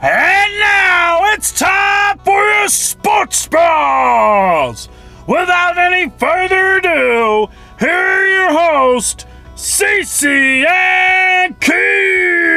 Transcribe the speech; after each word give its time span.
And 0.00 0.60
now 0.60 1.32
it's 1.32 1.50
time 1.58 2.18
for 2.18 2.40
your 2.40 2.68
sports 2.68 3.48
bras. 3.48 4.88
Without 5.26 5.76
any 5.76 6.08
further 6.10 6.76
ado, 6.76 7.48
here 7.80 7.90
are 7.90 8.26
your 8.28 8.52
hosts, 8.52 9.26
Cece 9.56 10.64
and 10.64 11.58
Keith. 11.60 12.47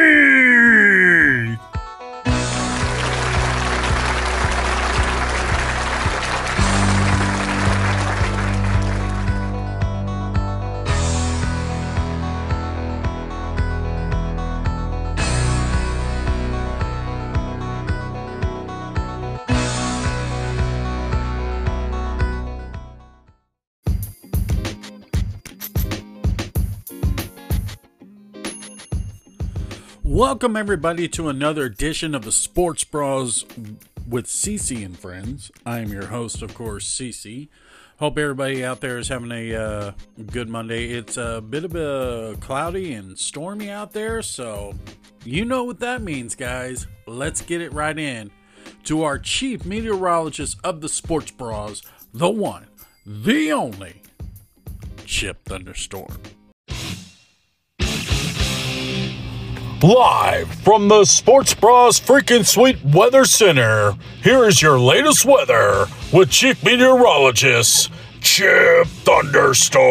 Welcome 30.12 30.58
everybody 30.58 31.08
to 31.08 31.30
another 31.30 31.64
edition 31.64 32.14
of 32.14 32.26
the 32.26 32.32
Sports 32.32 32.84
Bras 32.84 33.46
with 34.06 34.26
Cece 34.26 34.84
and 34.84 34.96
friends. 34.96 35.50
I 35.64 35.78
am 35.78 35.88
your 35.88 36.08
host, 36.08 36.42
of 36.42 36.52
course, 36.52 36.86
Cece. 36.86 37.48
Hope 37.96 38.18
everybody 38.18 38.62
out 38.62 38.82
there 38.82 38.98
is 38.98 39.08
having 39.08 39.32
a 39.32 39.54
uh, 39.54 39.92
good 40.30 40.50
Monday. 40.50 40.90
It's 40.90 41.16
a 41.16 41.40
bit 41.40 41.64
of 41.64 41.74
a 41.74 42.36
cloudy 42.42 42.92
and 42.92 43.18
stormy 43.18 43.70
out 43.70 43.94
there, 43.94 44.20
so 44.20 44.74
you 45.24 45.46
know 45.46 45.64
what 45.64 45.80
that 45.80 46.02
means, 46.02 46.34
guys. 46.34 46.86
Let's 47.06 47.40
get 47.40 47.62
it 47.62 47.72
right 47.72 47.98
in 47.98 48.30
to 48.84 49.04
our 49.04 49.18
chief 49.18 49.64
meteorologist 49.64 50.58
of 50.62 50.82
the 50.82 50.90
Sports 50.90 51.30
Bras, 51.30 51.80
the 52.12 52.28
one, 52.28 52.66
the 53.06 53.50
only, 53.50 54.02
Chip 55.06 55.42
Thunderstorm. 55.46 56.18
Live 59.82 60.48
from 60.62 60.86
the 60.86 61.04
Sports 61.04 61.54
Bras 61.54 61.98
Freaking 61.98 62.46
Sweet 62.46 62.78
Weather 62.84 63.24
Center, 63.24 63.96
here 64.22 64.44
is 64.44 64.62
your 64.62 64.78
latest 64.78 65.24
weather 65.24 65.86
with 66.12 66.30
Chief 66.30 66.62
Meteorologist 66.62 67.90
Chip 68.20 68.86
Thunderstorm. 68.86 69.82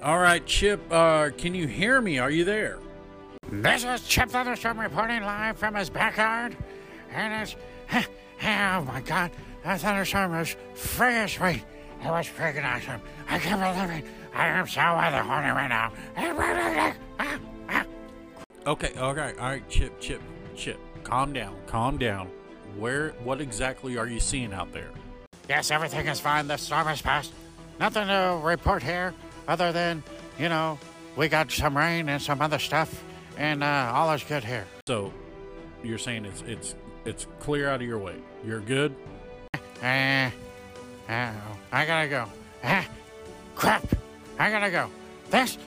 All 0.00 0.18
right, 0.20 0.46
Chip, 0.46 0.80
uh, 0.92 1.30
can 1.36 1.56
you 1.56 1.66
hear 1.66 2.00
me? 2.00 2.20
Are 2.20 2.30
you 2.30 2.44
there? 2.44 2.78
This 3.62 3.84
is 3.84 4.02
Chip 4.06 4.28
Thunderstorm 4.28 4.78
reporting 4.78 5.22
live 5.22 5.56
from 5.56 5.74
his 5.76 5.88
backyard. 5.88 6.56
And 7.12 7.42
it's, 7.42 7.56
oh 8.42 8.82
my 8.82 9.00
god, 9.04 9.30
that 9.64 9.80
thunderstorm 9.80 10.32
was 10.32 10.56
friggin' 10.74 11.28
sweet. 11.28 11.64
It 12.04 12.10
was 12.10 12.26
friggin' 12.26 12.64
awesome. 12.64 13.00
I 13.28 13.38
can't 13.38 13.60
believe 13.60 14.04
it. 14.04 14.10
I 14.34 14.48
am 14.48 14.66
so 14.66 14.80
weather 14.96 15.22
horny 15.22 15.50
right 15.50 15.68
now. 15.68 15.92
Okay, 18.66 18.90
okay, 18.98 19.32
all 19.38 19.50
right, 19.50 19.68
Chip, 19.68 20.00
Chip, 20.00 20.20
Chip. 20.56 20.80
Calm 21.04 21.32
down, 21.32 21.54
calm 21.68 21.98
down. 21.98 22.28
Where, 22.76 23.10
what 23.22 23.40
exactly 23.40 23.96
are 23.96 24.08
you 24.08 24.18
seeing 24.18 24.52
out 24.52 24.72
there? 24.72 24.90
Yes, 25.48 25.70
everything 25.70 26.08
is 26.08 26.18
fine. 26.18 26.48
The 26.48 26.56
storm 26.56 26.88
has 26.88 27.00
passed. 27.00 27.32
Nothing 27.78 28.08
to 28.08 28.40
report 28.42 28.82
here 28.82 29.14
other 29.46 29.70
than, 29.70 30.02
you 30.36 30.48
know, 30.48 30.80
we 31.14 31.28
got 31.28 31.52
some 31.52 31.76
rain 31.76 32.08
and 32.08 32.20
some 32.20 32.42
other 32.42 32.58
stuff, 32.58 33.04
and 33.36 33.62
uh, 33.62 33.92
all 33.94 34.12
is 34.12 34.22
good 34.24 34.44
here. 34.44 34.66
So, 34.86 35.12
you're 35.82 35.98
saying 35.98 36.24
it's 36.24 36.42
it's 36.42 36.74
it's 37.04 37.26
clear 37.40 37.68
out 37.68 37.80
of 37.80 37.86
your 37.86 37.98
way. 37.98 38.16
You're 38.44 38.60
good. 38.60 38.94
Uh, 39.82 40.30
uh, 41.08 41.32
I 41.72 41.86
gotta 41.86 42.08
go. 42.08 42.26
Ah, 42.64 42.86
crap! 43.54 43.84
I 44.38 44.50
gotta 44.50 44.70
go. 44.70 44.90
This 45.30 45.58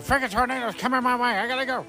friggin' 0.00 0.30
tornado's 0.30 0.74
coming 0.74 1.02
my 1.02 1.16
way. 1.16 1.38
I 1.38 1.46
gotta 1.46 1.66
go. 1.66 1.86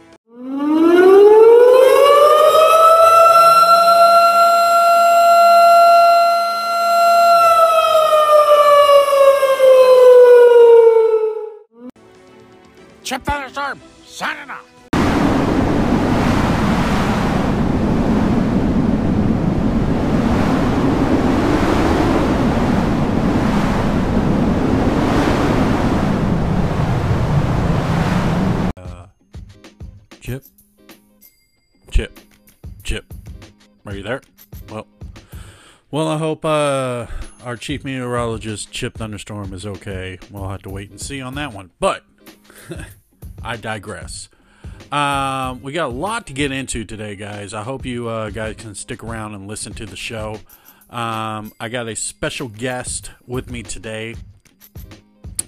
Chip 13.03 13.23
Thunderstorm, 13.25 13.81
signing 14.05 14.49
off. 14.49 14.72
Chip, 30.23 30.45
Chip, 31.91 32.17
Chip. 32.81 33.13
Are 33.85 33.93
you 33.93 34.03
there? 34.03 34.21
Well, 34.69 34.87
well, 35.91 36.07
I 36.07 36.17
hope 36.17 36.45
uh, 36.45 37.07
our 37.43 37.57
chief 37.57 37.83
meteorologist 37.83 38.71
Chip 38.71 38.93
Thunderstorm 38.93 39.51
is 39.51 39.65
okay. 39.65 40.17
We'll 40.31 40.47
have 40.47 40.61
to 40.61 40.69
wait 40.69 40.91
and 40.91 41.01
see 41.01 41.19
on 41.19 41.35
that 41.35 41.51
one. 41.51 41.71
But 41.77 42.05
I 43.43 43.57
digress. 43.57 44.29
Um, 44.93 45.61
we 45.61 45.73
got 45.73 45.87
a 45.87 45.93
lot 45.93 46.25
to 46.27 46.33
get 46.33 46.53
into 46.53 46.85
today, 46.85 47.17
guys. 47.17 47.53
I 47.53 47.63
hope 47.63 47.85
you 47.85 48.07
uh, 48.07 48.29
guys 48.29 48.55
can 48.55 48.75
stick 48.75 49.03
around 49.03 49.35
and 49.35 49.45
listen 49.45 49.73
to 49.73 49.85
the 49.85 49.97
show. 49.97 50.39
Um, 50.89 51.51
I 51.59 51.67
got 51.67 51.89
a 51.89 51.97
special 51.97 52.47
guest 52.47 53.11
with 53.27 53.51
me 53.51 53.61
today 53.61 54.15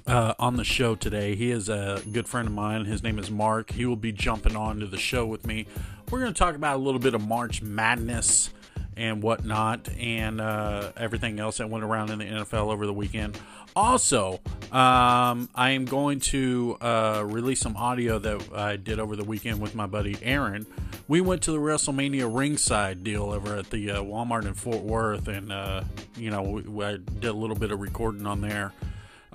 uh, 0.07 0.33
on 0.39 0.57
the 0.57 0.63
show 0.63 0.95
today. 0.95 1.35
He 1.35 1.51
is 1.51 1.69
a 1.69 2.01
good 2.11 2.27
friend 2.27 2.47
of 2.47 2.53
mine. 2.53 2.85
His 2.85 3.03
name 3.03 3.19
is 3.19 3.31
Mark. 3.31 3.71
He 3.71 3.85
will 3.85 3.95
be 3.95 4.11
jumping 4.11 4.55
on 4.55 4.79
to 4.79 4.87
the 4.87 4.97
show 4.97 5.25
with 5.25 5.45
me. 5.45 5.67
We're 6.11 6.19
going 6.19 6.33
to 6.33 6.37
talk 6.37 6.55
about 6.55 6.75
a 6.75 6.79
little 6.79 6.99
bit 6.99 7.13
of 7.13 7.27
March 7.27 7.61
Madness 7.61 8.51
and 8.97 9.21
whatnot, 9.21 9.89
and 9.99 10.39
uh, 10.39 10.91
everything 10.95 11.39
else 11.39 11.57
that 11.57 11.69
went 11.69 11.83
around 11.83 12.11
in 12.11 12.19
the 12.19 12.25
NFL 12.25 12.71
over 12.71 12.85
the 12.85 12.93
weekend. 12.93 13.37
Also, 13.75 14.39
um, 14.71 15.49
I 15.53 15.71
am 15.71 15.83
going 15.83 16.21
to 16.21 16.77
uh, 16.79 17.23
release 17.25 17.59
some 17.59 17.75
audio 17.75 18.19
that 18.19 18.53
I 18.53 18.77
did 18.77 18.99
over 18.99 19.17
the 19.17 19.25
weekend 19.25 19.59
with 19.59 19.75
my 19.75 19.85
buddy 19.85 20.17
Aaron. 20.21 20.65
We 21.09 21.19
went 21.19 21.41
to 21.43 21.51
the 21.51 21.57
WrestleMania 21.57 22.33
ringside 22.33 23.03
deal 23.03 23.31
over 23.31 23.57
at 23.57 23.69
the 23.69 23.91
uh, 23.91 24.01
Walmart 24.01 24.45
in 24.45 24.53
Fort 24.53 24.81
Worth, 24.81 25.27
and 25.27 25.51
uh, 25.51 25.83
you 26.15 26.29
know, 26.31 26.41
we, 26.41 26.61
we, 26.61 26.85
I 26.85 26.97
did 26.97 27.25
a 27.25 27.33
little 27.33 27.55
bit 27.55 27.71
of 27.71 27.81
recording 27.81 28.25
on 28.25 28.39
there. 28.39 28.71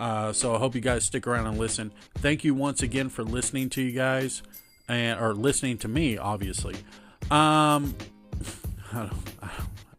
Uh, 0.00 0.32
so 0.32 0.54
I 0.54 0.58
hope 0.58 0.74
you 0.74 0.80
guys 0.80 1.04
stick 1.04 1.26
around 1.26 1.46
and 1.46 1.58
listen. 1.58 1.92
Thank 2.16 2.42
you 2.42 2.54
once 2.54 2.82
again 2.82 3.10
for 3.10 3.22
listening 3.22 3.68
to 3.70 3.82
you 3.82 3.92
guys, 3.92 4.42
and 4.88 5.20
or 5.20 5.34
listening 5.34 5.76
to 5.78 5.88
me, 5.88 6.16
obviously. 6.16 6.74
Um, 7.30 7.94
I 8.92 8.98
don't, 8.98 9.12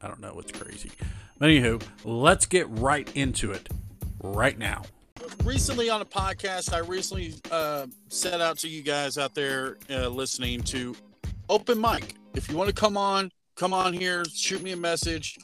I 0.01 0.07
don't, 0.07 0.19
know 0.19 0.33
what's 0.33 0.51
crazy. 0.51 0.89
But 1.37 1.49
anywho, 1.49 1.81
let's 2.03 2.47
get 2.47 2.67
right 2.69 3.09
into 3.15 3.51
it 3.51 3.69
right 4.23 4.57
now. 4.57 4.81
Recently 5.43 5.91
on 5.91 6.01
a 6.01 6.05
podcast, 6.05 6.73
I 6.73 6.79
recently 6.79 7.35
uh, 7.51 7.85
set 8.09 8.41
out 8.41 8.57
to 8.59 8.67
you 8.67 8.81
guys 8.81 9.19
out 9.19 9.35
there 9.35 9.77
uh, 9.91 10.07
listening 10.07 10.63
to 10.63 10.95
open 11.47 11.79
mic. 11.79 12.15
If 12.33 12.49
you 12.49 12.57
want 12.57 12.69
to 12.69 12.75
come 12.75 12.97
on, 12.97 13.31
come 13.55 13.71
on 13.71 13.93
here, 13.93 14.25
shoot 14.33 14.63
me 14.63 14.71
a 14.71 14.77
message, 14.77 15.37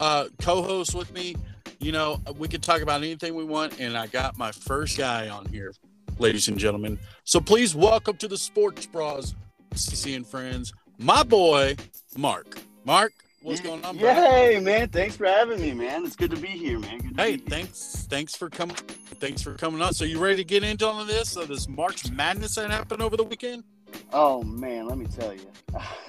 uh, 0.00 0.26
co-host 0.38 0.94
with 0.94 1.10
me. 1.14 1.34
You 1.82 1.90
know, 1.90 2.20
we 2.38 2.46
can 2.46 2.60
talk 2.60 2.80
about 2.80 3.02
anything 3.02 3.34
we 3.34 3.42
want, 3.42 3.80
and 3.80 3.98
I 3.98 4.06
got 4.06 4.38
my 4.38 4.52
first 4.52 4.96
guy 4.96 5.28
on 5.28 5.46
here, 5.46 5.74
ladies 6.20 6.46
and 6.46 6.56
gentlemen. 6.56 6.96
So 7.24 7.40
please 7.40 7.74
welcome 7.74 8.16
to 8.18 8.28
the 8.28 8.38
Sports 8.38 8.86
Bras, 8.86 9.34
CC 9.74 10.14
and 10.14 10.24
friends, 10.24 10.72
my 10.98 11.24
boy 11.24 11.74
Mark. 12.16 12.60
Mark, 12.84 13.12
what's 13.42 13.60
going 13.60 13.84
on? 13.84 13.98
Hey 13.98 14.60
man, 14.60 14.90
thanks 14.90 15.16
for 15.16 15.26
having 15.26 15.60
me, 15.60 15.72
man. 15.72 16.04
It's 16.04 16.14
good 16.14 16.30
to 16.30 16.36
be 16.36 16.46
here, 16.46 16.78
man. 16.78 16.98
Good 16.98 17.16
to 17.16 17.20
Hey, 17.20 17.36
thanks, 17.38 18.06
thanks 18.08 18.36
for 18.36 18.48
coming. 18.48 18.76
Thanks 18.76 19.42
for 19.42 19.54
coming 19.54 19.82
on. 19.82 19.92
So 19.92 20.04
you 20.04 20.20
ready 20.20 20.36
to 20.36 20.44
get 20.44 20.62
into 20.62 20.86
all 20.86 21.00
of 21.00 21.08
this? 21.08 21.34
Of 21.34 21.48
this 21.48 21.66
March 21.66 22.08
Madness 22.12 22.54
that 22.54 22.70
happened 22.70 23.02
over 23.02 23.16
the 23.16 23.24
weekend? 23.24 23.64
Oh 24.12 24.42
man, 24.42 24.86
let 24.86 24.98
me 24.98 25.06
tell 25.06 25.32
you, 25.32 25.46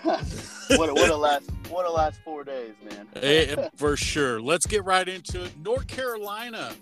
what 0.04 0.90
a, 0.90 0.94
what 0.94 1.10
a 1.10 1.16
last 1.16 1.50
what 1.70 1.86
a 1.86 1.92
last 1.92 2.20
four 2.24 2.44
days, 2.44 2.74
man. 2.84 3.08
Eh, 3.16 3.70
for 3.76 3.96
sure. 3.96 4.42
Let's 4.42 4.66
get 4.66 4.84
right 4.84 5.08
into 5.08 5.46
it. 5.46 5.52
North 5.64 5.88
Carolina 5.88 6.74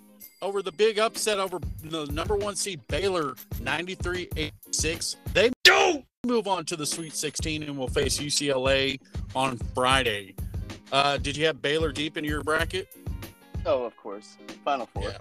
over 0.41 0.61
the 0.61 0.71
big 0.71 0.97
upset 0.97 1.39
over 1.39 1.59
the 1.83 2.07
number 2.07 2.35
one 2.35 2.55
seed 2.55 2.81
Baylor 2.87 3.35
93-86. 3.61 5.15
They 5.33 5.51
do 5.63 6.03
move 6.25 6.47
on 6.47 6.65
to 6.65 6.75
the 6.75 6.85
Sweet 6.85 7.13
16 7.13 7.63
and 7.63 7.77
we'll 7.77 7.87
face 7.87 8.17
UCLA 8.17 8.99
on 9.35 9.57
Friday. 9.75 10.35
Uh, 10.91 11.17
did 11.17 11.37
you 11.37 11.45
have 11.45 11.61
Baylor 11.61 11.91
deep 11.91 12.17
into 12.17 12.29
your 12.29 12.43
bracket? 12.43 12.89
Oh, 13.65 13.83
of 13.83 13.95
course. 13.95 14.37
Final 14.65 14.87
four. 14.87 15.03
Yeah. 15.03 15.17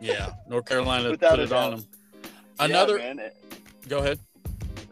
Yeah. 0.00 0.32
North 0.48 0.66
Carolina 0.66 1.10
Without 1.10 1.30
put 1.30 1.40
it 1.40 1.52
on 1.52 1.70
them. 1.72 1.84
Another. 2.58 2.98
Yeah. 2.98 3.12
It- 3.14 3.36
go 3.88 3.98
ahead. 3.98 4.18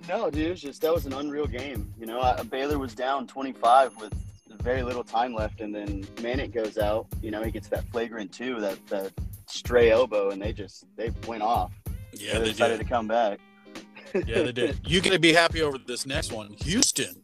No, 0.08 0.30
dude, 0.30 0.50
it's 0.52 0.60
just 0.60 0.82
that 0.82 0.92
was 0.92 1.06
an 1.06 1.14
unreal 1.14 1.46
game. 1.46 1.92
You 1.98 2.04
know, 2.06 2.20
uh, 2.20 2.42
Baylor 2.44 2.78
was 2.78 2.94
down 2.94 3.26
25 3.26 3.96
with 3.96 4.12
very 4.60 4.82
little 4.82 5.04
time 5.04 5.34
left, 5.34 5.60
and 5.60 5.74
then 5.74 6.04
Manek 6.16 6.52
goes 6.52 6.76
out. 6.78 7.06
You 7.22 7.30
know, 7.30 7.42
he 7.42 7.50
gets 7.50 7.68
that 7.68 7.84
flagrant 7.90 8.32
two, 8.32 8.60
that 8.60 8.86
that 8.88 9.12
stray 9.46 9.90
elbow, 9.90 10.30
and 10.30 10.40
they 10.42 10.52
just 10.52 10.84
they 10.96 11.10
went 11.26 11.42
off. 11.42 11.72
Yeah, 12.12 12.34
they 12.34 12.38
they 12.40 12.44
decided 12.50 12.78
did. 12.78 12.84
to 12.84 12.90
come 12.90 13.08
back. 13.08 13.40
Yeah, 14.14 14.42
they 14.42 14.52
did. 14.52 14.78
You 14.86 15.00
gonna 15.00 15.18
be 15.18 15.32
happy 15.32 15.62
over 15.62 15.76
this 15.78 16.06
next 16.06 16.32
one. 16.32 16.52
Houston 16.64 17.16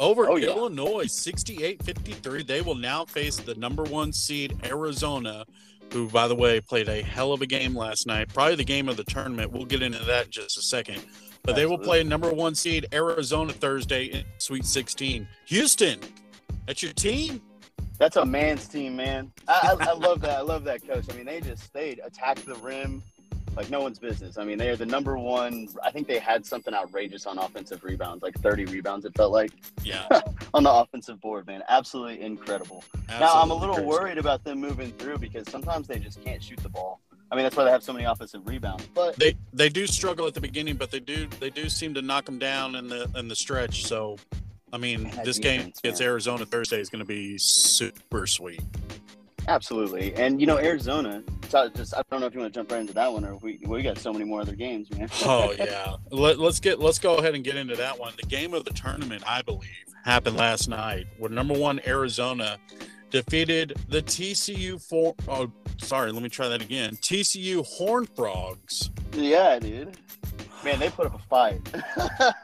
over 0.00 0.28
Oh, 0.28 0.36
yeah. 0.36 0.48
Illinois 0.48 1.04
68-53. 1.06 2.46
They 2.46 2.60
will 2.60 2.74
now 2.74 3.04
face 3.04 3.36
the 3.36 3.54
number 3.56 3.82
one 3.84 4.12
seed 4.12 4.56
Arizona, 4.64 5.44
who 5.92 6.08
by 6.08 6.28
the 6.28 6.34
way 6.34 6.60
played 6.60 6.88
a 6.88 7.02
hell 7.02 7.32
of 7.32 7.42
a 7.42 7.46
game 7.46 7.74
last 7.74 8.06
night. 8.06 8.32
Probably 8.32 8.56
the 8.56 8.64
game 8.64 8.88
of 8.88 8.96
the 8.96 9.04
tournament. 9.04 9.52
We'll 9.52 9.64
get 9.64 9.82
into 9.82 10.02
that 10.04 10.26
in 10.26 10.30
just 10.30 10.58
a 10.58 10.62
second. 10.62 11.04
But 11.42 11.56
they 11.56 11.66
will 11.66 11.78
play 11.78 12.02
number 12.04 12.30
one 12.30 12.54
seed 12.54 12.86
Arizona 12.92 13.52
Thursday 13.52 14.06
in 14.06 14.24
Sweet 14.38 14.64
16. 14.66 15.26
Houston, 15.46 16.00
that's 16.66 16.82
your 16.82 16.92
team? 16.92 17.40
That's 17.98 18.16
a 18.16 18.24
man's 18.24 18.68
team, 18.68 18.96
man. 18.96 19.32
I, 19.48 19.76
I, 19.80 19.86
I 19.88 19.92
love 19.92 20.20
that. 20.20 20.38
I 20.38 20.40
love 20.40 20.64
that 20.64 20.86
coach. 20.86 21.06
I 21.10 21.14
mean, 21.14 21.26
they 21.26 21.40
just 21.40 21.72
they 21.72 21.92
attack 22.04 22.38
the 22.44 22.54
rim 22.56 23.02
like 23.58 23.70
no 23.70 23.80
one's 23.80 23.98
business. 23.98 24.38
I 24.38 24.44
mean, 24.44 24.56
they 24.56 24.68
are 24.68 24.76
the 24.76 24.86
number 24.86 25.18
one. 25.18 25.68
I 25.82 25.90
think 25.90 26.06
they 26.06 26.20
had 26.20 26.46
something 26.46 26.72
outrageous 26.72 27.26
on 27.26 27.38
offensive 27.38 27.82
rebounds, 27.82 28.22
like 28.22 28.38
30 28.38 28.66
rebounds. 28.66 29.04
It 29.04 29.16
felt 29.16 29.32
like 29.32 29.50
Yeah. 29.82 30.06
on 30.54 30.62
the 30.62 30.72
offensive 30.72 31.20
board, 31.20 31.48
man. 31.48 31.64
Absolutely 31.68 32.22
incredible. 32.22 32.84
now 33.08 33.34
I'm 33.34 33.50
a 33.50 33.54
little 33.54 33.74
crazy. 33.74 33.88
worried 33.88 34.18
about 34.18 34.44
them 34.44 34.60
moving 34.60 34.92
through 34.92 35.18
because 35.18 35.50
sometimes 35.50 35.88
they 35.88 35.98
just 35.98 36.24
can't 36.24 36.40
shoot 36.40 36.58
the 36.60 36.68
ball. 36.68 37.00
I 37.32 37.34
mean, 37.34 37.42
that's 37.42 37.56
why 37.56 37.64
they 37.64 37.70
have 37.72 37.82
so 37.82 37.92
many 37.92 38.04
offensive 38.04 38.46
rebounds. 38.46 38.86
But 38.94 39.16
They 39.16 39.34
they 39.52 39.68
do 39.68 39.88
struggle 39.88 40.28
at 40.28 40.34
the 40.34 40.40
beginning, 40.40 40.76
but 40.76 40.92
they 40.92 41.00
do 41.00 41.26
they 41.40 41.50
do 41.50 41.68
seem 41.68 41.94
to 41.94 42.00
knock 42.00 42.26
them 42.26 42.38
down 42.38 42.76
in 42.76 42.86
the 42.86 43.10
in 43.16 43.26
the 43.26 43.36
stretch. 43.36 43.84
So, 43.86 44.18
I 44.72 44.78
mean, 44.78 45.10
this 45.24 45.40
game 45.40 45.72
against. 45.82 46.00
Arizona 46.00 46.46
Thursday 46.46 46.80
is 46.80 46.88
going 46.90 47.00
to 47.00 47.08
be 47.08 47.36
super 47.38 48.28
sweet. 48.28 48.62
Absolutely, 49.48 50.14
and 50.14 50.40
you 50.40 50.46
know, 50.46 50.58
Arizona. 50.58 51.22
So 51.48 51.68
just 51.70 51.94
I 51.94 52.02
don't 52.10 52.20
know 52.20 52.26
if 52.26 52.34
you 52.34 52.40
want 52.40 52.52
to 52.52 52.58
jump 52.60 52.70
right 52.70 52.80
into 52.80 52.92
that 52.92 53.12
one 53.12 53.24
or 53.24 53.36
we 53.36 53.58
we 53.66 53.82
got 53.82 53.98
so 53.98 54.12
many 54.12 54.24
more 54.24 54.40
other 54.40 54.54
games, 54.54 54.90
man. 54.90 55.08
Oh 55.24 55.52
yeah, 55.58 55.96
Let, 56.10 56.38
let's 56.38 56.60
get 56.60 56.78
let's 56.78 56.98
go 56.98 57.16
ahead 57.16 57.34
and 57.34 57.42
get 57.42 57.56
into 57.56 57.74
that 57.76 57.98
one. 57.98 58.12
The 58.20 58.26
game 58.26 58.52
of 58.54 58.64
the 58.64 58.72
tournament, 58.72 59.22
I 59.26 59.42
believe, 59.42 59.70
happened 60.04 60.36
last 60.36 60.68
night. 60.68 61.06
Where 61.18 61.30
number 61.30 61.54
one 61.54 61.80
Arizona 61.86 62.58
defeated 63.10 63.74
the 63.88 64.02
TCU 64.02 64.80
four. 64.80 65.14
Oh, 65.26 65.50
sorry, 65.78 66.12
let 66.12 66.22
me 66.22 66.28
try 66.28 66.48
that 66.48 66.62
again. 66.62 66.96
TCU 66.96 67.64
Horn 67.64 68.06
Frogs. 68.06 68.90
Yeah, 69.12 69.58
dude. 69.58 69.96
Man, 70.64 70.78
they 70.78 70.90
put 70.90 71.06
up 71.06 71.14
a 71.14 71.18
fight. 71.28 71.60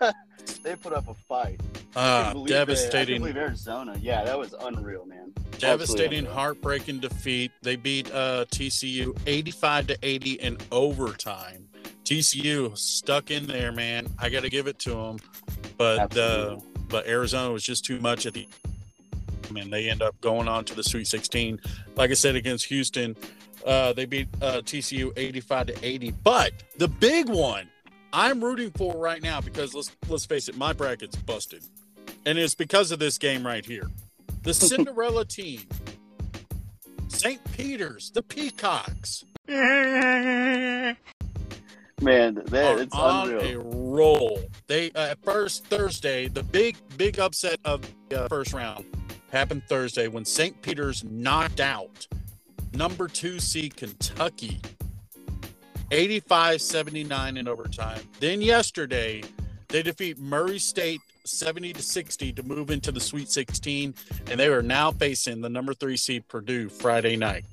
they 0.64 0.74
put 0.74 0.92
up 0.92 1.08
a 1.08 1.14
fight. 1.14 1.60
Uh, 1.94 2.28
couldn't 2.32 2.46
they- 2.48 2.54
I 2.54 2.58
devastating. 2.58 3.20
believe 3.20 3.36
Arizona. 3.36 3.96
Yeah, 4.00 4.24
that 4.24 4.36
was 4.38 4.54
unreal, 4.60 5.06
man. 5.06 5.32
devastating, 5.58 6.20
unreal. 6.20 6.34
heartbreaking 6.34 6.98
defeat. 6.98 7.52
They 7.62 7.76
beat 7.76 8.12
uh, 8.12 8.46
TCU 8.50 9.16
85 9.26 9.86
to 9.88 9.98
80 10.02 10.32
in 10.32 10.58
overtime. 10.72 11.68
TCU 12.04 12.76
stuck 12.76 13.30
in 13.30 13.46
there, 13.46 13.70
man. 13.72 14.08
I 14.18 14.28
got 14.28 14.42
to 14.42 14.50
give 14.50 14.66
it 14.66 14.78
to 14.80 14.90
them, 14.90 15.18
but 15.78 16.16
uh, 16.16 16.58
but 16.88 17.06
Arizona 17.06 17.52
was 17.52 17.62
just 17.62 17.84
too 17.84 18.00
much 18.00 18.26
at 18.26 18.34
the. 18.34 18.48
Man, 19.50 19.70
they 19.70 19.88
end 19.90 20.02
up 20.02 20.18
going 20.20 20.48
on 20.48 20.64
to 20.64 20.74
the 20.74 20.82
Sweet 20.82 21.06
16. 21.06 21.60
Like 21.96 22.10
I 22.10 22.14
said, 22.14 22.34
against 22.34 22.64
Houston, 22.66 23.14
uh, 23.66 23.92
they 23.92 24.06
beat 24.06 24.26
uh, 24.42 24.62
TCU 24.62 25.12
85 25.16 25.66
to 25.68 25.86
80. 25.86 26.10
But 26.24 26.52
the 26.78 26.88
big 26.88 27.28
one 27.28 27.68
I'm 28.16 28.42
rooting 28.44 28.70
for 28.70 28.96
right 28.96 29.20
now 29.20 29.40
because 29.40 29.74
let's 29.74 29.90
let's 30.08 30.24
face 30.24 30.48
it, 30.48 30.56
my 30.56 30.72
bracket's 30.72 31.16
busted, 31.16 31.64
and 32.24 32.38
it's 32.38 32.54
because 32.54 32.92
of 32.92 33.00
this 33.00 33.18
game 33.18 33.44
right 33.44 33.66
here. 33.66 33.90
The 34.44 34.54
Cinderella 34.54 35.24
team, 35.24 35.62
St. 37.08 37.40
Peter's, 37.52 38.12
the 38.12 38.22
Peacocks, 38.22 39.24
Man, 39.48 40.96
that, 42.46 42.76
are 42.76 42.80
it's 42.80 42.94
on 42.94 43.30
unreal. 43.30 43.60
a 43.60 43.64
roll. 43.64 44.40
They 44.68 44.92
uh, 44.92 45.08
at 45.08 45.24
first 45.24 45.64
Thursday, 45.66 46.28
the 46.28 46.44
big 46.44 46.76
big 46.96 47.18
upset 47.18 47.58
of 47.64 47.80
the 48.10 48.26
uh, 48.26 48.28
first 48.28 48.52
round 48.52 48.84
happened 49.32 49.64
Thursday 49.68 50.06
when 50.06 50.24
St. 50.24 50.62
Peter's 50.62 51.02
knocked 51.02 51.58
out 51.58 52.06
number 52.74 53.08
two 53.08 53.40
seed 53.40 53.74
Kentucky 53.76 54.60
85-79 55.90 57.38
in 57.38 57.48
overtime. 57.48 58.00
Then 58.20 58.40
yesterday, 58.40 59.22
they 59.68 59.82
defeat 59.82 60.18
Murray 60.18 60.58
State 60.58 61.00
70 61.24 61.72
to 61.74 61.82
60 61.82 62.32
to 62.32 62.42
move 62.42 62.70
into 62.70 62.92
the 62.92 63.00
Sweet 63.00 63.30
16, 63.30 63.94
and 64.30 64.38
they 64.40 64.48
are 64.48 64.62
now 64.62 64.90
facing 64.90 65.40
the 65.40 65.48
number 65.48 65.72
three 65.74 65.96
seed 65.96 66.26
Purdue 66.28 66.68
Friday 66.68 67.16
night. 67.16 67.44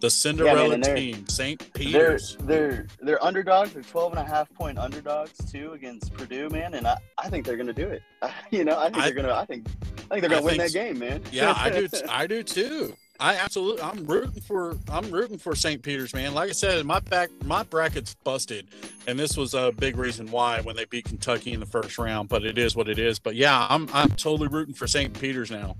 The 0.00 0.10
Cinderella 0.10 0.74
and 0.74 0.84
they're- 0.84 0.94
team, 0.96 1.26
St. 1.28 1.58
They're 1.58 1.68
Peter's. 1.72 2.36
they're 2.40 2.86
they're 3.00 3.24
underdogs. 3.24 3.72
They're 3.72 3.82
12 3.82 4.12
and 4.12 4.20
a 4.20 4.24
half 4.30 4.52
point 4.52 4.76
underdogs 4.78 5.32
too 5.50 5.72
against 5.72 6.12
Purdue, 6.12 6.50
man. 6.50 6.74
And 6.74 6.86
I, 6.86 6.98
I 7.16 7.30
think 7.30 7.46
they're 7.46 7.56
gonna 7.56 7.72
do 7.72 7.86
it. 7.88 8.02
you 8.50 8.64
know, 8.64 8.78
I 8.78 8.84
think 8.90 8.98
I- 8.98 9.04
they're 9.06 9.14
gonna. 9.22 9.32
I 9.34 9.46
think 9.46 9.66
I 9.66 10.14
think 10.14 10.20
they're 10.20 10.28
gonna 10.30 10.42
win 10.42 10.58
that 10.58 10.72
game, 10.74 10.98
man. 10.98 11.22
Yeah, 11.32 11.54
I 11.56 11.70
do. 11.70 11.88
I 12.10 12.26
do 12.26 12.42
too. 12.42 12.94
I 13.20 13.36
absolutely. 13.36 13.82
I'm 13.82 14.04
rooting 14.06 14.40
for. 14.42 14.76
I'm 14.88 15.10
rooting 15.10 15.38
for 15.38 15.54
St. 15.54 15.80
Peter's, 15.82 16.12
man. 16.12 16.34
Like 16.34 16.50
I 16.50 16.52
said, 16.52 16.84
my 16.84 16.98
back, 16.98 17.30
my 17.44 17.62
bracket's 17.62 18.14
busted, 18.24 18.66
and 19.06 19.18
this 19.18 19.36
was 19.36 19.54
a 19.54 19.70
big 19.72 19.96
reason 19.96 20.30
why 20.30 20.60
when 20.62 20.74
they 20.74 20.84
beat 20.84 21.04
Kentucky 21.04 21.52
in 21.52 21.60
the 21.60 21.66
first 21.66 21.96
round. 21.96 22.28
But 22.28 22.44
it 22.44 22.58
is 22.58 22.74
what 22.74 22.88
it 22.88 22.98
is. 22.98 23.20
But 23.20 23.36
yeah, 23.36 23.66
I'm 23.70 23.88
I'm 23.92 24.10
totally 24.10 24.48
rooting 24.48 24.74
for 24.74 24.88
St. 24.88 25.18
Peter's 25.18 25.50
now. 25.50 25.76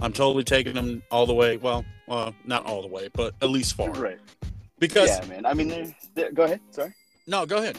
I'm 0.00 0.12
totally 0.12 0.44
taking 0.44 0.74
them 0.74 1.02
all 1.10 1.26
the 1.26 1.34
way. 1.34 1.56
Well, 1.56 1.84
uh, 2.08 2.32
not 2.44 2.64
all 2.64 2.82
the 2.82 2.88
way, 2.88 3.08
but 3.12 3.34
at 3.42 3.50
least 3.50 3.74
far. 3.74 3.90
right. 3.90 4.18
Because 4.78 5.08
Yeah, 5.08 5.26
man. 5.26 5.44
I 5.44 5.54
mean, 5.54 5.68
they're, 5.68 5.96
they're, 6.14 6.32
go 6.32 6.44
ahead. 6.44 6.60
Sorry. 6.70 6.94
no, 7.26 7.44
go 7.44 7.56
ahead. 7.56 7.76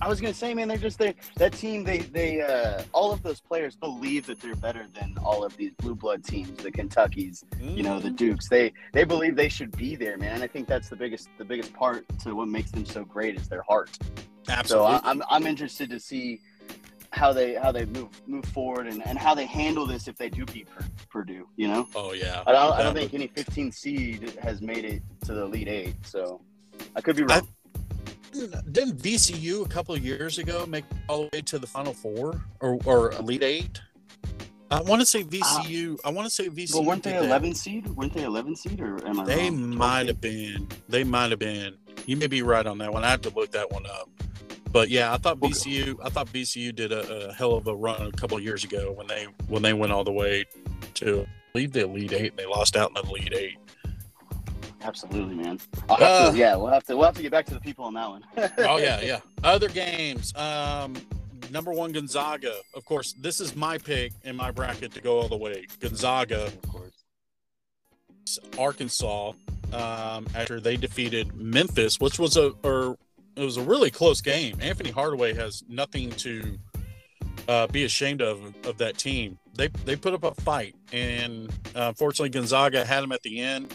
I 0.00 0.08
was 0.08 0.20
gonna 0.20 0.34
say, 0.34 0.54
man, 0.54 0.68
they're 0.68 0.76
just 0.76 0.98
they 0.98 1.14
that 1.36 1.52
team. 1.52 1.84
They 1.84 1.98
they 1.98 2.40
uh, 2.40 2.82
all 2.92 3.12
of 3.12 3.22
those 3.22 3.40
players 3.40 3.76
believe 3.76 4.26
that 4.26 4.40
they're 4.40 4.56
better 4.56 4.86
than 4.92 5.16
all 5.24 5.44
of 5.44 5.56
these 5.56 5.72
blue 5.74 5.94
blood 5.94 6.24
teams, 6.24 6.62
the 6.62 6.70
Kentuckies, 6.70 7.44
you 7.60 7.82
know, 7.82 7.98
the 8.00 8.10
Dukes. 8.10 8.48
They 8.48 8.72
they 8.92 9.04
believe 9.04 9.36
they 9.36 9.48
should 9.48 9.76
be 9.76 9.96
there, 9.96 10.18
man. 10.18 10.42
I 10.42 10.46
think 10.46 10.68
that's 10.68 10.88
the 10.88 10.96
biggest 10.96 11.28
the 11.38 11.44
biggest 11.44 11.72
part 11.72 12.04
to 12.20 12.34
what 12.34 12.48
makes 12.48 12.70
them 12.70 12.84
so 12.84 13.04
great 13.04 13.36
is 13.36 13.48
their 13.48 13.62
heart. 13.62 13.96
absolutely. 14.48 14.98
So 14.98 15.02
I, 15.04 15.10
I'm 15.10 15.22
I'm 15.30 15.46
interested 15.46 15.90
to 15.90 16.00
see 16.00 16.40
how 17.14 17.32
they 17.32 17.54
how 17.54 17.70
they 17.72 17.84
move 17.86 18.08
move 18.26 18.44
forward 18.46 18.86
and, 18.88 19.06
and 19.06 19.18
how 19.18 19.34
they 19.34 19.46
handle 19.46 19.86
this 19.86 20.08
if 20.08 20.16
they 20.16 20.28
do 20.28 20.44
beat 20.46 20.68
Pur- 20.68 20.88
Purdue. 21.10 21.48
You 21.56 21.68
know, 21.68 21.88
oh 21.94 22.12
yeah. 22.12 22.42
I 22.46 22.52
don't 22.52 22.72
I 22.72 22.82
don't 22.82 22.94
think 22.94 23.14
any 23.14 23.28
15 23.28 23.72
seed 23.72 24.38
has 24.42 24.60
made 24.60 24.84
it 24.84 25.02
to 25.26 25.34
the 25.34 25.42
Elite 25.42 25.68
Eight. 25.68 25.94
So 26.04 26.40
I 26.96 27.00
could 27.00 27.16
be 27.16 27.22
wrong. 27.22 27.46
Didn't 28.34 28.98
VCU 28.98 29.64
a 29.64 29.68
couple 29.68 29.94
of 29.94 30.04
years 30.04 30.38
ago 30.38 30.66
make 30.66 30.84
all 31.08 31.22
the 31.22 31.30
way 31.32 31.42
to 31.42 31.58
the 31.58 31.66
Final 31.66 31.94
Four 31.94 32.44
or, 32.60 32.78
or 32.84 33.12
Elite 33.12 33.42
Eight? 33.42 33.80
I 34.70 34.80
want 34.82 35.00
to 35.00 35.06
say 35.06 35.22
VCU. 35.22 35.98
I 36.04 36.10
want 36.10 36.26
to 36.28 36.34
say 36.34 36.48
VCU. 36.48 36.74
Uh, 36.74 36.78
well, 36.78 36.84
weren't 36.88 37.02
they 37.04 37.12
did 37.12 37.22
that. 37.22 37.26
11 37.26 37.54
seed? 37.54 37.86
Weren't 37.88 38.12
they 38.12 38.24
11 38.24 38.56
seed 38.56 38.80
or 38.80 39.06
am 39.06 39.20
I 39.20 39.24
They 39.24 39.50
wrong? 39.50 39.76
might 39.76 40.08
have 40.08 40.20
been. 40.20 40.66
They 40.88 41.04
might 41.04 41.30
have 41.30 41.38
been. 41.38 41.76
You 42.06 42.16
may 42.16 42.26
be 42.26 42.42
right 42.42 42.66
on 42.66 42.78
that 42.78 42.92
one. 42.92 43.04
I 43.04 43.10
have 43.10 43.20
to 43.22 43.30
look 43.30 43.52
that 43.52 43.70
one 43.70 43.86
up. 43.86 44.08
But 44.72 44.88
yeah, 44.88 45.12
I 45.12 45.18
thought 45.18 45.38
VCU. 45.38 45.96
I 46.02 46.08
thought 46.08 46.26
VCU 46.26 46.74
did 46.74 46.90
a, 46.90 47.28
a 47.28 47.32
hell 47.34 47.52
of 47.52 47.68
a 47.68 47.74
run 47.76 48.02
a 48.02 48.10
couple 48.12 48.36
of 48.36 48.42
years 48.42 48.64
ago 48.64 48.90
when 48.96 49.06
they 49.06 49.28
when 49.46 49.62
they 49.62 49.72
went 49.72 49.92
all 49.92 50.02
the 50.02 50.10
way 50.12 50.44
to 50.94 51.20
I 51.22 51.26
believe 51.52 51.72
the 51.72 51.84
Elite 51.84 52.12
Eight. 52.12 52.30
and 52.30 52.38
They 52.38 52.46
lost 52.46 52.74
out 52.76 52.88
in 52.90 52.94
the 52.94 53.02
Elite 53.08 53.32
Eight. 53.32 53.58
Absolutely, 54.84 55.34
man. 55.34 55.58
Uh, 55.88 56.30
to, 56.30 56.36
yeah, 56.36 56.54
we'll 56.56 56.68
have 56.68 56.84
to 56.84 56.96
we'll 56.96 57.06
have 57.06 57.16
to 57.16 57.22
get 57.22 57.32
back 57.32 57.46
to 57.46 57.54
the 57.54 57.60
people 57.60 57.84
on 57.86 57.94
that 57.94 58.08
one. 58.08 58.24
oh 58.58 58.76
yeah, 58.76 59.00
yeah. 59.00 59.20
Other 59.42 59.68
games. 59.68 60.34
Um, 60.36 60.94
number 61.50 61.72
one 61.72 61.92
Gonzaga. 61.92 62.54
Of 62.74 62.84
course, 62.84 63.14
this 63.14 63.40
is 63.40 63.56
my 63.56 63.78
pick 63.78 64.12
in 64.24 64.36
my 64.36 64.50
bracket 64.50 64.92
to 64.92 65.00
go 65.00 65.18
all 65.18 65.28
the 65.28 65.36
way. 65.36 65.66
Gonzaga, 65.80 66.46
Of 66.46 66.62
course. 66.68 68.38
Arkansas. 68.58 69.32
Um, 69.72 70.26
after 70.36 70.60
they 70.60 70.76
defeated 70.76 71.34
Memphis, 71.34 71.98
which 71.98 72.18
was 72.18 72.36
a 72.36 72.52
or 72.62 72.96
it 73.36 73.42
was 73.42 73.56
a 73.56 73.62
really 73.62 73.90
close 73.90 74.20
game. 74.20 74.56
Anthony 74.60 74.90
Hardaway 74.90 75.34
has 75.34 75.64
nothing 75.68 76.10
to 76.10 76.58
uh, 77.48 77.66
be 77.68 77.84
ashamed 77.84 78.22
of 78.22 78.54
of 78.66 78.78
that 78.78 78.98
team. 78.98 79.38
They 79.56 79.68
they 79.84 79.96
put 79.96 80.14
up 80.14 80.22
a 80.24 80.34
fight, 80.42 80.76
and 80.92 81.50
uh, 81.74 81.88
unfortunately 81.88 82.28
Gonzaga 82.28 82.84
had 82.84 83.02
them 83.02 83.12
at 83.12 83.22
the 83.22 83.40
end. 83.40 83.74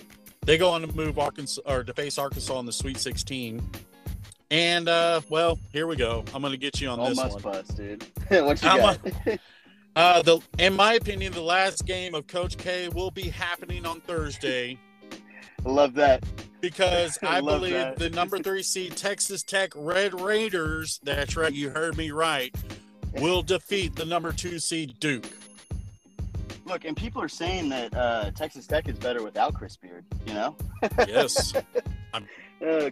They 0.50 0.58
go 0.58 0.72
on 0.72 0.82
to 0.82 0.88
move 0.96 1.20
Arkansas 1.20 1.62
or 1.64 1.84
to 1.84 1.94
face 1.94 2.18
Arkansas 2.18 2.60
in 2.60 2.66
the 2.66 2.74
Sweet 2.74 2.98
16. 2.98 3.62
And 4.50 4.90
uh, 4.90 5.22
well, 5.30 5.60
here 5.72 5.86
we 5.86 5.96
go. 5.96 6.26
I'm 6.34 6.42
going 6.42 6.54
to 6.54 6.58
get 6.58 6.82
you 6.82 6.90
on 6.90 7.00
All 7.00 7.10
this 7.10 7.18
must 7.18 7.34
one. 7.36 7.54
bust, 7.54 7.78
dude. 7.78 8.04
what 8.30 8.60
you 8.64 8.68
I'm 8.68 8.80
got? 8.80 9.00
Uh, 9.96 10.22
the 10.24 10.40
in 10.58 10.74
my 10.74 10.94
opinion, 10.94 11.34
the 11.34 11.42
last 11.42 11.86
game 11.86 12.16
of 12.16 12.26
Coach 12.26 12.58
K 12.58 12.90
will 12.90 13.12
be 13.12 13.24
happening 13.30 13.86
on 13.86 14.02
Thursday 14.02 14.80
Love 15.66 15.94
that. 15.96 16.24
because 16.62 17.20
I 17.24 17.42
believe 17.42 17.74
that. 17.74 17.98
the 17.98 18.10
number 18.10 18.40
three 18.40 18.64
seed 18.64 18.96
Texas 18.96 19.44
Tech 19.44 19.72
Red 19.76 20.20
Raiders. 20.20 21.00
That's 21.04 21.36
right, 21.38 21.54
you 21.54 21.70
heard 21.70 21.96
me 21.96 22.10
right. 22.10 22.56
Will 23.14 23.42
defeat 23.44 23.96
the 23.96 24.06
number 24.06 24.32
two 24.32 24.58
seed 24.58 25.00
Duke. 25.00 25.26
Look, 26.70 26.86
and 26.86 26.96
people 26.96 27.20
are 27.20 27.30
saying 27.30 27.70
that 27.70 27.96
uh, 27.96 28.30
Texas 28.32 28.68
Tech 28.68 28.88
is 28.88 28.98
better 29.00 29.24
without 29.24 29.56
Chris 29.56 29.76
Beard. 29.76 30.06
You 30.28 30.34
know? 30.34 30.56
Yes, 31.08 31.54
Uh, 32.66 32.90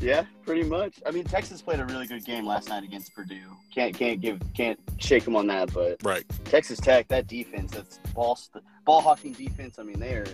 yeah, 0.00 0.24
pretty 0.44 0.64
much. 0.64 1.00
I 1.06 1.12
mean, 1.12 1.22
Texas 1.22 1.62
played 1.62 1.78
a 1.78 1.84
really 1.84 2.08
good 2.08 2.24
game 2.24 2.44
last 2.44 2.68
night 2.68 2.82
against 2.82 3.14
Purdue. 3.14 3.36
Can't 3.72 3.96
can't 3.96 4.20
give 4.20 4.40
can't 4.54 4.78
shake 4.98 5.24
them 5.24 5.36
on 5.36 5.46
that. 5.46 5.72
But 5.72 6.02
right. 6.02 6.24
Texas 6.44 6.80
Tech, 6.80 7.06
that 7.08 7.28
defense, 7.28 7.70
that's 7.70 7.98
ball 8.12 8.36
ball 8.84 9.00
hawking 9.00 9.34
defense. 9.34 9.78
I 9.78 9.84
mean, 9.84 10.00
they're 10.00 10.26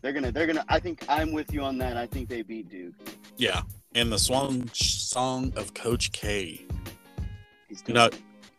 they're 0.00 0.14
gonna 0.14 0.32
they're 0.32 0.46
gonna. 0.46 0.64
I 0.68 0.80
think 0.80 1.04
I'm 1.10 1.32
with 1.32 1.52
you 1.52 1.60
on 1.60 1.76
that. 1.78 1.98
I 1.98 2.06
think 2.06 2.30
they 2.30 2.40
beat 2.40 2.70
Duke. 2.70 2.94
Yeah, 3.36 3.60
and 3.94 4.10
the 4.10 4.18
swan 4.18 4.70
song 4.72 5.52
of 5.56 5.74
Coach 5.74 6.12
K. 6.12 6.66
He's 7.68 7.84
You 7.86 7.92
know, 7.92 8.08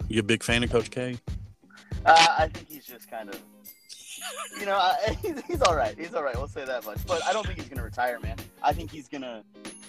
you 0.08 0.20
a 0.20 0.24
big 0.24 0.44
fan 0.44 0.64
of 0.64 0.72
Coach 0.72 0.92
K? 0.92 1.18
Uh, 2.06 2.28
I 2.38 2.48
think 2.48 2.70
he's 2.70 2.86
just 2.86 3.10
kind 3.10 3.30
of, 3.30 3.40
you 4.60 4.66
know, 4.66 4.76
I, 4.76 5.18
he's, 5.22 5.42
he's 5.46 5.62
all 5.62 5.76
right. 5.76 5.98
He's 5.98 6.14
all 6.14 6.24
right. 6.24 6.36
We'll 6.36 6.48
say 6.48 6.66
that 6.66 6.86
much. 6.86 7.06
But 7.06 7.24
I 7.26 7.34
don't 7.34 7.46
think 7.46 7.60
he's 7.60 7.70
gonna 7.70 7.84
retire, 7.84 8.20
man. 8.20 8.38
I 8.64 8.74
think 8.74 8.92
he's 8.92 9.08
gonna. 9.08 9.44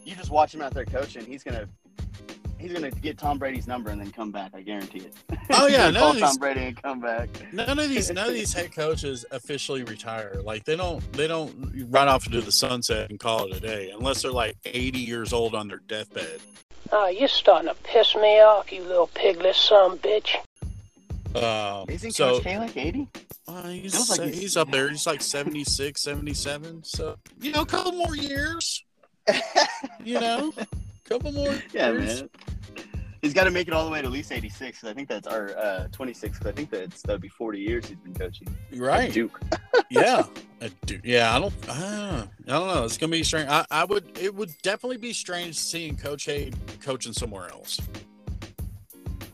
You 0.05 0.17
just 0.17 0.31
watch 0.31 0.55
him 0.55 0.62
out 0.62 0.75
there 0.75 0.85
coaching. 0.85 1.25
He's 1.25 1.43
gonna. 1.43 1.69
He's 2.59 2.75
gonna 2.75 2.90
get 2.90 3.17
Tom 3.17 3.38
Brady's 3.38 3.67
number 3.67 3.88
and 3.88 3.99
then 3.99 4.11
come 4.11 4.31
back. 4.31 4.50
I 4.55 4.61
guarantee 4.61 4.99
it. 4.99 5.14
Oh, 5.50 5.67
yeah, 5.67 5.79
gonna 5.90 5.93
none 5.93 6.02
call 6.02 6.11
of 6.12 6.19
Tom 6.19 6.37
Brady 6.37 6.61
and 6.61 6.83
come 6.83 7.00
back. 7.00 7.29
None 7.55 7.79
of 7.79 7.88
these 7.88 8.11
none 8.11 8.29
of 8.29 8.35
these 8.35 8.52
head 8.52 8.73
coaches 8.75 9.25
officially 9.31 9.83
retire. 9.83 10.40
Like 10.45 10.64
they 10.64 10.76
don't 10.76 11.00
they 11.14 11.26
don't 11.26 11.87
run 11.88 12.09
off 12.09 12.26
into 12.26 12.43
the 12.43 12.52
sunset 12.52 13.09
and 13.09 13.19
call 13.19 13.47
it 13.47 13.57
a 13.57 13.61
day 13.61 13.90
unless 13.90 14.23
they're 14.23 14.31
like 14.31 14.57
80 14.67 14.99
years 14.99 15.33
old 15.33 15.55
on 15.55 15.69
their 15.69 15.81
deathbed. 15.87 16.40
Oh, 16.93 17.09
you're 17.09 17.29
starting 17.29 17.69
to 17.69 17.75
piss 17.83 18.14
me 18.14 18.40
off, 18.40 18.73
you 18.73 18.83
little 18.83 19.07
piglet 19.07 19.55
son 19.55 19.97
bitch. 19.99 20.35
Um, 21.37 21.89
Isn't 21.89 22.13
so 22.13 22.35
Coach 22.35 22.43
K 22.43 22.59
like 22.59 22.77
80? 22.77 23.09
uh, 23.47 23.63
he's, 23.69 24.11
like 24.19 24.21
he's, 24.31 24.39
he's- 24.39 24.57
up 24.57 24.71
there. 24.71 24.89
He's 24.89 25.07
like 25.07 25.23
76, 25.23 26.01
77. 26.03 26.83
So 26.85 27.17
you 27.41 27.53
know, 27.53 27.63
a 27.63 27.67
couple 27.67 27.93
more 27.93 28.17
years. 28.17 28.85
You 30.05 30.19
know, 30.19 30.53
a 30.59 30.67
couple 31.09 31.31
more. 31.33 31.55
Yeah, 31.73 31.91
years. 31.93 32.23
man. 32.23 32.31
He's 33.23 33.35
got 33.35 33.45
to 33.45 33.51
make 33.51 33.69
it 33.69 33.75
all 33.75 33.85
the 33.85 33.91
way 33.91 34.01
to 34.01 34.07
at 34.07 34.13
least 34.13 34.33
86. 34.33 34.81
'cause 34.81 34.91
I 34.91 34.95
think 34.95 35.09
that's 35.09 35.27
our 35.27 35.57
uh, 35.57 35.89
26. 35.93 36.39
'cause 36.39 36.47
I 36.47 36.53
think 36.53 36.71
that's 36.71 37.03
that'd 37.03 37.21
be 37.21 37.29
40 37.29 37.61
years 37.61 37.87
he's 37.87 37.99
been 37.99 38.15
coaching. 38.15 38.49
Right. 38.75 39.13
Duke. 39.13 39.39
yeah, 39.91 40.25
dude, 40.87 41.05
yeah. 41.05 41.35
I 41.37 41.39
don't, 41.39 41.53
uh, 41.69 42.27
I 42.47 42.51
don't 42.51 42.67
know. 42.75 42.85
It's 42.85 42.97
gonna 42.97 43.11
be 43.13 43.23
strange. 43.23 43.49
I, 43.51 43.65
I 43.71 43.85
would, 43.85 44.19
it 44.19 44.35
would 44.35 44.51
definitely 44.63 44.97
be 44.97 45.13
strange 45.13 45.59
seeing 45.59 45.97
Coach 45.97 46.25
K 46.27 46.51
coaching 46.83 47.13
somewhere 47.13 47.51
else. 47.51 47.79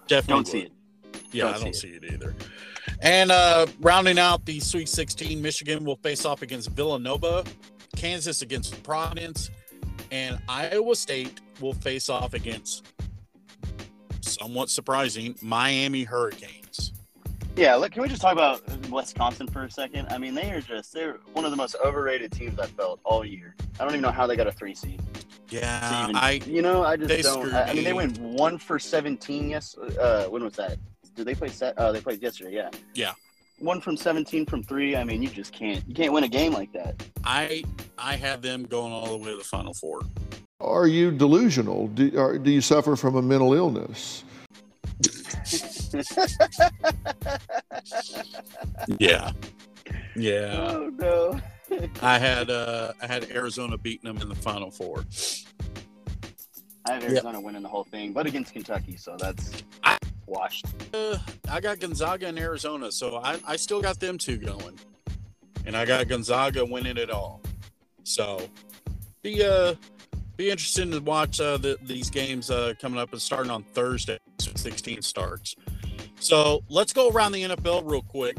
Definitely 0.09 0.35
Don't 0.35 0.49
see 0.49 0.59
it. 0.61 0.73
Yeah, 1.37 1.45
Don't 1.45 1.55
I 1.55 1.59
don't 1.64 1.75
see 1.75 1.88
see 1.90 1.97
it 1.97 2.12
either. 2.12 2.35
And 3.00 3.31
uh 3.31 3.66
rounding 3.81 4.19
out 4.19 4.45
the 4.47 4.61
Sweet 4.61 4.88
16, 4.88 5.40
Michigan 5.40 5.85
will 5.85 5.97
face 5.97 6.25
off 6.25 6.43
against 6.43 6.71
Villanova, 6.71 7.45
Kansas 7.97 8.43
against 8.43 8.83
Providence, 8.83 9.50
and 10.11 10.38
Iowa 10.49 10.97
State 10.97 11.40
will 11.61 11.75
face 11.75 12.09
off 12.09 12.35
against 12.35 12.87
somewhat 14.23 14.71
surprising 14.71 15.35
Miami 15.43 16.05
Hurricanes. 16.05 16.93
Yeah, 17.57 17.75
look, 17.76 17.93
can 17.93 18.02
we 18.02 18.09
just 18.09 18.21
talk 18.21 18.33
about 18.35 18.61
Wisconsin 18.90 19.47
for 19.49 19.64
a 19.64 19.71
second? 19.71 20.09
I 20.11 20.19
mean, 20.19 20.35
they 20.35 20.50
are 20.50 20.61
just 20.61 20.93
they're 20.93 21.19
one 21.33 21.47
of 21.47 21.50
the 21.50 21.57
most 21.57 21.75
overrated 21.83 22.31
teams 22.33 22.59
I've 22.59 22.71
felt 22.71 23.00
all 23.02 23.25
year. 23.25 23.55
I 23.81 23.85
don't 23.85 23.93
even 23.93 24.02
know 24.02 24.11
how 24.11 24.26
they 24.26 24.37
got 24.37 24.47
a 24.47 24.52
three 24.52 24.75
seed. 24.75 25.00
Yeah, 25.49 26.05
even- 26.05 26.16
I 26.16 26.33
you 26.45 26.61
know, 26.61 26.85
I 26.85 26.97
just 26.97 27.09
they 27.09 27.23
don't. 27.23 27.52
I, 27.55 27.71
I 27.71 27.75
mean, 27.75 27.85
they 27.85 27.95
went 27.95 28.19
one 28.19 28.59
for 28.59 28.78
seventeen. 28.78 29.49
Yes, 29.49 29.76
uh, 29.78 30.26
when 30.28 30.45
was 30.45 30.55
that? 30.55 30.76
Did 31.16 31.25
they 31.26 31.35
play 31.35 31.49
set? 31.49 31.76
Uh, 31.78 31.90
they 31.92 32.00
played 32.00 32.23
yesterday. 32.23 32.52
Yeah. 32.54 32.70
Yeah. 32.94 33.12
One 33.58 33.80
from 33.80 33.96
seventeen 33.96 34.44
from 34.46 34.62
three. 34.62 34.94
I 34.96 35.02
mean, 35.04 35.23
you 35.23 35.28
just 35.30 35.52
can't. 35.52 35.82
You 35.88 35.94
can't 35.94 36.12
win 36.12 36.25
a 36.25 36.28
game 36.28 36.52
like 36.52 36.73
that. 36.75 37.02
I 37.25 37.64
I 37.99 38.14
had 38.16 38.42
them 38.42 38.64
going 38.64 38.92
all 38.92 39.06
the 39.06 39.16
way 39.16 39.30
to 39.30 39.37
the 39.38 39.44
final 39.44 39.73
four. 39.75 40.00
Are 40.61 40.87
you 40.87 41.11
delusional? 41.11 41.88
Do, 41.88 42.12
or 42.18 42.38
do 42.38 42.50
you 42.50 42.61
suffer 42.61 42.96
from 42.96 43.16
a 43.16 43.23
mental 43.23 43.54
illness? 43.54 44.25
Yeah. 48.99 49.32
Yeah. 50.14 50.70
oh 50.70 50.90
no. 50.99 51.40
I 52.02 52.18
had 52.18 52.50
uh 52.50 52.92
I 53.02 53.06
had 53.06 53.30
Arizona 53.30 53.76
beating 53.76 54.04
them 54.12 54.20
in 54.23 54.28
the 54.28 54.35
final 54.35 54.70
four. 54.70 55.04
I 56.88 56.92
have 56.94 57.02
Arizona 57.04 57.40
winning 57.40 57.62
the 57.62 57.68
whole 57.68 57.85
thing, 57.85 58.12
but 58.12 58.26
against 58.26 58.52
Kentucky, 58.52 58.96
so 58.96 59.16
that's 59.18 59.62
I- 59.82 59.96
washed. 60.26 60.66
Uh, 60.92 61.18
I 61.49 61.61
got 61.61 61.80
Gonzaga 61.80 62.26
and 62.26 62.38
Arizona, 62.38 62.90
so 62.92 63.16
I, 63.16 63.38
I 63.47 63.56
still 63.56 63.80
got 63.80 64.00
them 64.00 64.18
two 64.18 64.37
going. 64.37 64.78
And 65.64 65.76
I 65.76 65.85
got 65.85 66.06
Gonzaga 66.09 66.64
winning 66.64 66.97
it 66.97 67.11
all. 67.11 67.40
So 68.04 68.49
be 69.23 69.45
uh 69.45 69.75
be 70.37 70.50
interesting 70.50 70.92
to 70.92 71.00
watch 71.00 71.40
uh 71.40 71.56
the, 71.56 71.76
these 71.83 72.09
games 72.09 72.50
uh 72.50 72.75
coming 72.80 73.00
up 73.00 73.12
and 73.12 73.21
starting 73.21 73.50
on 73.50 73.64
Thursday, 73.64 74.18
16 74.38 75.02
starts. 75.02 75.56
So 76.21 76.62
let's 76.68 76.92
go 76.92 77.11
around 77.11 77.33
the 77.33 77.42
NFL 77.42 77.90
real 77.90 78.02
quick. 78.02 78.37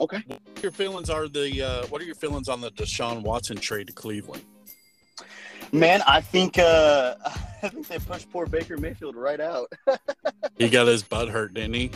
Okay. 0.00 0.22
What 0.26 0.40
your 0.62 0.72
feelings 0.72 1.08
are 1.08 1.28
the 1.28 1.62
uh 1.62 1.86
what 1.86 2.02
are 2.02 2.04
your 2.04 2.14
feelings 2.14 2.48
on 2.48 2.60
the 2.60 2.70
Deshaun 2.72 3.22
Watson 3.22 3.56
trade 3.56 3.86
to 3.86 3.92
Cleveland? 3.94 4.44
Man, 5.72 6.02
I 6.06 6.20
think 6.20 6.58
uh, 6.58 7.14
I 7.62 7.68
think 7.68 7.88
they 7.88 7.98
pushed 7.98 8.30
poor 8.30 8.46
Baker 8.46 8.76
Mayfield 8.76 9.16
right 9.16 9.40
out. 9.40 9.72
He 10.58 10.68
got 10.68 10.86
his 10.86 11.02
butt 11.02 11.28
hurt, 11.28 11.52
didn't 11.54 11.74
he? 11.74 11.90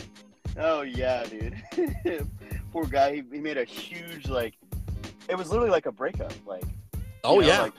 Oh 0.57 0.81
yeah, 0.81 1.23
dude. 1.23 1.55
Poor 2.73 2.85
guy. 2.85 3.15
He, 3.15 3.23
he 3.31 3.39
made 3.39 3.57
a 3.57 3.63
huge 3.63 4.27
like. 4.27 4.55
It 5.29 5.37
was 5.37 5.49
literally 5.49 5.69
like 5.69 5.85
a 5.85 5.91
breakup. 5.93 6.33
Like. 6.45 6.63
Oh 7.23 7.39
know, 7.39 7.47
yeah. 7.47 7.61
Like, 7.61 7.73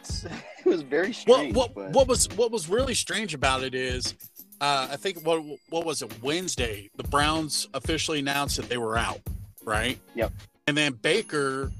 it 0.58 0.64
was 0.66 0.80
very 0.80 1.08
What 1.08 1.16
strange. 1.16 1.54
what 1.54 1.74
but- 1.74 1.90
what 1.90 2.08
was 2.08 2.28
what 2.36 2.50
was 2.50 2.68
really 2.70 2.94
strange 2.94 3.34
about 3.34 3.62
it 3.62 3.74
is, 3.74 4.14
uh, 4.62 4.88
I 4.90 4.96
think 4.96 5.20
what 5.26 5.42
what 5.68 5.84
was 5.84 6.00
it 6.00 6.22
Wednesday? 6.22 6.88
The 6.96 7.04
Browns 7.04 7.68
officially 7.74 8.20
announced 8.20 8.56
that 8.56 8.70
they 8.70 8.78
were 8.78 8.96
out, 8.96 9.20
right? 9.64 9.98
Yep. 10.14 10.32
And 10.66 10.76
then 10.78 10.94
Baker 10.94 11.70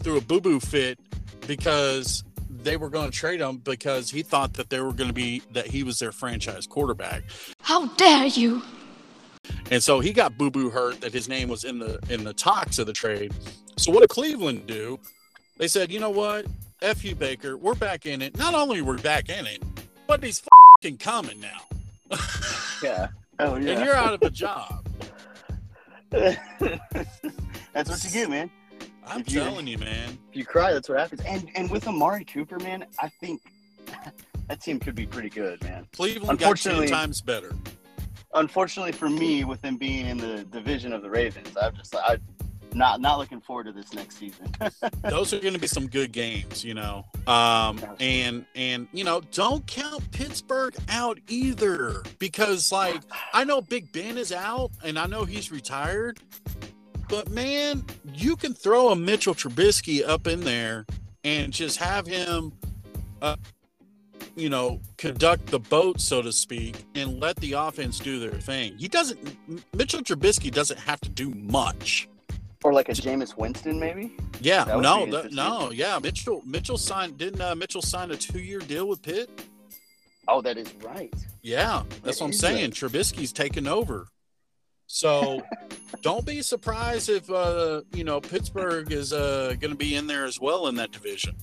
threw 0.00 0.18
a 0.18 0.20
boo 0.20 0.40
boo 0.40 0.60
fit 0.60 1.00
because 1.48 2.22
they 2.64 2.76
were 2.76 2.88
going 2.90 3.10
to 3.10 3.16
trade 3.16 3.40
him 3.40 3.58
because 3.58 4.10
he 4.10 4.22
thought 4.22 4.54
that 4.54 4.70
they 4.70 4.80
were 4.80 4.92
going 4.92 5.08
to 5.08 5.14
be 5.14 5.42
that 5.52 5.66
he 5.66 5.82
was 5.82 5.98
their 5.98 6.12
franchise 6.12 6.66
quarterback, 6.66 7.22
How 7.60 7.86
dare 7.94 8.26
you! 8.26 8.62
and 9.70 9.82
so 9.82 10.00
he 10.00 10.12
got 10.12 10.38
boo 10.38 10.50
boo 10.50 10.70
hurt 10.70 11.00
that 11.02 11.12
his 11.12 11.28
name 11.28 11.48
was 11.48 11.64
in 11.64 11.78
the 11.78 11.98
in 12.08 12.24
the 12.24 12.32
talks 12.32 12.78
of 12.78 12.86
the 12.86 12.92
trade. 12.92 13.32
So 13.76 13.92
what 13.92 14.00
did 14.00 14.08
Cleveland 14.10 14.66
do? 14.66 14.98
They 15.58 15.68
said, 15.68 15.90
you 15.92 16.00
know 16.00 16.10
what, 16.10 16.46
f 16.82 17.04
you 17.04 17.14
Baker, 17.14 17.56
we're 17.56 17.74
back 17.74 18.06
in 18.06 18.22
it. 18.22 18.36
Not 18.38 18.54
only 18.54 18.82
we're 18.82 18.98
back 18.98 19.28
in 19.28 19.46
it, 19.46 19.62
but 20.06 20.22
he's 20.22 20.42
fucking 20.76 20.96
coming 20.98 21.40
now. 21.40 22.18
Yeah. 22.82 23.08
Oh 23.40 23.56
yeah. 23.56 23.72
and 23.72 23.84
you're 23.84 23.96
out 23.96 24.14
of 24.14 24.22
a 24.22 24.30
job. 24.30 24.86
that's 26.12 27.90
what 27.90 28.04
you 28.04 28.10
get, 28.12 28.30
man. 28.30 28.48
I'm 29.06 29.20
you- 29.26 29.40
telling 29.40 29.66
you, 29.66 29.78
man. 29.78 30.18
If 30.30 30.36
you 30.36 30.44
cry, 30.44 30.72
that's 30.72 30.88
what 30.88 30.98
happens. 30.98 31.20
And 31.26 31.50
and 31.54 31.70
with 31.70 31.86
Amari 31.88 32.24
Cooper, 32.24 32.58
man, 32.58 32.84
I 33.00 33.08
think 33.08 33.40
that 34.48 34.60
team 34.60 34.78
could 34.80 34.94
be 34.94 35.06
pretty 35.06 35.30
good, 35.30 35.62
man. 35.62 35.86
Cleveland 35.92 36.38
got 36.38 36.56
ten 36.56 36.72
Unfortunately- 36.72 36.88
times 36.88 37.20
better. 37.20 37.52
Unfortunately 38.34 38.90
for 38.92 39.08
me, 39.08 39.44
with 39.44 39.62
them 39.62 39.76
being 39.76 40.06
in 40.06 40.18
the 40.18 40.42
division 40.44 40.92
of 40.92 41.02
the 41.02 41.10
Ravens, 41.10 41.56
I'm 41.60 41.76
just 41.76 41.94
I 41.94 42.18
not 42.72 43.00
not 43.00 43.18
looking 43.20 43.40
forward 43.40 43.66
to 43.66 43.72
this 43.72 43.92
next 43.94 44.16
season. 44.18 44.48
Those 45.08 45.32
are 45.32 45.38
going 45.38 45.54
to 45.54 45.60
be 45.60 45.68
some 45.68 45.86
good 45.86 46.10
games, 46.10 46.64
you 46.64 46.74
know. 46.74 47.04
Um, 47.28 47.78
and 48.00 48.44
and 48.56 48.88
you 48.92 49.04
know, 49.04 49.20
don't 49.30 49.64
count 49.68 50.10
Pittsburgh 50.10 50.74
out 50.88 51.20
either 51.28 52.02
because, 52.18 52.72
like, 52.72 53.00
I 53.32 53.44
know 53.44 53.60
Big 53.60 53.92
Ben 53.92 54.18
is 54.18 54.32
out, 54.32 54.72
and 54.82 54.98
I 54.98 55.06
know 55.06 55.24
he's 55.24 55.52
retired, 55.52 56.18
but 57.08 57.30
man, 57.30 57.84
you 58.12 58.36
can 58.36 58.54
throw 58.54 58.90
a 58.90 58.96
Mitchell 58.96 59.34
Trubisky 59.34 60.06
up 60.06 60.26
in 60.26 60.40
there 60.40 60.86
and 61.24 61.52
just 61.52 61.78
have 61.78 62.06
him, 62.06 62.52
uh, 63.22 63.36
you 64.36 64.48
know, 64.48 64.80
conduct 64.96 65.46
the 65.46 65.58
boat, 65.58 66.00
so 66.00 66.22
to 66.22 66.32
speak, 66.32 66.84
and 66.94 67.20
let 67.20 67.36
the 67.36 67.52
offense 67.52 67.98
do 67.98 68.18
their 68.18 68.32
thing. 68.40 68.76
He 68.78 68.88
doesn't. 68.88 69.36
Mitchell 69.74 70.00
Trubisky 70.00 70.50
doesn't 70.50 70.78
have 70.80 71.00
to 71.02 71.08
do 71.08 71.30
much. 71.30 72.08
Or 72.64 72.72
like 72.72 72.88
a 72.88 72.92
Jameis 72.92 73.36
Winston, 73.36 73.78
maybe. 73.78 74.16
Yeah, 74.40 74.64
no, 74.64 75.04
the, 75.04 75.28
no, 75.30 75.70
yeah. 75.70 75.98
Mitchell 76.02 76.42
Mitchell 76.46 76.78
signed 76.78 77.18
didn't 77.18 77.40
uh, 77.40 77.54
Mitchell 77.54 77.82
sign 77.82 78.10
a 78.10 78.16
two 78.16 78.38
year 78.40 78.58
deal 78.60 78.88
with 78.88 79.02
Pitt? 79.02 79.28
Oh, 80.26 80.40
that 80.40 80.56
is 80.56 80.72
right. 80.82 81.12
Yeah, 81.42 81.82
that's 82.02 82.18
That 82.18 82.24
what 82.24 82.28
I'm 82.28 82.32
saying. 82.32 82.62
right. 82.70 82.72
Trubisky's 82.72 83.32
taking 83.32 83.66
over. 83.66 84.08
So 84.86 85.42
don't 86.02 86.24
be 86.26 86.42
surprised 86.42 87.08
if 87.08 87.30
uh, 87.30 87.82
you 87.92 88.04
know 88.04 88.20
Pittsburgh 88.20 88.92
is 88.92 89.12
uh, 89.12 89.54
going 89.60 89.70
to 89.70 89.76
be 89.76 89.94
in 89.94 90.06
there 90.06 90.24
as 90.24 90.40
well 90.40 90.66
in 90.68 90.76
that 90.76 90.92
division. 90.92 91.36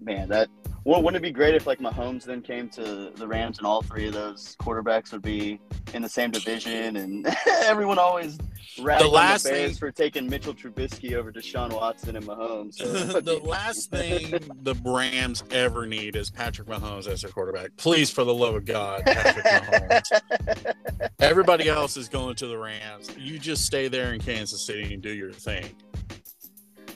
Man, 0.00 0.28
that. 0.28 0.48
Well, 0.88 1.02
wouldn't 1.02 1.22
it 1.22 1.28
be 1.28 1.32
great 1.32 1.54
if 1.54 1.66
like 1.66 1.80
Mahomes 1.80 2.24
then 2.24 2.40
came 2.40 2.70
to 2.70 3.12
the 3.14 3.28
Rams 3.28 3.58
and 3.58 3.66
all 3.66 3.82
three 3.82 4.08
of 4.08 4.14
those 4.14 4.56
quarterbacks 4.58 5.12
would 5.12 5.20
be 5.20 5.60
in 5.92 6.00
the 6.00 6.08
same 6.08 6.30
division, 6.30 6.96
and 6.96 7.26
everyone 7.46 7.98
always 7.98 8.38
ragged 8.80 9.04
The 9.04 9.10
last 9.10 9.42
the 9.42 9.50
Bears 9.50 9.72
thing- 9.72 9.76
for 9.76 9.90
taking 9.90 10.26
Mitchell 10.30 10.54
Trubisky 10.54 11.12
over 11.12 11.30
to 11.30 11.40
Deshaun 11.40 11.74
Watson 11.74 12.16
and 12.16 12.24
Mahomes. 12.24 12.78
So 13.12 13.20
the 13.20 13.36
last 13.40 13.90
thing 13.90 14.30
the 14.62 14.74
Rams 14.82 15.44
ever 15.50 15.86
need 15.86 16.16
is 16.16 16.30
Patrick 16.30 16.68
Mahomes 16.68 17.06
as 17.06 17.20
their 17.20 17.32
quarterback. 17.32 17.76
Please, 17.76 18.10
for 18.10 18.24
the 18.24 18.32
love 18.32 18.54
of 18.54 18.64
God, 18.64 19.02
Patrick 19.04 19.44
Mahomes. 19.44 20.72
Everybody 21.20 21.68
else 21.68 21.98
is 21.98 22.08
going 22.08 22.36
to 22.36 22.46
the 22.46 22.56
Rams. 22.56 23.14
You 23.18 23.38
just 23.38 23.66
stay 23.66 23.88
there 23.88 24.14
in 24.14 24.22
Kansas 24.22 24.62
City 24.62 24.94
and 24.94 25.02
do 25.02 25.12
your 25.12 25.32
thing. 25.32 25.66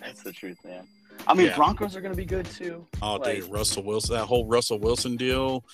That's 0.00 0.22
the 0.22 0.32
truth, 0.32 0.64
man. 0.64 0.88
I 1.26 1.34
mean, 1.34 1.46
Yeah. 1.46 1.56
Broncos 1.56 1.94
are 1.96 2.00
going 2.00 2.12
to 2.12 2.16
be 2.16 2.24
good 2.24 2.46
too. 2.46 2.86
Oh, 3.00 3.14
Like- 3.16 3.36
dude, 3.42 3.50
Russell 3.50 3.82
Wilson, 3.84 4.14
that 4.16 4.24
whole 4.26 4.46
Russell 4.46 4.78
Wilson 4.78 5.16
deal. 5.16 5.64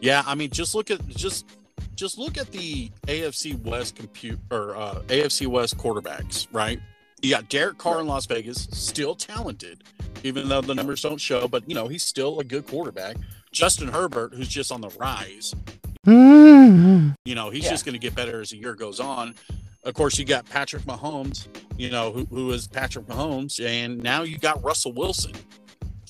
Yeah, 0.00 0.22
I 0.26 0.34
mean, 0.34 0.50
just 0.50 0.74
look 0.74 0.90
at 0.90 1.06
just 1.08 1.46
just 1.94 2.18
look 2.18 2.36
at 2.38 2.50
the 2.52 2.90
AFC 3.06 3.54
West 3.64 3.96
compute 3.96 4.38
or 4.50 4.76
uh, 4.76 5.00
AFC 5.08 5.46
West 5.46 5.76
quarterbacks, 5.78 6.46
right? 6.52 6.80
You 7.22 7.30
got 7.30 7.48
Derek 7.48 7.78
Carr 7.78 8.00
in 8.00 8.06
Las 8.06 8.26
Vegas, 8.26 8.66
still 8.72 9.14
talented, 9.14 9.84
even 10.24 10.48
though 10.48 10.60
the 10.60 10.74
numbers 10.74 11.02
don't 11.02 11.20
show, 11.20 11.46
but 11.46 11.68
you 11.68 11.74
know 11.74 11.86
he's 11.88 12.02
still 12.04 12.40
a 12.40 12.44
good 12.44 12.66
quarterback. 12.66 13.16
Justin 13.52 13.88
Herbert, 13.88 14.34
who's 14.34 14.48
just 14.48 14.72
on 14.72 14.80
the 14.80 14.88
rise, 14.90 15.54
you 16.06 17.34
know 17.34 17.50
he's 17.50 17.64
Yeah. 17.64 17.70
just 17.70 17.84
going 17.84 17.92
to 17.94 17.98
get 17.98 18.14
better 18.14 18.40
as 18.40 18.50
the 18.50 18.56
year 18.58 18.74
goes 18.74 18.98
on. 19.00 19.34
Of 19.84 19.94
course, 19.94 20.18
you 20.18 20.24
got 20.24 20.48
Patrick 20.48 20.84
Mahomes, 20.84 21.48
you 21.76 21.90
know 21.90 22.12
who, 22.12 22.24
who 22.26 22.50
is 22.52 22.68
Patrick 22.68 23.06
Mahomes, 23.06 23.64
and 23.64 24.02
now 24.02 24.22
you 24.22 24.38
got 24.38 24.62
Russell 24.62 24.92
Wilson. 24.92 25.32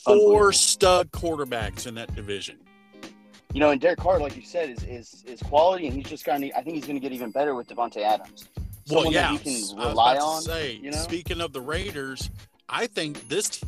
Four 0.05 0.53
stud 0.53 1.11
quarterbacks 1.13 1.87
in 1.87 1.95
that 1.95 2.15
division. 2.15 2.59
You 3.55 3.61
know, 3.61 3.71
and 3.71 3.81
Derek 3.81 3.99
Carr, 3.99 4.19
like 4.19 4.37
you 4.37 4.43
said, 4.43 4.71
is 4.71 4.83
is, 4.85 5.25
is 5.27 5.41
quality, 5.43 5.87
and 5.87 5.95
he's 5.97 6.07
just 6.07 6.25
going 6.25 6.41
to. 6.43 6.51
I 6.57 6.63
think 6.63 6.77
he's 6.77 6.85
going 6.87 6.97
to 6.97 7.01
get 7.01 7.13
even 7.13 7.31
better 7.31 7.55
with 7.55 7.69
Davante 7.69 7.99
Adams. 7.99 8.49
Well, 8.91 9.05
Someone 9.05 9.13
yeah, 9.13 9.33
that 9.33 9.41
he 9.43 9.69
can 9.69 9.79
rely 9.79 10.17
on. 10.17 10.43
say, 10.43 10.73
you 10.83 10.91
know? 10.91 10.97
speaking 10.97 11.41
of 11.41 11.53
the 11.53 11.61
Raiders, 11.61 12.31
I 12.69 12.89
think 12.89 13.29
this, 13.29 13.63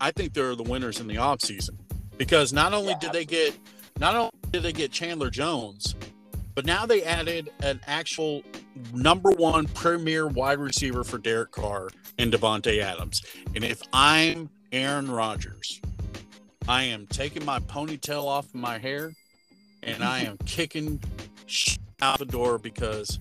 I 0.00 0.10
think 0.10 0.34
they're 0.34 0.56
the 0.56 0.64
winners 0.64 0.98
in 0.98 1.06
the 1.06 1.14
offseason 1.14 1.76
because 2.18 2.52
not 2.52 2.72
only 2.74 2.90
Yeah, 2.90 2.98
did 2.98 3.12
they 3.12 3.24
get, 3.24 3.56
not 4.00 4.16
only 4.16 4.32
did 4.50 4.62
they 4.64 4.72
get 4.72 4.90
Chandler 4.90 5.30
Jones, 5.30 5.94
but 6.60 6.66
now 6.66 6.84
they 6.84 7.02
added 7.04 7.50
an 7.62 7.80
actual 7.86 8.42
number 8.92 9.30
one 9.30 9.66
premier 9.68 10.26
wide 10.26 10.58
receiver 10.58 11.02
for 11.02 11.16
Derek 11.16 11.52
Carr 11.52 11.88
and 12.18 12.30
Davante 12.30 12.82
Adams. 12.82 13.22
And 13.54 13.64
if 13.64 13.80
I'm 13.94 14.50
Aaron 14.70 15.10
Rodgers, 15.10 15.80
I 16.68 16.82
am 16.82 17.06
taking 17.06 17.46
my 17.46 17.60
ponytail 17.60 18.24
off 18.24 18.44
of 18.44 18.56
my 18.56 18.76
hair 18.76 19.14
and 19.82 20.04
I 20.04 20.18
am 20.18 20.36
kicking 20.44 21.02
out 22.02 22.18
the 22.18 22.26
door 22.26 22.58
because 22.58 23.20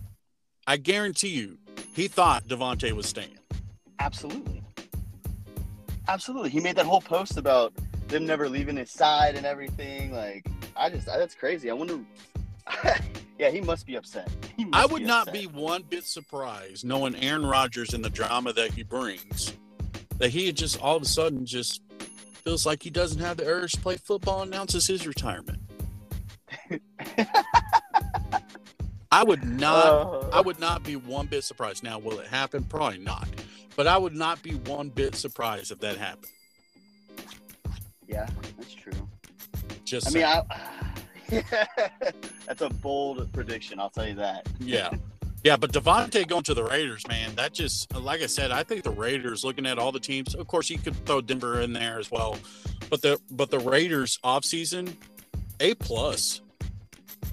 I 0.67 0.75
guarantee 0.75 1.29
you 1.29 1.59
he 1.95 2.09
thought 2.09 2.45
Davante 2.45 2.91
was 2.91 3.05
staying. 3.05 3.39
Absolutely. 3.99 4.61
Absolutely. 6.09 6.49
He 6.49 6.59
made 6.59 6.75
that 6.75 6.85
whole 6.85 6.99
post 6.99 7.37
about 7.37 7.71
them 8.09 8.25
never 8.25 8.49
leaving 8.49 8.75
his 8.75 8.91
side 8.91 9.37
and 9.37 9.45
everything. 9.45 10.11
Like, 10.11 10.45
I 10.75 10.89
just, 10.89 11.05
that's 11.05 11.35
crazy. 11.35 11.69
I 11.69 11.73
wonder. 11.73 11.99
yeah, 13.39 13.49
he 13.49 13.61
must 13.61 13.85
be 13.85 13.95
upset. 13.95 14.29
Must 14.57 14.69
I 14.73 14.85
would 14.85 15.03
not 15.03 15.27
upset. 15.29 15.41
be 15.41 15.47
one 15.47 15.83
bit 15.83 16.05
surprised 16.05 16.85
knowing 16.85 17.15
Aaron 17.15 17.45
Rodgers 17.45 17.93
and 17.93 18.03
the 18.03 18.09
drama 18.09 18.53
that 18.53 18.71
he 18.71 18.83
brings 18.83 19.53
that 20.17 20.29
he 20.29 20.51
just 20.51 20.79
all 20.81 20.95
of 20.97 21.01
a 21.01 21.05
sudden 21.05 21.45
just 21.45 21.81
feels 22.43 22.65
like 22.65 22.83
he 22.83 22.89
doesn't 22.89 23.19
have 23.21 23.37
the 23.37 23.45
urge 23.45 23.71
to 23.73 23.81
play 23.81 23.97
football 23.97 24.41
and 24.41 24.53
announces 24.53 24.87
his 24.87 25.07
retirement. 25.07 25.59
I 29.11 29.23
would 29.23 29.43
not 29.43 29.85
Uh, 29.85 30.29
I 30.31 30.41
would 30.41 30.59
not 30.59 30.83
be 30.83 30.95
one 30.95 31.25
bit 31.25 31.43
surprised. 31.43 31.83
Now, 31.83 31.97
will 31.99 32.19
it 32.19 32.27
happen? 32.27 32.63
Probably 32.63 32.99
not. 32.99 33.27
But 33.75 33.87
I 33.87 33.97
would 33.97 34.13
not 34.13 34.43
be 34.43 34.51
one 34.51 34.89
bit 34.89 35.15
surprised 35.15 35.71
if 35.71 35.79
that 35.79 35.97
happened. 35.97 36.31
yeah, 38.07 38.27
that's 38.57 38.73
true. 38.73 38.93
Just 39.85 40.09
I 40.09 40.11
mean. 40.11 40.23
I, 40.25 40.43
that's 42.47 42.61
a 42.61 42.69
bold 42.69 43.31
prediction. 43.33 43.79
I'll 43.79 43.89
tell 43.89 44.07
you 44.07 44.15
that. 44.15 44.47
yeah. 44.59 44.91
Yeah, 45.41 45.55
but 45.55 45.71
Davante 45.71 46.27
going 46.27 46.43
to 46.43 46.53
the 46.53 46.65
Raiders, 46.65 47.07
man, 47.07 47.33
that 47.35 47.53
just 47.53 47.93
like 47.95 48.21
I 48.21 48.25
said, 48.25 48.51
I 48.51 48.61
think 48.61 48.83
the 48.83 48.91
Raiders 48.91 49.45
looking 49.45 49.65
at 49.65 49.79
all 49.79 49.93
the 49.93 49.99
teams, 49.99 50.35
of 50.35 50.47
course 50.47 50.69
you 50.69 50.77
could 50.77 50.95
throw 51.05 51.21
Denver 51.21 51.61
in 51.61 51.71
there 51.71 51.97
as 51.97 52.11
well. 52.11 52.37
But 52.89 53.01
the 53.01 53.17
but 53.31 53.49
the 53.49 53.59
Raiders 53.59 54.19
offseason, 54.21 54.93
A 55.61 55.75
plus. 55.75 56.41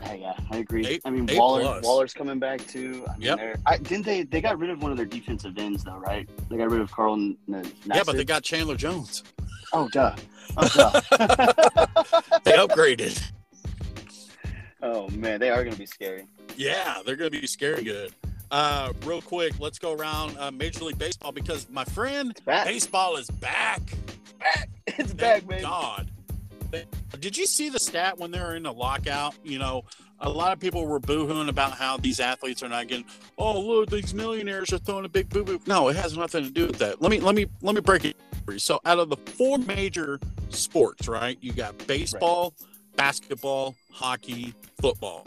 Hey, 0.01 0.21
yeah, 0.21 0.35
I 0.53 0.59
agree. 0.59 0.87
A- 0.87 1.01
I 1.05 1.11
mean, 1.11 1.29
A 1.31 1.37
Waller, 1.37 1.63
plus. 1.63 1.85
Waller's 1.85 2.15
coming 2.15 2.39
back 2.39 2.65
too. 2.69 3.05
I 3.09 3.13
mean, 3.15 3.23
Yep. 3.23 3.61
I, 3.67 3.79
didn't 3.79 4.05
they? 4.07 4.23
They 4.23 4.41
got 4.41 4.57
rid 4.61 4.71
of 4.71 4.81
one 4.83 4.93
of 4.93 4.97
their 4.97 5.07
defensive 5.07 5.59
ends, 5.59 5.83
though, 5.83 5.97
right? 5.99 6.29
They 6.49 6.59
got 6.59 6.71
rid 6.71 6.81
of 6.83 6.93
Carl. 6.93 7.15
N- 7.15 7.37
N- 7.53 7.73
Yeah, 7.87 8.05
but 8.07 8.15
they 8.17 8.25
got 8.25 8.45
Chandler 8.45 8.77
Jones. 8.77 9.25
Oh, 9.73 9.89
duh. 9.89 10.15
Oh, 10.57 10.69
duh. 10.77 11.01
They 12.45 12.53
upgraded. 12.53 13.21
Oh 14.87 15.09
man, 15.11 15.41
they 15.41 15.51
are 15.51 15.63
going 15.63 15.73
to 15.75 15.79
be 15.79 15.87
scary. 15.87 16.27
Yeah, 16.57 16.99
they're 17.05 17.17
going 17.17 17.31
to 17.31 17.41
be 17.41 17.47
scary 17.47 17.85
good. 17.85 18.13
Uh, 18.51 18.93
real 19.05 19.21
quick, 19.21 19.59
let's 19.59 19.79
go 19.79 19.93
around 19.93 20.39
uh, 20.39 20.51
Major 20.51 20.85
League 20.85 20.99
Baseball 20.99 21.33
because 21.33 21.69
my 21.71 21.85
friend, 21.85 22.39
baseball 22.47 23.17
is 23.17 23.29
back. 23.31 23.83
Back, 24.39 24.69
It's 24.87 25.13
Thank 25.13 25.17
back, 25.19 25.49
man. 25.49 25.63
God. 25.63 26.11
Did 27.21 27.37
you 27.37 27.47
see 27.47 27.71
the 27.71 27.79
stat 27.79 28.19
when 28.19 28.31
they 28.31 28.39
were 28.39 28.55
in 28.55 28.67
a 28.67 28.73
lockout? 28.73 29.35
You 29.43 29.59
know, 29.59 29.85
a 30.21 30.29
lot 30.29 30.53
of 30.53 30.61
people 30.61 30.87
were 30.87 31.01
boohooing 31.01 31.49
about 31.49 31.73
how 31.73 31.97
these 31.97 32.21
athletes 32.21 32.63
are 32.63 32.69
not 32.69 32.87
getting. 32.89 33.07
Oh, 33.39 33.61
look, 33.61 33.91
these 33.91 34.15
millionaires 34.15 34.73
are 34.73 34.79
throwing 34.79 35.05
a 35.05 35.09
big 35.09 35.29
boo 35.29 35.45
boo. 35.45 35.61
No, 35.67 35.89
it 35.89 35.97
has 35.97 36.17
nothing 36.17 36.45
to 36.45 36.51
do 36.51 36.67
with 36.67 36.79
that. 36.79 37.01
Let 37.03 37.11
me 37.11 37.19
let 37.21 37.35
me 37.35 37.47
let 37.63 37.75
me 37.75 37.81
break 37.81 38.05
it. 38.05 38.17
for 38.45 38.53
you. 38.53 38.59
So, 38.59 38.81
out 38.85 38.99
of 38.99 39.09
the 39.11 39.17
four 39.17 39.59
major 39.59 40.21
sports, 40.51 41.09
right? 41.09 41.39
You 41.41 41.53
got 41.53 41.79
baseball, 41.87 42.55
basketball, 42.97 43.75
hockey, 43.97 44.53
football. 44.81 45.25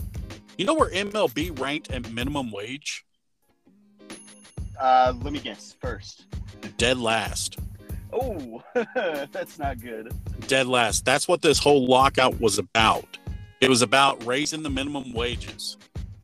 You 0.58 0.66
know 0.66 0.76
where 0.76 0.92
MLB 0.92 1.60
ranked 1.60 1.92
at 1.92 2.12
minimum 2.12 2.52
wage? 2.52 3.04
Uh, 4.80 5.14
let 5.24 5.34
me 5.34 5.40
guess. 5.40 5.76
First. 5.82 6.26
Dead 6.78 6.98
last. 7.00 7.58
Oh, 8.14 8.62
that's 8.96 9.58
not 9.58 9.82
good. 9.82 10.12
dead 10.48 10.68
last. 10.68 11.04
That's 11.04 11.28
what 11.28 11.42
this 11.42 11.58
whole 11.60 11.88
lockout 11.88 12.40
was 12.40 12.60
about. 12.60 13.18
It 13.60 13.70
was 13.70 13.82
about 13.82 14.24
raising 14.26 14.62
the 14.64 14.70
minimum 14.70 15.14
wages 15.14 15.78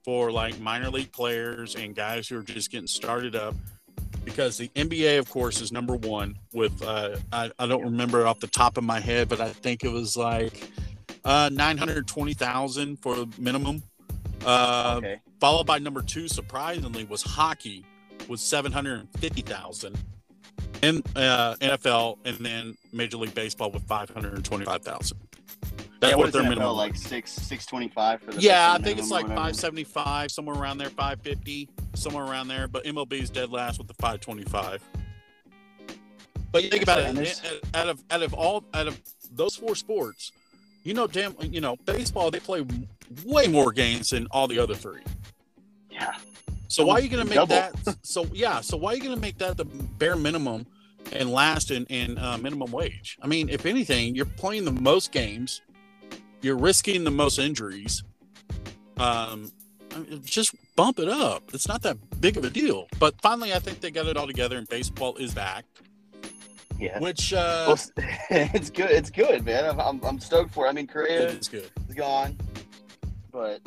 for 0.03 0.31
like 0.31 0.59
minor 0.59 0.89
league 0.89 1.11
players 1.11 1.75
and 1.75 1.95
guys 1.95 2.27
who 2.27 2.37
are 2.37 2.43
just 2.43 2.71
getting 2.71 2.87
started 2.87 3.35
up. 3.35 3.55
Because 4.23 4.57
the 4.57 4.69
NBA, 4.69 5.19
of 5.19 5.29
course, 5.29 5.61
is 5.61 5.71
number 5.71 5.95
one 5.95 6.37
with 6.53 6.81
uh, 6.83 7.17
I, 7.31 7.51
I 7.59 7.67
don't 7.67 7.83
remember 7.83 8.25
off 8.25 8.39
the 8.39 8.47
top 8.47 8.77
of 8.77 8.83
my 8.83 8.99
head, 8.99 9.29
but 9.29 9.41
I 9.41 9.49
think 9.49 9.83
it 9.83 9.91
was 9.91 10.15
like 10.15 10.69
uh, 11.25 11.49
nine 11.51 11.77
hundred 11.77 12.07
twenty 12.07 12.33
thousand 12.33 12.97
for 13.01 13.25
minimum. 13.37 13.83
Uh, 14.45 14.95
Okay. 14.97 15.19
Followed 15.41 15.67
by 15.67 15.79
number 15.79 16.01
two, 16.01 16.27
surprisingly, 16.27 17.03
was 17.03 17.21
hockey 17.21 17.83
with 18.29 18.39
seven 18.39 18.71
hundred 18.71 19.07
fifty 19.17 19.41
thousand 19.41 19.97
in 20.81 21.03
uh, 21.15 21.55
NFL, 21.55 22.17
and 22.25 22.37
then 22.37 22.77
Major 22.93 23.17
League 23.17 23.35
Baseball 23.35 23.69
with 23.71 23.83
five 23.83 24.09
hundred 24.09 24.43
twenty-five 24.45 24.81
thousand. 24.81 25.17
That's 25.99 26.11
yeah, 26.11 26.17
what 26.17 26.25
what 26.25 26.33
their 26.33 26.43
is 26.43 26.49
minimum. 26.49 26.75
Like 26.75 26.95
six 26.95 27.31
six 27.31 27.65
twenty 27.65 27.89
five 27.89 28.21
for 28.21 28.31
the 28.31 28.41
yeah, 28.41 28.73
I 28.73 28.77
think 28.81 28.99
it's 28.99 29.11
like 29.11 29.25
or 29.25 29.29
whatever? 29.29 29.47
five 29.47 29.55
seventy-five, 29.55 30.31
somewhere 30.31 30.55
around 30.55 30.77
there, 30.77 30.89
five 30.89 31.21
fifty, 31.21 31.69
somewhere 31.95 32.25
around 32.25 32.47
there. 32.47 32.67
But 32.67 32.85
MLB 32.85 33.13
is 33.13 33.29
dead 33.29 33.49
last 33.51 33.77
with 33.77 33.87
the 33.87 33.93
five 33.95 34.19
twenty-five. 34.21 34.81
But 36.51 36.63
you 36.63 36.69
think 36.69 36.83
about 36.83 36.99
it, 36.99 37.41
out 37.73 37.89
of 37.89 38.03
out 38.09 38.23
of 38.23 38.33
all 38.33 38.63
out 38.73 38.87
of 38.87 38.99
those 39.31 39.55
four 39.55 39.75
sports, 39.75 40.31
you 40.85 40.93
know, 40.93 41.07
damn, 41.07 41.35
you 41.41 41.59
know, 41.59 41.75
baseball 41.85 42.31
they 42.31 42.39
play 42.39 42.65
way 43.25 43.47
more 43.47 43.73
games 43.73 44.11
than 44.11 44.27
all 44.31 44.47
the 44.47 44.59
other 44.59 44.75
three. 44.75 45.01
Yeah. 45.89 46.15
So 46.67 46.85
why 46.85 46.95
are 46.95 47.01
you 47.01 47.09
going 47.09 47.27
to 47.27 47.35
make 47.35 47.49
that? 47.49 47.73
So 48.03 48.25
yeah, 48.31 48.61
so 48.61 48.77
why 48.77 48.93
are 48.93 48.95
you 48.95 49.01
going 49.01 49.15
to 49.15 49.21
make 49.21 49.39
that 49.39 49.57
the 49.57 49.65
bare 49.65 50.15
minimum 50.15 50.67
and 51.11 51.31
last 51.31 51.71
in 51.71 51.85
in 51.87 52.17
uh, 52.17 52.37
minimum 52.37 52.71
wage? 52.71 53.17
I 53.21 53.27
mean, 53.27 53.49
if 53.49 53.65
anything, 53.65 54.15
you're 54.15 54.25
playing 54.25 54.63
the 54.63 54.71
most 54.71 55.11
games, 55.11 55.61
you're 56.41 56.57
risking 56.57 57.03
the 57.03 57.11
most 57.11 57.39
injuries. 57.39 58.03
Um, 58.97 59.51
I 59.93 59.99
mean, 59.99 60.21
just 60.23 60.55
bump 60.75 60.99
it 60.99 61.09
up. 61.09 61.43
It's 61.53 61.67
not 61.67 61.81
that 61.81 61.97
big 62.21 62.37
of 62.37 62.43
a 62.43 62.49
deal. 62.49 62.87
But 62.99 63.19
finally, 63.21 63.53
I 63.53 63.59
think 63.59 63.81
they 63.81 63.89
got 63.89 64.05
it 64.05 64.17
all 64.17 64.27
together, 64.27 64.57
and 64.57 64.67
baseball 64.69 65.15
is 65.15 65.33
back. 65.33 65.65
Yeah. 66.79 66.99
Which 66.99 67.33
uh, 67.33 67.65
Well, 67.67 67.79
it's 68.29 68.69
good. 68.69 68.91
It's 68.91 69.09
good, 69.09 69.45
man. 69.45 69.65
I'm, 69.65 69.79
I'm, 69.79 70.03
I'm 70.03 70.19
stoked 70.19 70.53
for 70.53 70.65
it. 70.65 70.69
I 70.69 70.73
mean, 70.73 70.87
Correa 70.87 71.29
is 71.29 71.47
good. 71.47 71.69
It's 71.85 71.95
gone, 71.95 72.37
but 73.31 73.61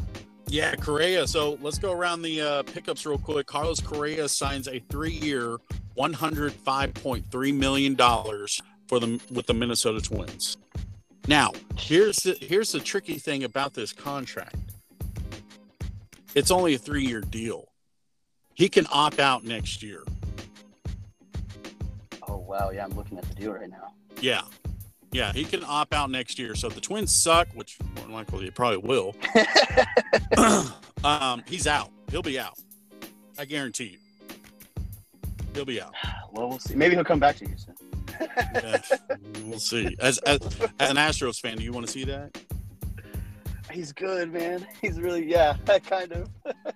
Yeah, 0.46 0.74
Correa. 0.76 1.26
So 1.26 1.58
let's 1.62 1.78
go 1.78 1.92
around 1.92 2.22
the 2.22 2.40
uh, 2.40 2.62
pickups 2.64 3.06
real 3.06 3.18
quick. 3.18 3.46
Carlos 3.46 3.80
Correa 3.80 4.28
signs 4.28 4.68
a 4.68 4.78
three-year, 4.90 5.56
one 5.94 6.12
hundred 6.12 6.52
five 6.52 6.92
point 6.94 7.24
three 7.30 7.52
million 7.52 7.94
dollars 7.94 8.60
for 8.88 9.00
the 9.00 9.20
with 9.30 9.46
the 9.46 9.54
Minnesota 9.54 10.00
Twins. 10.00 10.56
Now, 11.26 11.52
here's 11.76 12.18
the 12.18 12.36
here's 12.40 12.72
the 12.72 12.80
tricky 12.80 13.18
thing 13.18 13.44
about 13.44 13.74
this 13.74 13.92
contract. 13.92 14.56
It's 16.34 16.50
only 16.50 16.74
a 16.74 16.78
three-year 16.78 17.22
deal. 17.22 17.68
He 18.54 18.68
can 18.68 18.86
opt 18.90 19.18
out 19.18 19.44
next 19.44 19.82
year. 19.82 20.02
Wow, 22.48 22.70
yeah, 22.70 22.84
I'm 22.84 22.90
looking 22.96 23.18
at 23.18 23.24
the 23.24 23.34
deal 23.34 23.52
right 23.52 23.68
now. 23.70 23.92
Yeah. 24.20 24.42
Yeah, 25.12 25.32
he 25.32 25.44
can 25.44 25.64
opt 25.64 25.94
out 25.94 26.10
next 26.10 26.38
year. 26.38 26.54
So 26.54 26.68
the 26.68 26.80
Twins 26.80 27.12
suck, 27.14 27.48
which 27.54 27.78
more 27.94 28.04
than 28.04 28.12
likely 28.12 28.44
they 28.44 28.50
probably 28.50 28.78
will, 28.78 29.14
um, 31.04 31.42
he's 31.46 31.66
out. 31.66 31.90
He'll 32.10 32.22
be 32.22 32.38
out. 32.38 32.58
I 33.38 33.44
guarantee 33.44 33.96
you. 33.96 33.98
He'll 35.54 35.64
be 35.64 35.80
out. 35.80 35.94
Well, 36.32 36.48
we'll 36.50 36.58
see. 36.58 36.74
Maybe 36.74 36.94
he'll 36.94 37.04
come 37.04 37.18
back 37.20 37.36
to 37.36 37.46
Houston. 37.46 37.74
Yeah, 38.20 38.80
we'll 39.44 39.58
see. 39.58 39.96
As, 40.00 40.18
as, 40.18 40.40
as 40.80 40.90
an 40.90 40.96
Astros 40.96 41.40
fan, 41.40 41.56
do 41.56 41.62
you 41.64 41.72
want 41.72 41.86
to 41.86 41.92
see 41.92 42.04
that? 42.04 42.36
He's 43.70 43.92
good, 43.92 44.32
man. 44.32 44.66
He's 44.82 45.00
really, 45.00 45.24
yeah, 45.28 45.56
kind 45.86 46.12
of. 46.12 46.28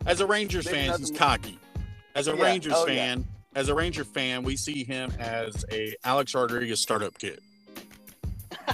As 0.07 0.21
a 0.21 0.27
Rangers 0.27 0.67
Maybe 0.67 0.89
fan, 0.89 0.99
he's 0.99 1.11
cocky. 1.11 1.59
As 2.15 2.29
a 2.29 2.37
Yeah. 2.37 2.43
Rangers 2.45 2.75
Oh, 2.77 2.87
fan, 2.87 3.27
as 3.55 3.69
a 3.69 3.75
Ranger 3.75 4.05
fan, 4.05 4.43
we 4.43 4.57
see 4.57 4.85
him 4.85 5.13
as 5.19 5.65
a 5.71 5.95
Alex 6.05 6.35
Rodriguez 6.35 6.81
startup 6.81 7.19
kid. 7.19 7.41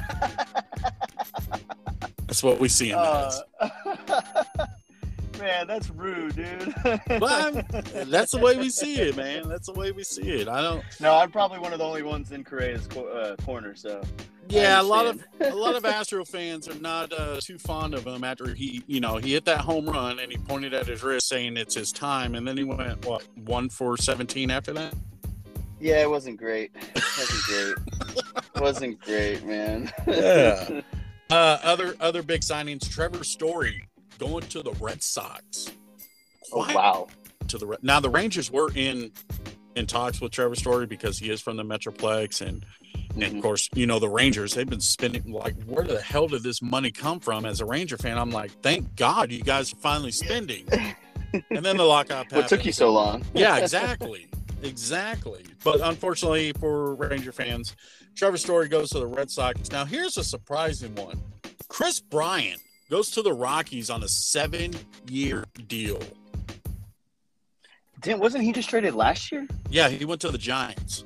That's 2.27 2.43
what 2.43 2.61
we 2.61 2.69
see 2.69 2.91
him 2.91 2.99
as. 2.99 3.43
Uh, 3.59 3.69
man, 5.38 5.67
that's 5.67 5.88
rude, 5.88 6.37
dude. 6.37 6.75
But 6.85 7.67
that's 8.11 8.33
the 8.33 8.41
way 8.43 8.59
we 8.59 8.69
see 8.69 8.97
it, 8.97 9.17
man. 9.17 9.49
That's 9.49 9.67
the 9.67 9.73
way 9.73 9.93
we 9.93 10.05
see 10.05 10.29
it. 10.29 10.47
I 10.47 10.61
don't. 10.61 10.85
no, 11.01 11.17
I'm 11.17 11.31
probably 11.31 11.59
one 11.59 11.73
of 11.73 11.79
the 11.79 11.87
only 11.87 12.03
ones 12.03 12.31
in 12.33 12.45
Correa's 12.45 12.87
co- 12.87 13.07
uh, 13.09 13.37
corner, 13.37 13.75
so. 13.75 14.03
Yeah, 14.50 14.80
a 14.80 14.82
lot 14.82 15.06
of 15.06 15.22
a 15.40 15.54
lot 15.54 15.76
of 15.76 15.84
Astro 15.84 16.24
fans 16.24 16.68
are 16.68 16.78
not 16.78 17.12
uh, 17.12 17.38
too 17.40 17.58
fond 17.58 17.94
of 17.94 18.06
him 18.06 18.24
after 18.24 18.54
he, 18.54 18.82
you 18.87 19.00
know, 19.00 19.16
he 19.16 19.32
hit 19.32 19.44
that 19.44 19.61
home 19.61 19.87
run 19.88 20.18
and 20.18 20.32
he 20.32 20.38
pointed 20.38 20.72
at 20.72 20.87
his 20.87 21.02
wrist 21.02 21.28
saying 21.28 21.56
it's 21.56 21.74
his 21.74 21.92
time, 21.92 22.34
and 22.34 22.48
then 22.48 22.56
he 22.56 22.64
went 22.64 23.04
what 23.04 23.22
one 23.44 23.68
for 23.68 23.96
seventeen 23.96 24.50
after 24.50 24.72
that. 24.72 24.94
Yeah, 25.80 26.02
it 26.02 26.11
wasn't 26.11 26.38
great. 26.38 26.72
It 26.74 27.04
wasn't 27.18 27.42
great. 27.44 27.74
It 28.56 28.61
wasn't 28.61 29.00
great, 29.00 29.44
man. 29.44 29.92
Yeah. 30.06 30.80
Uh, 31.30 31.58
other 31.62 31.94
other 32.00 32.22
big 32.22 32.40
signings: 32.40 32.88
Trevor 32.88 33.24
Story 33.24 33.87
going 34.18 34.44
to 34.48 34.62
the 34.62 34.72
Red 34.80 35.02
Sox. 35.02 35.70
oh, 36.52 36.74
wow. 36.74 37.06
To 37.48 37.58
the 37.58 37.66
Re- 37.66 37.76
now 37.82 38.00
the 38.00 38.11
Rangers 38.11 38.50
were 38.50 38.72
in 38.74 39.12
in 39.76 39.87
talks 39.87 40.20
with 40.20 40.32
Trevor 40.32 40.54
Story 40.54 40.87
because 40.87 41.18
he 41.18 41.30
is 41.30 41.42
from 41.42 41.56
the 41.58 41.64
Metroplex 41.64 42.40
and. 42.40 42.64
And 43.20 43.33
Mhm. 43.33 43.37
of 43.38 43.42
course, 43.42 43.68
you 43.74 43.87
know, 43.87 43.98
the 43.98 44.09
Rangers, 44.09 44.54
they've 44.54 44.68
been 44.68 44.81
spending 44.81 45.33
like, 45.33 45.54
where 45.64 45.85
the 45.85 46.00
hell 46.00 46.28
did 46.28 46.42
this 46.42 46.62
money 46.62 46.90
come 46.90 47.18
from? 47.20 47.44
As 47.44 47.61
a 47.61 47.64
Ranger 47.64 47.96
fan, 47.96 48.16
I'm 48.18 48.31
like, 48.31 48.50
thank 48.62 48.94
God 48.96 49.33
you 49.33 49.42
guys 49.42 49.72
are 49.72 49.76
finally 49.76 50.12
spending. 50.12 50.66
and 50.70 51.64
then 51.64 51.76
the 51.76 51.85
lockout 51.85 52.26
What 52.33 52.48
took 52.48 52.64
you 52.64 52.72
so 52.72 52.90
long? 52.92 53.24
yeah, 53.35 53.57
exactly. 53.62 54.28
Exactly. 54.62 55.44
But 55.64 55.81
unfortunately 55.81 56.52
for 56.61 56.94
Ranger 56.94 57.33
fans, 57.33 57.74
Trevor 58.16 58.37
Story 58.38 58.68
goes 58.68 58.90
to 58.90 58.98
the 58.98 59.07
Red 59.07 59.31
Sox. 59.31 59.70
Now, 59.70 59.85
here's 59.85 60.16
a 60.16 60.24
surprising 60.24 60.94
one 60.94 61.20
Kris 61.68 62.00
Bryant 62.00 62.61
goes 62.90 63.11
to 63.12 63.22
the 63.22 63.33
Rockies 63.33 63.90
on 63.90 64.02
a 64.02 64.09
seven 64.09 64.72
year 65.09 65.44
deal. 65.66 66.00
Didn't, 68.00 68.20
wasn't 68.20 68.44
he 68.44 68.52
just 68.52 68.68
traded 68.70 68.94
last 68.94 69.33
year? 69.33 69.46
Yeah, 69.70 69.88
he 69.88 70.04
went 70.04 70.20
to 70.22 70.31
the 70.31 70.38
Giants. 70.38 71.04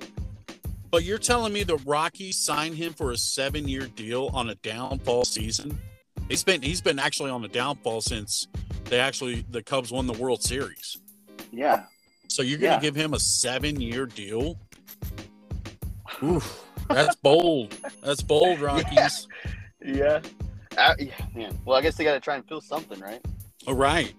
But 0.93 1.05
you're 1.05 1.19
telling 1.19 1.55
me 1.55 1.63
the 1.65 1.79
Rockies 1.79 2.37
signed 2.37 2.75
him 2.77 2.93
for 2.93 3.11
a 3.13 3.17
seven 3.17 3.67
year 3.67 3.87
deal 3.97 4.31
on 4.35 4.51
a 4.51 4.55
downfall 4.57 5.25
season? 5.25 5.79
He's 6.29 6.45
been 6.45 6.61
he's 6.61 6.83
been 6.83 6.99
actually 6.99 7.31
on 7.31 7.43
a 7.45 7.49
downfall 7.49 8.03
since 8.03 8.47
they 8.85 9.01
actually 9.01 9.45
the 9.51 9.63
Cubs 9.63 9.91
won 9.91 10.07
the 10.07 10.13
World 10.13 10.43
Series. 10.43 10.99
Yeah. 11.51 11.85
So 12.29 12.43
you're 12.43 12.59
gonna 12.59 12.75
Yeah. 12.75 12.81
give 12.81 12.95
him 12.95 13.15
a 13.15 13.19
seven 13.19 13.81
year 13.81 14.05
deal? 14.05 14.59
Oof, 16.23 16.63
that's 16.89 17.17
bold. 17.17 17.75
That's 18.03 18.23
bold, 18.23 18.61
Rockies. 18.61 19.27
Yeah. 19.83 20.21
Uh, 20.77 20.95
yeah, 20.99 21.13
man. 21.35 21.59
Well, 21.65 21.77
I 21.77 21.81
guess 21.81 21.97
they 21.97 22.05
got 22.05 22.15
to 22.15 22.21
try 22.21 22.37
and 22.37 22.47
fill 22.47 22.61
something, 22.61 23.01
right? 23.01 23.21
All 23.67 23.75
right. 23.75 24.15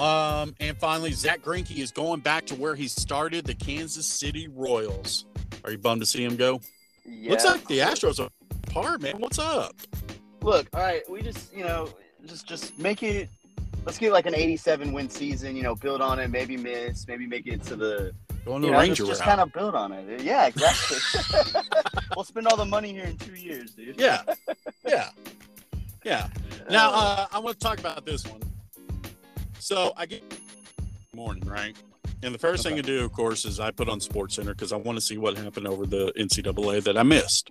Um, 0.00 0.54
and 0.58 0.76
finally, 0.78 1.12
Zack 1.12 1.42
Greinke 1.42 1.78
is 1.78 1.92
going 1.92 2.20
back 2.20 2.46
to 2.46 2.54
where 2.54 2.74
he 2.74 2.88
started, 2.88 3.44
the 3.46 3.54
Kansas 3.54 4.06
City 4.06 4.48
Royals. 4.48 5.26
Are 5.64 5.70
you 5.70 5.78
bummed 5.78 6.02
to 6.02 6.06
see 6.06 6.24
him 6.24 6.36
go? 6.36 6.60
Yeah. 7.04 7.30
Looks 7.30 7.44
like 7.44 7.66
the 7.66 7.78
Astros 7.78 8.20
are 8.20 8.30
apart, 8.68 9.02
man. 9.02 9.18
What's 9.18 9.38
up? 9.38 9.74
Look, 10.42 10.68
all 10.72 10.80
right, 10.80 11.08
we 11.10 11.22
just, 11.22 11.52
you 11.54 11.64
know, 11.64 11.90
just 12.26 12.46
just 12.46 12.78
make 12.78 13.02
it. 13.02 13.28
Let's 13.84 13.98
get 13.98 14.12
like 14.12 14.26
an 14.26 14.34
87 14.34 14.92
win 14.92 15.08
season. 15.08 15.56
You 15.56 15.62
know, 15.62 15.74
build 15.74 16.00
on 16.00 16.18
it. 16.18 16.28
Maybe 16.28 16.56
miss. 16.56 17.08
Maybe 17.08 17.26
make 17.26 17.46
it 17.46 17.62
to 17.64 17.76
the. 17.76 18.12
Going 18.44 18.62
to 18.62 18.68
the 18.68 18.72
know, 18.72 18.78
Ranger 18.78 19.04
just, 19.04 19.10
just 19.10 19.22
kind 19.22 19.40
of 19.40 19.52
build 19.52 19.74
on 19.74 19.92
it. 19.92 20.22
Yeah, 20.22 20.46
exactly. 20.46 20.98
we'll 22.16 22.24
spend 22.24 22.46
all 22.46 22.56
the 22.56 22.64
money 22.64 22.92
here 22.92 23.04
in 23.04 23.16
two 23.16 23.34
years, 23.34 23.72
dude. 23.72 24.00
Yeah, 24.00 24.22
yeah, 24.86 25.10
yeah. 26.04 26.28
Now 26.70 26.92
uh, 26.92 27.26
I 27.32 27.40
want 27.40 27.58
to 27.58 27.66
talk 27.66 27.80
about 27.80 28.06
this 28.06 28.24
one. 28.24 28.40
So 29.58 29.92
I 29.96 30.06
get 30.06 30.22
morning 31.14 31.44
right, 31.48 31.76
and 32.22 32.34
the 32.34 32.38
first 32.38 32.62
thing 32.62 32.74
Okay. 32.74 32.82
to 32.82 32.86
do, 32.86 33.04
of 33.04 33.12
course, 33.12 33.44
is 33.44 33.60
I 33.60 33.70
put 33.70 33.88
on 33.88 34.00
SportsCenter 34.00 34.48
because 34.48 34.72
I 34.72 34.76
want 34.76 34.96
to 34.96 35.02
see 35.02 35.16
what 35.18 35.36
happened 35.36 35.66
over 35.66 35.86
the 35.86 36.12
NCAA 36.18 36.82
that 36.84 36.96
I 36.98 37.02
missed 37.02 37.50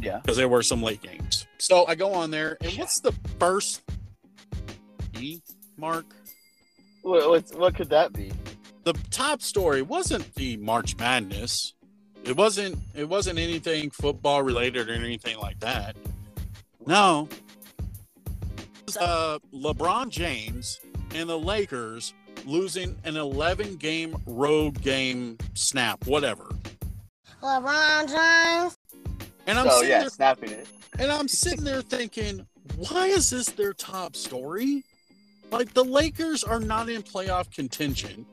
yeah. 0.00 0.18
because 0.18 0.36
there 0.36 0.48
were 0.48 0.62
some 0.62 0.82
late 0.82 1.02
games. 1.02 1.46
So 1.58 1.86
I 1.86 1.94
go 1.94 2.12
on 2.12 2.30
there, 2.30 2.56
and 2.60 2.72
what's 2.74 3.00
the 3.00 3.12
first 3.38 3.82
E 5.18 5.40
mark? 5.76 6.06
What, 7.02 7.28
what's, 7.28 7.52
what 7.54 7.74
could 7.74 7.90
that 7.90 8.12
be? 8.12 8.32
the 8.84 8.94
top 9.10 9.42
story 9.42 9.82
wasn't 9.82 10.34
the 10.34 10.56
March 10.56 10.96
Madness. 10.98 11.74
It 12.24 12.36
wasn't 12.36 12.78
it 12.94 13.08
wasn't 13.08 13.38
anything 13.38 13.90
football 13.90 14.42
related 14.42 14.88
or 14.88 14.92
anything 14.92 15.38
like 15.38 15.60
that. 15.60 15.96
No. 16.86 17.28
Uh, 19.00 19.38
LeBron 19.54 20.10
James 20.10 20.80
and 21.14 21.28
the 21.28 21.38
Lakers 21.38 22.12
losing 22.46 22.96
an 23.04 23.16
11 23.16 23.76
game 23.76 24.16
road 24.26 24.80
game 24.82 25.38
snap, 25.54 26.06
whatever. 26.06 26.46
LeBron 27.42 28.08
James. 28.08 28.78
And 29.46 29.58
I'm 29.58 29.66
oh 29.68 29.76
sitting 29.76 29.90
yeah, 29.90 30.00
there 30.00 30.08
snapping 30.10 30.50
it. 30.50 30.68
and 30.98 31.10
I'm 31.10 31.26
sitting 31.28 31.64
there 31.64 31.82
thinking, 31.82 32.46
why 32.76 33.06
is 33.06 33.30
this 33.30 33.46
their 33.46 33.72
top 33.72 34.14
story? 34.14 34.84
Like 35.50 35.74
the 35.74 35.84
Lakers 35.84 36.44
are 36.44 36.60
not 36.60 36.88
in 36.88 37.02
playoff 37.02 37.52
contention. 37.52 38.24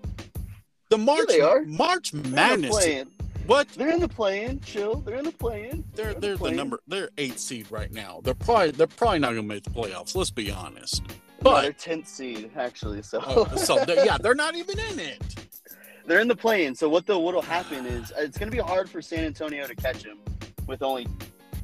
The 0.89 0.97
March 0.97 1.27
they 1.27 1.41
are. 1.41 1.63
March 1.65 2.11
They're 2.11 2.21
in 2.21 2.29
the 2.29 2.35
Madness. 2.35 3.05
What? 3.45 3.67
They're 3.69 3.89
in 3.89 3.99
the 3.99 4.07
play-in. 4.07 4.59
Chill. 4.61 4.97
They're 4.97 5.15
in 5.15 5.25
the 5.25 5.31
play-in. 5.31 5.83
They're 5.95 6.11
in 6.11 6.19
they're 6.19 6.33
the 6.33 6.37
play-in. 6.37 6.55
number 6.55 6.79
they're 6.87 7.09
eight 7.17 7.39
seed 7.39 7.65
right 7.71 7.91
now. 7.91 8.21
They're 8.23 8.35
probably 8.35 8.71
they're 8.71 8.85
probably 8.87 9.19
not 9.19 9.29
gonna 9.29 9.43
make 9.43 9.63
the 9.63 9.71
playoffs. 9.71 10.15
Let's 10.15 10.29
be 10.29 10.51
honest. 10.51 11.01
No, 11.43 11.61
they're 11.61 11.71
But 11.71 11.77
tenth 11.79 12.07
seed 12.07 12.51
actually. 12.55 13.01
So 13.01 13.21
oh, 13.25 13.55
so 13.55 13.83
they're- 13.85 14.05
yeah, 14.05 14.17
they're 14.17 14.35
not 14.35 14.55
even 14.55 14.77
in 14.79 14.99
it. 14.99 15.21
they're 16.05 16.19
in 16.19 16.27
the 16.27 16.35
play-in. 16.35 16.75
So 16.75 16.89
what 16.89 17.05
the 17.05 17.17
what'll 17.17 17.41
happen 17.41 17.85
is 17.85 18.11
it's 18.17 18.37
going 18.37 18.51
to 18.51 18.55
be 18.55 18.61
hard 18.61 18.89
for 18.89 19.01
San 19.01 19.23
Antonio 19.25 19.65
to 19.67 19.75
catch 19.75 20.03
them 20.03 20.19
with 20.67 20.81
only 20.81 21.07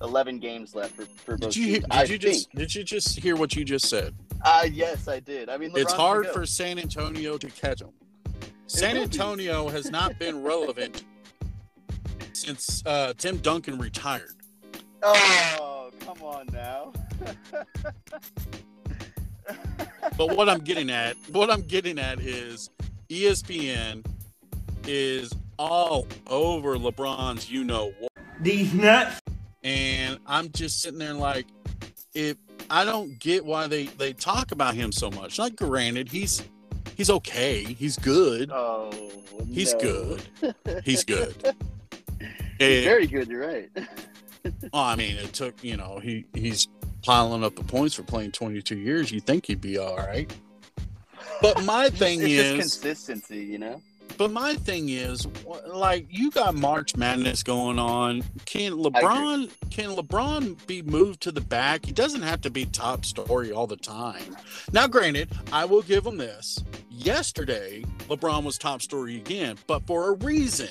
eleven 0.02 0.40
games 0.40 0.76
left 0.76 0.96
for, 0.96 1.06
for 1.06 1.38
both 1.38 1.52
Did 1.54 1.56
you 1.58 1.74
teams. 1.80 1.86
did 1.90 2.10
you 2.10 2.18
just 2.18 2.52
did 2.56 2.76
you 2.76 2.84
just 2.84 3.20
hear 3.20 3.36
what 3.36 3.56
you 3.56 3.66
just 3.66 3.88
said? 3.90 4.14
Uh, 4.44 4.68
yes, 4.72 5.08
I 5.08 5.20
did. 5.20 5.50
I 5.50 5.58
mean, 5.58 5.72
it's 5.76 5.94
hard 5.94 6.28
for 6.28 6.46
San 6.46 6.78
Antonio 6.78 7.38
to 7.38 7.48
catch 7.50 7.80
them. 7.80 7.90
San. 8.68 8.98
Antonio 8.98 9.70
has 9.70 9.90
not 9.92 10.18
been 10.20 10.44
relevant 10.44 11.04
since 12.34 12.84
uh, 12.86 13.14
Tim 13.18 13.38
Duncan 13.38 13.78
retired. 13.78 14.36
Oh, 15.04 15.92
come 16.00 16.22
on 16.22 16.48
now. 16.52 16.94
But 20.18 20.36
what 20.38 20.48
I'm 20.50 20.60
getting 20.60 20.90
at, 20.90 21.18
what 21.32 21.50
I'm 21.50 21.62
getting 21.62 22.00
at 22.00 22.20
is 22.20 22.70
ESPN 23.10 24.06
is 24.88 25.34
all 25.58 26.08
over 26.28 26.78
LeBron's 26.78 27.50
you 27.50 27.64
know 27.64 27.92
what. 28.00 28.12
These 28.40 28.74
nuts. 28.74 29.20
And 29.64 30.20
I'm 30.28 30.52
just 30.52 30.82
sitting 30.82 31.00
there 31.00 31.14
like 31.14 31.48
if 32.14 32.38
I 32.70 32.86
don't 32.86 33.18
get 33.20 33.44
why 33.46 33.68
they 33.68 33.86
they 33.86 34.14
talk 34.14 34.52
about 34.52 34.76
him 34.76 34.92
so 34.92 35.10
much. 35.12 35.40
Like 35.40 35.56
granted, 35.56 36.10
he's 36.10 36.44
He's 36.96 37.10
okay. 37.10 37.62
He's 37.64 37.98
good. 37.98 38.50
Oh, 38.54 38.90
He's 39.50 39.74
no. 39.74 39.80
good. 39.82 40.22
He's 40.86 41.04
good. 41.04 41.36
He's 42.58 42.62
Eh, 42.62 42.84
very 42.86 43.06
good. 43.06 43.28
You're 43.28 43.46
right. 43.46 43.70
well, 44.72 44.82
I 44.82 44.96
mean, 44.96 45.18
it 45.18 45.34
took 45.34 45.62
you 45.62 45.76
know 45.76 46.00
he 46.02 46.26
he's 46.34 46.70
piling 47.06 47.44
up 47.44 47.56
the 47.56 47.64
points 47.64 47.96
for 47.96 48.04
playing 48.04 48.32
22 48.32 48.78
years. 48.78 49.12
You 49.12 49.20
think 49.20 49.46
he'd 49.46 49.62
be 49.62 49.78
all 49.78 49.98
right. 49.98 50.34
But 51.42 51.64
my 51.64 51.90
thing 51.90 52.22
is, 52.22 52.60
consistency, 52.60 53.44
you 53.44 53.58
know. 53.60 53.82
but 54.18 54.32
my 54.32 54.56
thing 54.56 54.90
is, 54.90 55.28
like 55.68 56.08
you 56.10 56.32
got 56.32 56.56
March 56.56 56.96
Madness 56.96 57.44
going 57.44 57.78
on. 57.78 58.24
Can 58.46 58.74
LeBron 58.74 59.52
can 59.70 59.92
LeBron 59.92 60.66
be 60.66 60.82
moved 60.82 61.22
to 61.22 61.32
the 61.32 61.42
back? 61.42 61.86
He 61.86 61.92
doesn't 61.92 62.22
have 62.22 62.42
to 62.42 62.50
be 62.50 62.66
top 62.66 63.06
story 63.06 63.52
all 63.52 63.68
the 63.68 63.76
time. 63.76 64.38
Now, 64.72 64.88
granted, 64.88 65.30
I 65.52 65.66
will 65.66 65.82
give 65.82 66.06
him 66.06 66.18
this. 66.18 66.64
Yesterday, 66.90 67.84
LeBron 68.08 68.44
was 68.44 68.58
top 68.58 68.82
story 68.82 69.18
again, 69.18 69.58
but 69.68 69.86
for 69.86 70.10
a 70.10 70.14
reason. 70.14 70.70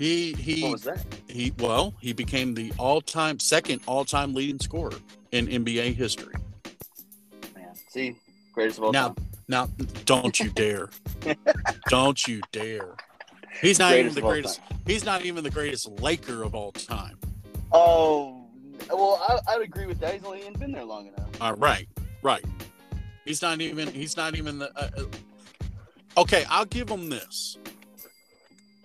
He 0.00 0.32
he 0.32 0.62
What 0.62 0.72
was 0.72 0.82
that? 0.84 1.04
he 1.28 1.52
well 1.58 1.92
he 2.00 2.14
became 2.14 2.54
the 2.54 2.72
all-time 2.78 3.38
second 3.38 3.82
all-time 3.86 4.32
leading 4.32 4.58
scorer 4.58 4.94
in 5.30 5.46
NBA 5.46 5.94
history. 5.94 6.32
Man, 7.54 7.74
see, 7.90 8.16
greatest 8.54 8.78
of 8.78 8.84
all 8.84 8.92
Now, 8.92 9.08
time. 9.08 9.26
now, 9.46 9.66
don't 10.06 10.40
you 10.40 10.48
dare, 10.48 10.88
don't 11.90 12.26
you 12.26 12.40
dare. 12.50 12.94
He's 13.60 13.78
not 13.78 13.90
Greatest 13.90 14.12
even 14.12 14.14
the 14.14 14.20
greatest. 14.32 14.60
He's 14.86 15.04
not 15.04 15.22
even 15.26 15.44
the 15.44 15.50
greatest 15.50 15.86
Laker 16.00 16.44
of 16.44 16.54
all 16.54 16.72
time. 16.72 17.18
Oh, 17.70 18.46
well, 18.88 19.22
I, 19.28 19.52
I'd 19.52 19.60
agree 19.60 19.84
with 19.84 20.00
that. 20.00 20.14
He's 20.14 20.24
only 20.24 20.48
been 20.58 20.72
there 20.72 20.84
long 20.84 21.08
enough. 21.08 21.28
Uh, 21.42 21.54
right, 21.58 21.86
right. 22.22 22.44
He's 23.26 23.42
not 23.42 23.60
even. 23.60 23.86
He's 23.88 24.16
not 24.16 24.34
even 24.34 24.60
the. 24.60 24.70
Uh, 24.74 24.88
uh, 24.96 26.20
okay, 26.22 26.46
I'll 26.48 26.64
give 26.64 26.88
him 26.88 27.10
this. 27.10 27.58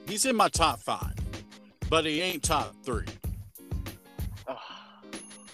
He's 0.07 0.25
in 0.25 0.35
my 0.35 0.49
top 0.49 0.79
five, 0.81 1.13
but 1.89 2.05
he 2.05 2.21
ain't 2.21 2.43
top 2.43 2.73
three. 2.83 3.05
Oh, 4.47 4.57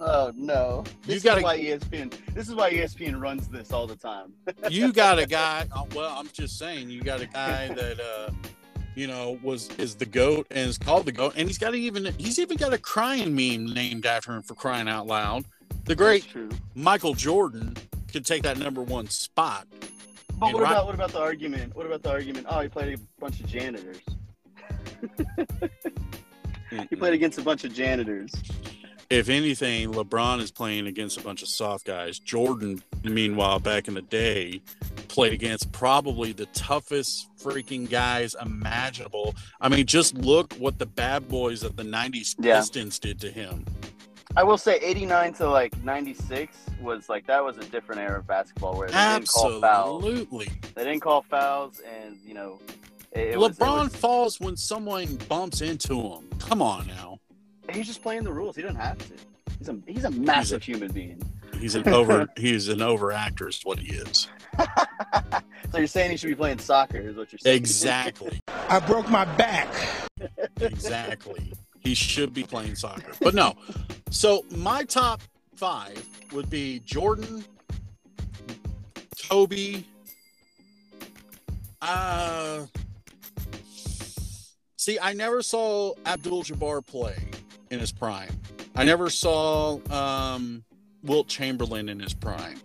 oh, 0.01 0.31
no! 0.35 0.83
You 1.05 1.13
This 1.15 1.23
gotta- 1.23 1.39
is 1.39 1.43
why 1.43 1.57
ESPN. 1.59 2.13
This 2.33 2.49
is 2.49 2.55
why 2.55 2.71
ESPN 2.71 3.19
runs 3.21 3.47
this 3.47 3.71
all 3.71 3.87
the 3.87 3.95
time. 3.95 4.33
you 4.69 4.91
got 4.91 5.19
a 5.19 5.25
guy. 5.25 5.65
uh, 5.71 5.83
Well, 5.95 6.13
I'm 6.17 6.27
just 6.33 6.57
saying, 6.57 6.89
you 6.89 7.01
got 7.01 7.21
a 7.21 7.27
guy 7.27 7.69
that 7.69 7.99
uh, 7.99 8.31
you 8.95 9.07
know 9.07 9.39
was 9.41 9.69
is 9.77 9.95
the 9.95 10.05
goat 10.05 10.47
and 10.51 10.69
is 10.69 10.77
called 10.77 11.05
the 11.05 11.11
goat, 11.13 11.33
and 11.37 11.47
he's 11.47 11.57
got 11.57 11.73
even 11.75 12.13
he's 12.17 12.39
even 12.39 12.57
got 12.57 12.73
a 12.73 12.77
crying 12.77 13.33
meme 13.35 13.73
named 13.73 14.05
after 14.05 14.33
him 14.33 14.41
for 14.41 14.55
crying 14.55 14.89
out 14.89 15.07
loud. 15.07 15.45
The 15.85 15.95
great 15.95 16.27
Michael 16.75 17.13
Jordan 17.13 17.75
could 18.11 18.25
take 18.25 18.43
that 18.43 18.57
number 18.57 18.81
one 18.83 19.07
spot. 19.07 19.65
But 20.37 20.53
what 20.53 20.63
about 20.63 20.85
what 20.87 20.95
about 20.95 21.11
the 21.11 21.19
argument? 21.21 21.75
What 21.75 21.85
about 21.85 22.03
the 22.03 22.09
argument? 22.11 22.47
Oh, 22.49 22.59
he 22.59 22.67
played 22.67 22.97
a 22.97 23.01
bunch 23.19 23.39
of 23.39 23.47
janitors. 23.47 24.01
He 26.89 26.95
played 26.95 27.13
against 27.13 27.37
a 27.37 27.41
bunch 27.41 27.63
of 27.63 27.73
janitors. 27.73 28.31
If 29.09 29.27
anything, 29.27 29.91
LeBron 29.91 30.39
is 30.39 30.51
playing 30.51 30.87
against 30.87 31.17
a 31.17 31.21
bunch 31.21 31.41
of 31.41 31.49
soft 31.49 31.85
guys. 31.85 32.17
Jordan, 32.17 32.81
meanwhile, 33.03 33.59
back 33.59 33.89
in 33.89 33.93
the 33.93 34.01
day, 34.01 34.61
played 35.09 35.33
against 35.33 35.73
probably 35.73 36.31
the 36.31 36.45
toughest 36.47 37.27
freaking 37.37 37.89
guys 37.89 38.37
imaginable. 38.41 39.35
I 39.59 39.67
mean, 39.67 39.85
just 39.85 40.15
look 40.15 40.53
what 40.53 40.79
the 40.79 40.85
bad 40.85 41.27
boys 41.27 41.63
of 41.63 41.75
the 41.75 41.83
90s 41.83 42.35
Yeah. 42.39 42.59
Pistons 42.59 42.99
did 42.99 43.19
to 43.19 43.29
him. 43.29 43.65
I 44.37 44.43
will 44.43 44.57
say, 44.57 44.77
'89 44.77 45.33
to 45.33 45.49
like 45.49 45.77
'96 45.83 46.55
was 46.81 47.09
like 47.09 47.27
that 47.27 47.43
was 47.43 47.57
a 47.57 47.65
different 47.65 47.99
era 47.99 48.19
of 48.19 48.27
basketball 48.27 48.77
where 48.77 48.87
they 48.87 48.93
didn't 48.93 49.27
call 49.27 49.59
fouls. 49.59 50.05
Absolutely. 50.05 50.49
They 50.73 50.85
didn't 50.85 51.01
call 51.01 51.23
fouls, 51.23 51.81
and 51.81 52.17
you 52.25 52.33
know, 52.33 52.61
it, 53.13 53.34
it 53.34 53.39
was, 53.39 53.58
LeBron 53.58 53.84
was- 53.84 53.95
falls 53.95 54.39
when 54.39 54.56
someone 54.56 55.15
bumps 55.28 55.62
into 55.62 56.00
him. 56.02 56.30
Come 56.39 56.62
on 56.62 56.88
now. 56.88 57.19
he's 57.71 57.88
just 57.88 58.02
playing 58.02 58.24
the 58.24 58.32
rules. 58.34 58.56
He 58.56 58.62
doesn't 58.62 58.78
have 58.78 58.97
to. 58.97 59.13
He's 59.60 59.69
a 59.69 59.78
he's 59.86 60.04
a 60.06 60.12
massive 60.12 60.63
human 60.63 60.91
being. 60.91 61.21
He's 61.60 61.76
an 61.76 61.88
over 61.93 62.28
he's 62.38 62.67
an 62.69 62.80
overactor 62.80 63.50
is 63.50 63.62
what 63.63 63.80
he 63.80 63.93
is. 63.95 64.28
so 65.71 65.78
you're 65.78 65.88
saying 65.88 66.12
he 66.12 66.17
should 66.17 66.30
be 66.30 66.36
playing 66.36 66.58
soccer? 66.60 66.97
Is 66.97 67.15
what 67.15 67.32
you're 67.32 67.39
saying? 67.39 67.58
Exactly. 67.58 68.39
I 68.47 68.80
broke 68.80 69.10
my 69.10 69.26
back. 69.36 69.67
exactly. 70.62 71.54
He 71.80 71.93
should 71.93 72.34
be 72.34 72.43
playing 72.43 72.76
soccer. 72.76 73.12
But 73.21 73.34
no. 73.36 73.54
So 74.10 74.45
my 74.56 74.84
top 74.84 75.21
five 75.56 76.04
would 76.34 76.50
be 76.50 76.80
Jordan, 76.80 77.43
Kobe. 79.30 79.84
Uh 81.82 82.65
see, 84.82 84.98
I 85.00 85.13
never 85.13 85.41
saw 85.44 85.94
Abdul 86.06 86.44
Jabbar 86.44 86.86
play 86.86 87.15
in 87.70 87.80
his 87.80 87.91
prime. 87.91 88.32
I 88.76 88.84
never 88.84 89.10
saw 89.10 89.80
um 89.91 90.63
Wilt 91.04 91.28
Chamberlain 91.28 91.88
in 91.89 92.00
his 92.00 92.13
prime. 92.13 92.60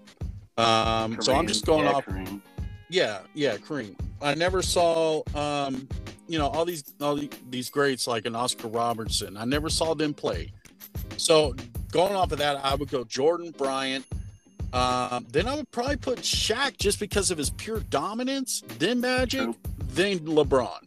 Um 0.56 1.20
so 1.20 1.34
I'm 1.34 1.46
just 1.46 1.66
going 1.66 1.84
Yeah, 1.84 1.92
off 1.92 2.06
Kareem. 2.06 2.40
yeah, 2.88 3.18
yeah, 3.34 3.56
Kareem. 3.58 3.94
I 4.22 4.34
never 4.34 4.62
saw, 4.62 5.22
um, 5.34 5.86
you 6.26 6.38
know, 6.38 6.46
all 6.48 6.64
these 6.64 6.82
all 7.02 7.18
these 7.50 7.68
greats 7.68 8.06
like 8.06 8.24
an 8.26 8.34
Oscar 8.34 8.68
Robertson. 8.68 9.36
I 9.36 9.44
never 9.44 9.68
saw 9.68 9.94
them 9.94 10.14
play. 10.14 10.52
So 11.18 11.54
going 11.92 12.14
off 12.14 12.32
of 12.32 12.38
that, 12.38 12.56
I 12.64 12.74
would 12.74 12.90
go 12.90 13.04
Jordan 13.04 13.50
Bryant. 13.56 14.06
Um, 14.72 15.26
then 15.30 15.46
I 15.46 15.54
would 15.54 15.70
probably 15.70 15.96
put 15.96 16.18
Shaq 16.20 16.78
just 16.78 16.98
because 16.98 17.30
of 17.30 17.36
his 17.38 17.50
pure 17.50 17.80
dominance. 17.90 18.62
Then 18.78 19.00
Magic. 19.00 19.42
True. 19.42 19.56
Then 19.88 20.20
LeBron. 20.20 20.80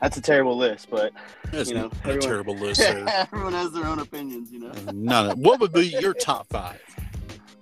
That's 0.00 0.16
a 0.16 0.20
terrible 0.20 0.56
list, 0.56 0.88
but 0.90 1.12
That's 1.50 1.68
You 1.70 1.76
know, 1.76 1.82
not 1.82 1.92
a 1.94 1.98
everyone- 2.00 2.20
terrible 2.20 2.54
list. 2.66 2.80
Everyone 2.80 3.52
has 3.52 3.72
their 3.72 3.84
own 3.86 3.98
opinions, 3.98 4.50
you 4.52 4.60
know. 4.60 4.72
None. 4.92 5.30
of- 5.32 5.38
What 5.38 5.60
would 5.60 5.72
be 5.72 5.86
your 5.88 6.14
top 6.14 6.46
five? 6.48 6.80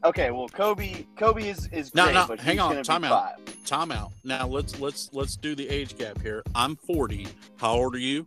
Okay, 0.05 0.31
well, 0.31 0.49
Kobe, 0.49 1.05
Kobe 1.17 1.49
is 1.49 1.69
is 1.73 1.93
No, 1.95 2.05
great, 2.05 2.15
no, 2.15 2.37
hang 2.39 2.61
on, 2.61 2.83
time 2.85 3.03
out. 3.05 3.11
five. 3.39 3.65
Time 3.65 3.91
out. 3.91 4.13
Now 4.23 4.47
let's 4.47 4.79
let's 4.79 5.09
let's 5.13 5.37
do 5.37 5.55
the 5.57 5.69
age 5.69 5.97
gap 5.99 6.21
here. 6.23 6.43
I'm 6.55 6.77
40. 6.77 7.27
How 7.57 7.73
old 7.73 7.95
are 7.97 7.99
you? 7.99 8.27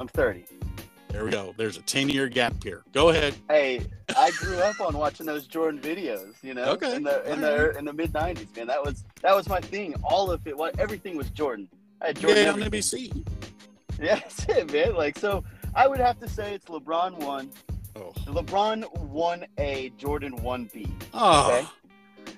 I'm 0.00 0.08
30. 0.08 0.46
There 1.10 1.24
we 1.24 1.30
go. 1.30 1.54
There's 1.56 1.76
a 1.76 1.82
10 1.82 2.08
year 2.08 2.28
gap 2.28 2.54
here. 2.64 2.82
Go 2.92 3.10
ahead. 3.10 3.34
Hey, 3.48 3.86
I 4.16 4.32
grew 4.32 4.58
up 4.58 4.80
on 4.80 4.96
watching 4.98 5.26
those 5.26 5.46
Jordan 5.46 5.80
videos, 5.80 6.34
you 6.42 6.54
know, 6.54 6.64
Okay, 6.72 6.96
in 6.96 7.04
the 7.04 7.22
in 7.32 7.40
the 7.40 7.76
in 7.78 7.84
the 7.84 7.92
mid 7.92 8.12
'90s, 8.12 8.54
man. 8.56 8.66
That 8.66 8.84
was 8.84 9.04
that 9.22 9.34
was 9.36 9.48
my 9.48 9.60
thing. 9.60 9.94
All 10.02 10.30
of 10.32 10.44
it, 10.46 10.56
what 10.56 10.76
everything 10.80 11.16
was 11.16 11.30
Jordan. 11.30 11.68
Had 12.06 12.20
Jordan 12.20 12.44
Yeah, 12.44 12.52
on. 12.52 12.60
NBC. 12.60 13.26
Yeah, 13.98 14.16
that's 14.16 14.44
it, 14.50 14.70
man. 14.72 14.94
Like, 14.94 15.18
so 15.18 15.42
I 15.74 15.88
would 15.88 16.00
have 16.00 16.18
to 16.20 16.28
say 16.28 16.52
it's 16.54 16.66
LeBron 16.66 17.14
one, 17.14 17.50
Oh. 17.96 18.12
LeBron 18.26 18.82
one 18.98 19.46
A, 19.56 19.88
Jordan 19.96 20.36
one 20.42 20.68
B. 20.72 20.86
Oh. 21.14 21.72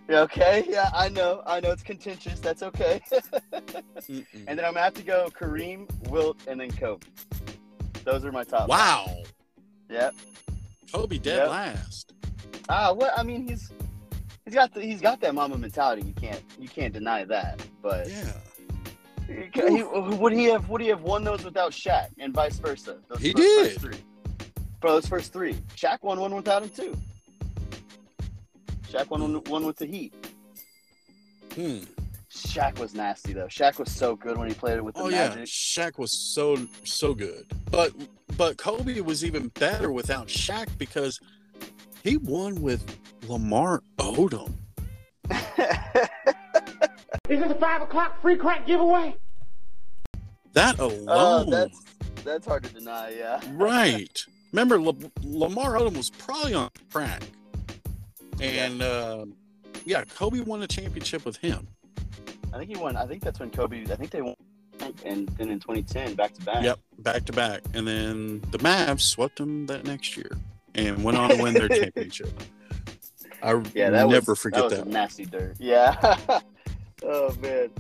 Yeah, 0.09 0.21
okay. 0.21 0.65
Yeah, 0.69 0.89
I 0.95 1.09
know. 1.09 1.43
I 1.47 1.59
know 1.59 1.73
it's 1.73 1.83
contentious. 1.83 2.39
That's 2.39 2.63
okay. 2.63 3.01
And 4.09 4.57
then 4.57 4.61
I'm 4.65 4.73
gonna 4.75 4.81
have 4.83 4.95
to 4.95 5.03
go 5.03 5.29
Kareem, 5.37 5.89
Wilt, 6.09 6.39
and 6.47 6.61
then 6.61 6.71
Kobe. 6.71 7.05
Those 8.05 8.25
are 8.25 8.31
my 8.33 8.45
top. 8.45 8.69
Wow. 8.69 9.17
Yep. 9.91 10.15
Kobe 10.93 11.19
dead 11.19 11.39
Yep. 11.39 11.49
last. 11.51 12.13
Ah, 12.69 12.93
what? 12.93 13.13
I 13.19 13.23
mean, 13.25 13.47
he's 13.49 13.73
he's 14.45 14.55
got 14.55 14.73
the, 14.73 14.81
he's 14.81 15.01
got 15.01 15.21
that 15.23 15.35
mamba 15.35 15.59
mentality. 15.59 16.03
You 16.07 16.15
can't 16.15 16.43
you 16.59 16.69
can't 16.69 16.95
deny 16.95 17.25
that. 17.25 17.61
But 17.83 18.09
Yeah. 18.09 18.33
He, 19.29 19.77
he- 19.77 19.83
would 19.83 20.33
he 20.33 20.45
have 20.47 20.69
would 20.69 20.81
he 20.81 20.89
have 20.89 21.03
won 21.03 21.23
those 21.25 21.45
without 21.45 21.73
Shaq 21.73 22.09
and 22.19 22.33
vice 22.35 22.59
versa? 22.59 22.99
Those 23.09 23.21
He 23.21 23.33
those 23.33 23.45
did. 23.45 23.67
First 23.73 23.81
three. 23.81 23.97
For 24.81 24.91
those 24.91 25.07
first 25.07 25.33
three, 25.33 25.55
Shaq 25.77 25.99
won 26.03 26.21
one 26.21 26.35
without 26.35 26.63
him 26.63 26.71
too. 26.71 26.97
Shaq 28.91 29.11
won 29.11 29.21
one, 29.23 29.35
one 29.45 29.67
with 29.67 29.77
the 29.77 29.87
Heat. 29.87 30.15
Hmm. 31.55 31.81
Shaq 32.33 32.79
was 32.79 32.95
nasty 32.95 33.33
though. 33.33 33.47
Shaq 33.47 33.79
was 33.79 33.91
so 33.91 34.15
good 34.15 34.37
when 34.39 34.49
he 34.49 34.55
played 34.55 34.77
it 34.77 34.85
with 34.85 34.95
the 34.95 35.03
Oh 35.03 35.09
yeah. 35.09 35.31
Magic. 35.31 35.47
Shaq 35.47 35.99
was 35.99 36.13
so 36.13 36.57
so 36.85 37.15
good. 37.15 37.47
But 37.71 37.93
but 38.37 38.57
Kobe 38.57 39.01
was 39.01 39.25
even 39.25 39.49
better 39.49 39.91
without 39.91 40.29
Shaq 40.29 40.69
because 40.79 41.19
he 42.05 42.17
won 42.17 42.63
with 42.63 42.85
Lamar 43.27 43.83
Odom. 43.99 44.55
Is 47.29 47.41
it 47.43 47.51
a 47.51 47.55
five 47.57 47.83
o'clock 47.83 48.21
free 48.23 48.37
crack 48.37 48.67
giveaway? 48.67 49.15
That 50.55 50.77
Oh, 50.79 50.87
alone. 50.91 51.51
that's 51.51 51.79
that's 52.25 52.47
hard 52.47 52.65
to 52.65 52.73
deny. 52.75 53.15
Yeah. 53.17 53.41
right. 53.53 54.25
Remember, 54.53 54.81
La- 54.81 54.93
Lamar 55.23 55.75
Odom 55.75 55.97
was 55.97 56.09
probably 56.11 56.55
on 56.55 56.71
crack, 56.91 57.23
and 58.41 58.81
uh, 58.83 59.27
yeah, 59.85 60.05
Kobe 60.05 60.41
won 60.41 60.63
a 60.63 60.67
championship 60.67 61.25
with 61.27 61.37
him. 61.37 61.67
I 62.55 62.59
think 62.59 62.71
he 62.71 62.77
won. 62.77 62.97
I 62.97 63.07
think 63.07 63.23
that's 63.23 63.39
when 63.41 63.51
Kobe. 63.51 63.83
I 63.83 63.95
think 63.97 64.11
they 64.11 64.23
won, 64.23 64.35
and 65.05 65.29
then 65.37 65.51
in 65.51 65.61
2010, 65.61 66.15
back 66.15 66.33
to 66.35 66.41
back. 66.47 66.65
Yep, 66.65 66.79
back 67.01 67.25
to 67.27 67.33
back, 67.35 67.61
and 67.75 67.87
then 67.87 68.41
the 68.51 68.59
Mavs 68.59 69.03
swept 69.03 69.37
them 69.37 69.67
that 69.67 69.85
next 69.85 70.17
year 70.17 70.31
and 70.75 71.05
went 71.05 71.19
on 71.19 71.29
to 71.29 71.43
win 71.43 71.53
their 71.53 71.69
championship. 71.81 72.31
I 73.43 73.51
Yeah, 73.75 73.91
that 73.91 74.09
never 74.09 74.33
was, 74.33 74.39
forget 74.41 74.71
that. 74.71 74.77
that. 74.77 74.87
Nasty 74.87 75.27
dirt. 75.27 75.57
Yeah. 75.59 76.17
oh 77.05 77.35
man. 77.41 77.71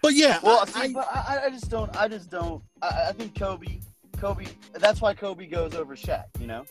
But 0.00 0.14
yeah, 0.14 0.38
well, 0.42 0.64
I, 0.74 0.86
see, 0.86 0.92
but 0.94 1.08
I, 1.12 1.42
I 1.46 1.50
just 1.50 1.68
don't. 1.70 1.94
I 1.96 2.08
just 2.08 2.30
don't. 2.30 2.62
I, 2.80 3.06
I 3.08 3.12
think 3.12 3.38
Kobe. 3.38 3.80
Kobe. 4.18 4.46
That's 4.74 5.00
why 5.00 5.12
Kobe 5.14 5.46
goes 5.46 5.74
over 5.74 5.94
Shaq. 5.96 6.24
You 6.40 6.46
know, 6.46 6.64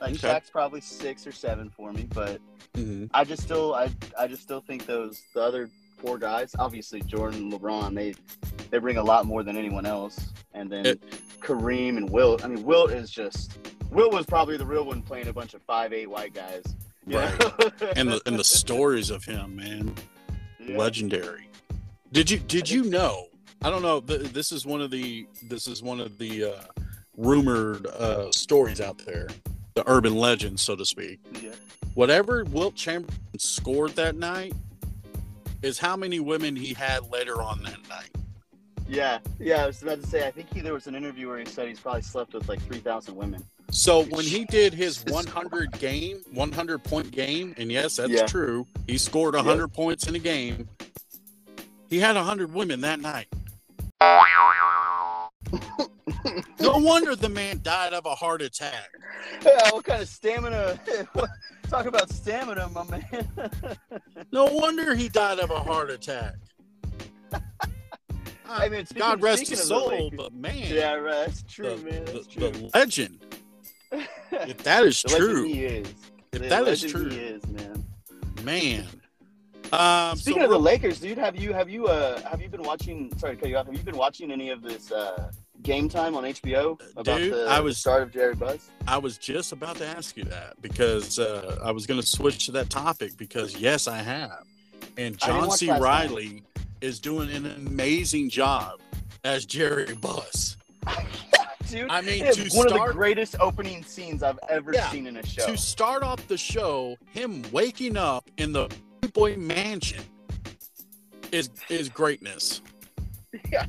like 0.00 0.14
Okay. 0.14 0.28
Shaq's 0.28 0.50
probably 0.50 0.80
six 0.80 1.26
or 1.26 1.32
seven 1.32 1.70
for 1.70 1.92
me, 1.92 2.06
but 2.12 2.40
Mhm. 2.74 3.08
I 3.14 3.24
just 3.24 3.42
still. 3.42 3.74
I. 3.74 3.90
I 4.18 4.26
just 4.26 4.42
still 4.42 4.60
think 4.60 4.86
those 4.86 5.22
the 5.34 5.40
other 5.42 5.70
four 5.98 6.18
guys. 6.18 6.54
Obviously, 6.58 7.00
Jordan, 7.02 7.44
and 7.44 7.52
LeBron. 7.52 7.94
They. 7.94 8.14
They 8.70 8.78
bring 8.78 8.96
a 8.96 9.04
lot 9.04 9.24
more 9.24 9.42
than 9.44 9.56
anyone 9.56 9.86
else, 9.86 10.18
and 10.52 10.70
then 10.70 10.84
It- 10.84 11.02
Kareem 11.40 11.96
and 11.96 12.10
Wilt. 12.10 12.44
I 12.44 12.48
mean, 12.48 12.64
Wilt 12.64 12.90
is 12.90 13.10
just. 13.10 13.58
Wilt 13.90 14.12
was 14.12 14.26
probably 14.26 14.56
the 14.56 14.66
real 14.66 14.84
one 14.84 15.00
playing 15.02 15.28
a 15.28 15.32
bunch 15.32 15.54
of 15.54 15.62
five 15.62 15.92
eight 15.92 16.10
white 16.10 16.34
guys. 16.34 16.64
you 17.06 17.18
Right. 17.18 17.32
and 17.96 18.10
the 18.10 18.20
and 18.26 18.36
the 18.38 18.44
stories 18.44 19.10
of 19.10 19.24
him, 19.24 19.54
man, 19.56 19.94
Yeah. 20.66 20.78
legendary. 20.78 21.48
Did 22.12 22.30
you 22.30 22.38
did 22.38 22.70
you 22.70 22.84
know? 22.84 23.26
I 23.62 23.70
don't 23.70 23.82
know. 23.82 24.00
This 24.00 24.52
is 24.52 24.66
one 24.66 24.80
of 24.80 24.90
the 24.90 25.26
this 25.42 25.66
is 25.66 25.82
one 25.82 26.00
of 26.00 26.18
the 26.18 26.44
uh, 26.44 26.60
rumored 27.16 27.86
uh, 27.86 28.30
stories 28.30 28.80
out 28.80 28.98
there, 29.06 29.28
the 29.74 29.82
urban 29.88 30.14
legend, 30.14 30.60
so 30.60 30.76
to 30.76 30.84
speak. 30.84 31.20
Yeah. 31.40 31.50
Whatever 31.94 32.44
Wilt 32.44 32.74
Chamberlain 32.74 33.18
scored 33.38 33.92
that 33.92 34.16
night 34.16 34.52
is 35.62 35.78
how 35.78 35.96
many 35.96 36.20
women 36.20 36.54
he 36.54 36.74
had 36.74 37.10
later 37.10 37.40
on 37.40 37.62
that 37.62 37.88
night. 37.88 38.10
Yeah, 38.86 39.18
yeah. 39.38 39.64
I 39.64 39.66
was 39.66 39.82
about 39.82 40.02
to 40.02 40.06
say. 40.06 40.26
I 40.26 40.30
think 40.30 40.52
he, 40.52 40.60
there 40.60 40.74
was 40.74 40.86
an 40.86 40.94
interview 40.94 41.28
where 41.28 41.38
he 41.38 41.46
said 41.46 41.68
he's 41.68 41.80
probably 41.80 42.02
slept 42.02 42.34
with 42.34 42.48
like 42.48 42.60
three 42.62 42.80
thousand 42.80 43.16
women. 43.16 43.42
So 43.74 44.04
when 44.04 44.24
he 44.24 44.44
did 44.44 44.72
his 44.72 45.04
100 45.06 45.72
game, 45.80 46.18
100 46.32 46.84
point 46.84 47.10
game, 47.10 47.54
and 47.58 47.72
yes, 47.72 47.96
that's 47.96 48.08
Yeah. 48.10 48.24
true, 48.26 48.68
he 48.86 48.96
scored 48.98 49.34
100 49.34 49.68
points 49.72 50.06
in 50.06 50.14
a 50.14 50.20
game. 50.20 50.68
He 51.90 51.98
had 51.98 52.14
100 52.16 52.54
women 52.54 52.80
that 52.82 53.00
night. 53.00 53.26
no 56.60 56.78
wonder 56.78 57.16
the 57.16 57.28
man 57.28 57.60
died 57.62 57.92
of 57.92 58.06
a 58.06 58.14
heart 58.14 58.42
attack. 58.42 58.90
Yeah, 59.44 59.70
what 59.72 59.84
kind 59.84 60.02
of 60.02 60.08
stamina? 60.08 60.78
Talk 61.68 61.86
about 61.86 62.10
stamina, 62.10 62.68
my 62.68 62.84
man. 62.84 63.28
No 64.30 64.44
wonder 64.44 64.94
he 64.94 65.08
died 65.08 65.40
of 65.40 65.50
a 65.50 65.58
heart 65.58 65.90
attack. 65.90 66.34
I 68.48 68.68
mean, 68.68 68.86
God 68.94 69.20
rest 69.20 69.48
his 69.48 69.64
soul, 69.64 70.12
but 70.16 70.32
man, 70.32 70.54
yeah, 70.72 70.92
right. 70.94 71.26
That's 71.26 71.42
true, 71.42 71.74
the, 71.76 71.90
man. 71.90 72.04
That's 72.04 72.26
the- 72.28 72.34
true. 72.40 72.50
the 72.50 72.70
legend. 72.72 73.18
If 74.32 74.58
that 74.64 74.84
is 74.84 75.02
The 75.02 75.16
true, 75.16 75.44
he 75.44 75.64
is. 75.64 75.88
if 76.32 76.42
The 76.42 76.48
that 76.48 76.68
is 76.68 76.82
true, 76.82 77.08
he 77.08 77.16
is, 77.18 77.46
man. 77.48 77.84
man. 78.42 78.86
Um, 79.72 80.16
Speaking 80.16 80.42
so 80.42 80.44
of 80.44 80.50
the 80.50 80.58
Lakers, 80.60 81.00
dude, 81.00 81.18
have 81.18 81.36
you 81.36 81.52
have 81.52 81.68
you 81.68 81.86
uh 81.86 82.20
have 82.28 82.40
you 82.40 82.48
been 82.48 82.62
watching? 82.62 83.10
Sorry 83.18 83.34
to 83.34 83.40
cut 83.40 83.48
you 83.48 83.56
off. 83.56 83.66
Have 83.66 83.74
you 83.74 83.82
been 83.82 83.96
watching 83.96 84.30
any 84.30 84.50
of 84.50 84.62
this 84.62 84.92
uh 84.92 85.30
game 85.62 85.88
time 85.88 86.14
on 86.14 86.24
HBO 86.24 86.78
about 86.96 87.16
Dude, 87.18 87.32
the, 87.32 87.46
I 87.48 87.56
the 87.56 87.62
was- 87.64 87.78
start 87.78 88.02
of 88.02 88.12
Jerry 88.12 88.34
Buss? 88.34 88.70
I 88.86 88.98
was 88.98 89.16
just 89.18 89.52
about 89.52 89.76
to 89.76 89.86
ask 89.86 90.16
you 90.16 90.24
that 90.24 90.60
because 90.60 91.18
uh, 91.18 91.58
I 91.64 91.70
was 91.72 91.86
going 91.86 91.98
to 92.00 92.06
switch 92.06 92.44
to 92.46 92.52
that 92.52 92.68
topic 92.70 93.16
because 93.16 93.56
yes, 93.56 93.88
I 93.88 93.96
have, 93.98 94.44
and 94.98 95.16
John 95.18 95.50
C. 95.52 95.66
night. 95.68 95.80
Reilly 95.80 96.42
is 96.82 97.00
doing 97.00 97.30
an 97.30 97.46
amazing 97.46 98.28
job 98.28 98.80
as 99.24 99.46
Jerry 99.46 99.94
Buss. 99.94 100.58
Dude, 101.68 101.90
I 101.90 102.00
mean, 102.02 102.24
it's 102.24 102.54
one 102.54 102.66
of 102.66 102.72
the 102.72 102.92
greatest 102.92 103.36
opening 103.40 103.82
scenes 103.84 104.22
I've 104.22 104.38
ever 104.48 104.72
Yeah, 104.72 104.90
seen 104.90 105.06
in 105.06 105.16
a 105.16 105.26
show. 105.26 105.46
To 105.46 105.56
start 105.56 106.02
off 106.02 106.26
the 106.28 106.36
show, 106.36 106.96
him 107.12 107.42
waking 107.52 107.96
up 107.96 108.30
in 108.36 108.52
the 108.52 108.68
boy 109.12 109.36
mansion 109.36 110.02
is 111.32 111.50
is 111.68 111.88
greatness. 111.88 112.60
Yeah. 113.50 113.66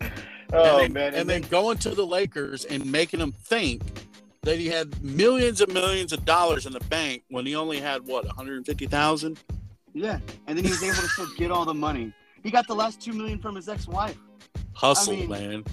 oh 0.00 0.76
and 0.76 0.80
then, 0.80 0.92
man, 0.94 1.14
and, 1.14 1.28
then, 1.28 1.42
going 1.42 1.76
to 1.78 1.90
the 1.90 2.06
Lakers 2.06 2.64
and 2.64 2.90
making 2.90 3.20
them 3.20 3.32
think 3.32 3.82
that 4.42 4.58
he 4.58 4.68
had 4.68 5.02
millions 5.04 5.60
and 5.60 5.70
millions 5.74 6.14
of 6.14 6.24
dollars 6.24 6.64
in 6.64 6.72
the 6.72 6.80
bank 6.80 7.24
when 7.28 7.44
he 7.44 7.54
only 7.54 7.78
had 7.78 8.06
what 8.06 8.24
150,000. 8.24 9.38
yeah, 9.92 10.18
and 10.46 10.56
then 10.56 10.64
he 10.64 10.70
was 10.70 10.82
able 10.82 10.94
to 10.94 11.08
still 11.08 11.26
get 11.36 11.50
all 11.50 11.66
the 11.66 11.74
money. 11.74 12.14
He 12.42 12.50
got 12.50 12.66
the 12.66 12.74
last 12.74 13.02
two 13.02 13.12
million 13.12 13.38
from 13.38 13.54
his 13.54 13.68
ex-wife, 13.68 14.16
Hustle, 14.72 15.12
I 15.12 15.16
mean, 15.16 15.28
man. 15.28 15.64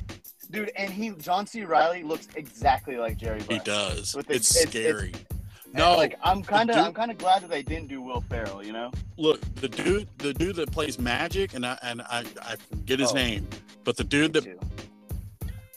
Dude. 0.55 0.71
And 0.75 0.91
he, 0.91 1.09
John 1.11 1.45
C. 1.45 1.63
Reilly, 1.63 2.03
looks 2.03 2.27
exactly 2.35 2.97
like 2.97 3.17
Jerry. 3.17 3.39
Buss. 3.39 3.47
He 3.49 3.59
does. 3.59 4.11
The- 4.13 4.19
it's 4.29 4.55
it's- 4.55 4.69
scary. 4.69 5.11
And, 5.13 5.73
no, 5.73 5.95
like 5.97 6.17
I'm 6.23 6.41
kind 6.41 6.69
of, 6.71 6.77
I'm 6.77 6.93
kind 6.93 7.11
of 7.11 7.17
glad 7.17 7.41
that 7.43 7.49
they 7.49 7.61
didn't 7.61 7.89
do 7.89 8.01
Will 8.01 8.21
Ferrell. 8.29 8.63
You 8.65 8.71
know, 8.71 8.91
look, 9.17 9.41
the 9.55 9.67
dude, 9.67 10.07
the 10.19 10.33
dude 10.33 10.55
that 10.55 10.71
plays 10.71 10.97
Magic, 10.97 11.53
and 11.53 11.65
I 11.65 11.77
and 11.83 12.01
I, 12.03 12.23
I 12.41 12.55
forget 12.55 12.99
his 12.99 13.11
Oh. 13.11 13.15
name, 13.15 13.45
but 13.83 13.97
the 13.97 14.05
dude 14.05 14.31
that 14.33 14.45
too. 14.45 14.57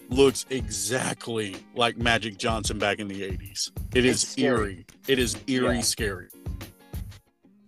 looks 0.08 0.46
exactly 0.50 1.56
like 1.74 1.98
Magic 1.98 2.38
Johnson 2.38 2.78
back 2.78 3.00
in 3.00 3.08
the 3.08 3.22
'80s. 3.22 3.72
It 3.94 4.04
is 4.04 4.22
It's 4.22 4.32
scary. 4.32 4.46
eerie. 4.74 4.86
It 5.08 5.18
is 5.18 5.36
eerie 5.48 5.76
Yeah. 5.76 5.80
scary. 5.82 6.28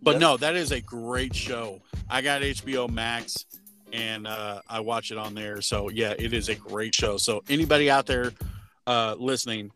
But 0.03 0.13
Yep. 0.13 0.21
no, 0.21 0.37
that 0.37 0.55
is 0.57 0.71
a 0.73 0.81
great 0.81 1.35
show. 1.35 1.83
I 2.09 2.23
got 2.23 2.43
HBO 2.43 2.87
Max 2.89 3.45
and 3.93 4.27
uh, 4.27 4.61
I 4.69 4.81
watch 4.81 5.11
it 5.11 5.19
on 5.19 5.35
there. 5.35 5.61
So 5.61 5.89
yeah, 5.89 6.15
it 6.19 6.33
is 6.33 6.49
a 6.49 6.55
great 6.55 6.95
show. 6.95 7.17
So 7.17 7.43
anybody 7.49 7.91
out 7.91 8.07
there 8.07 8.33
uh, 8.87 9.17
listening, 9.19 9.71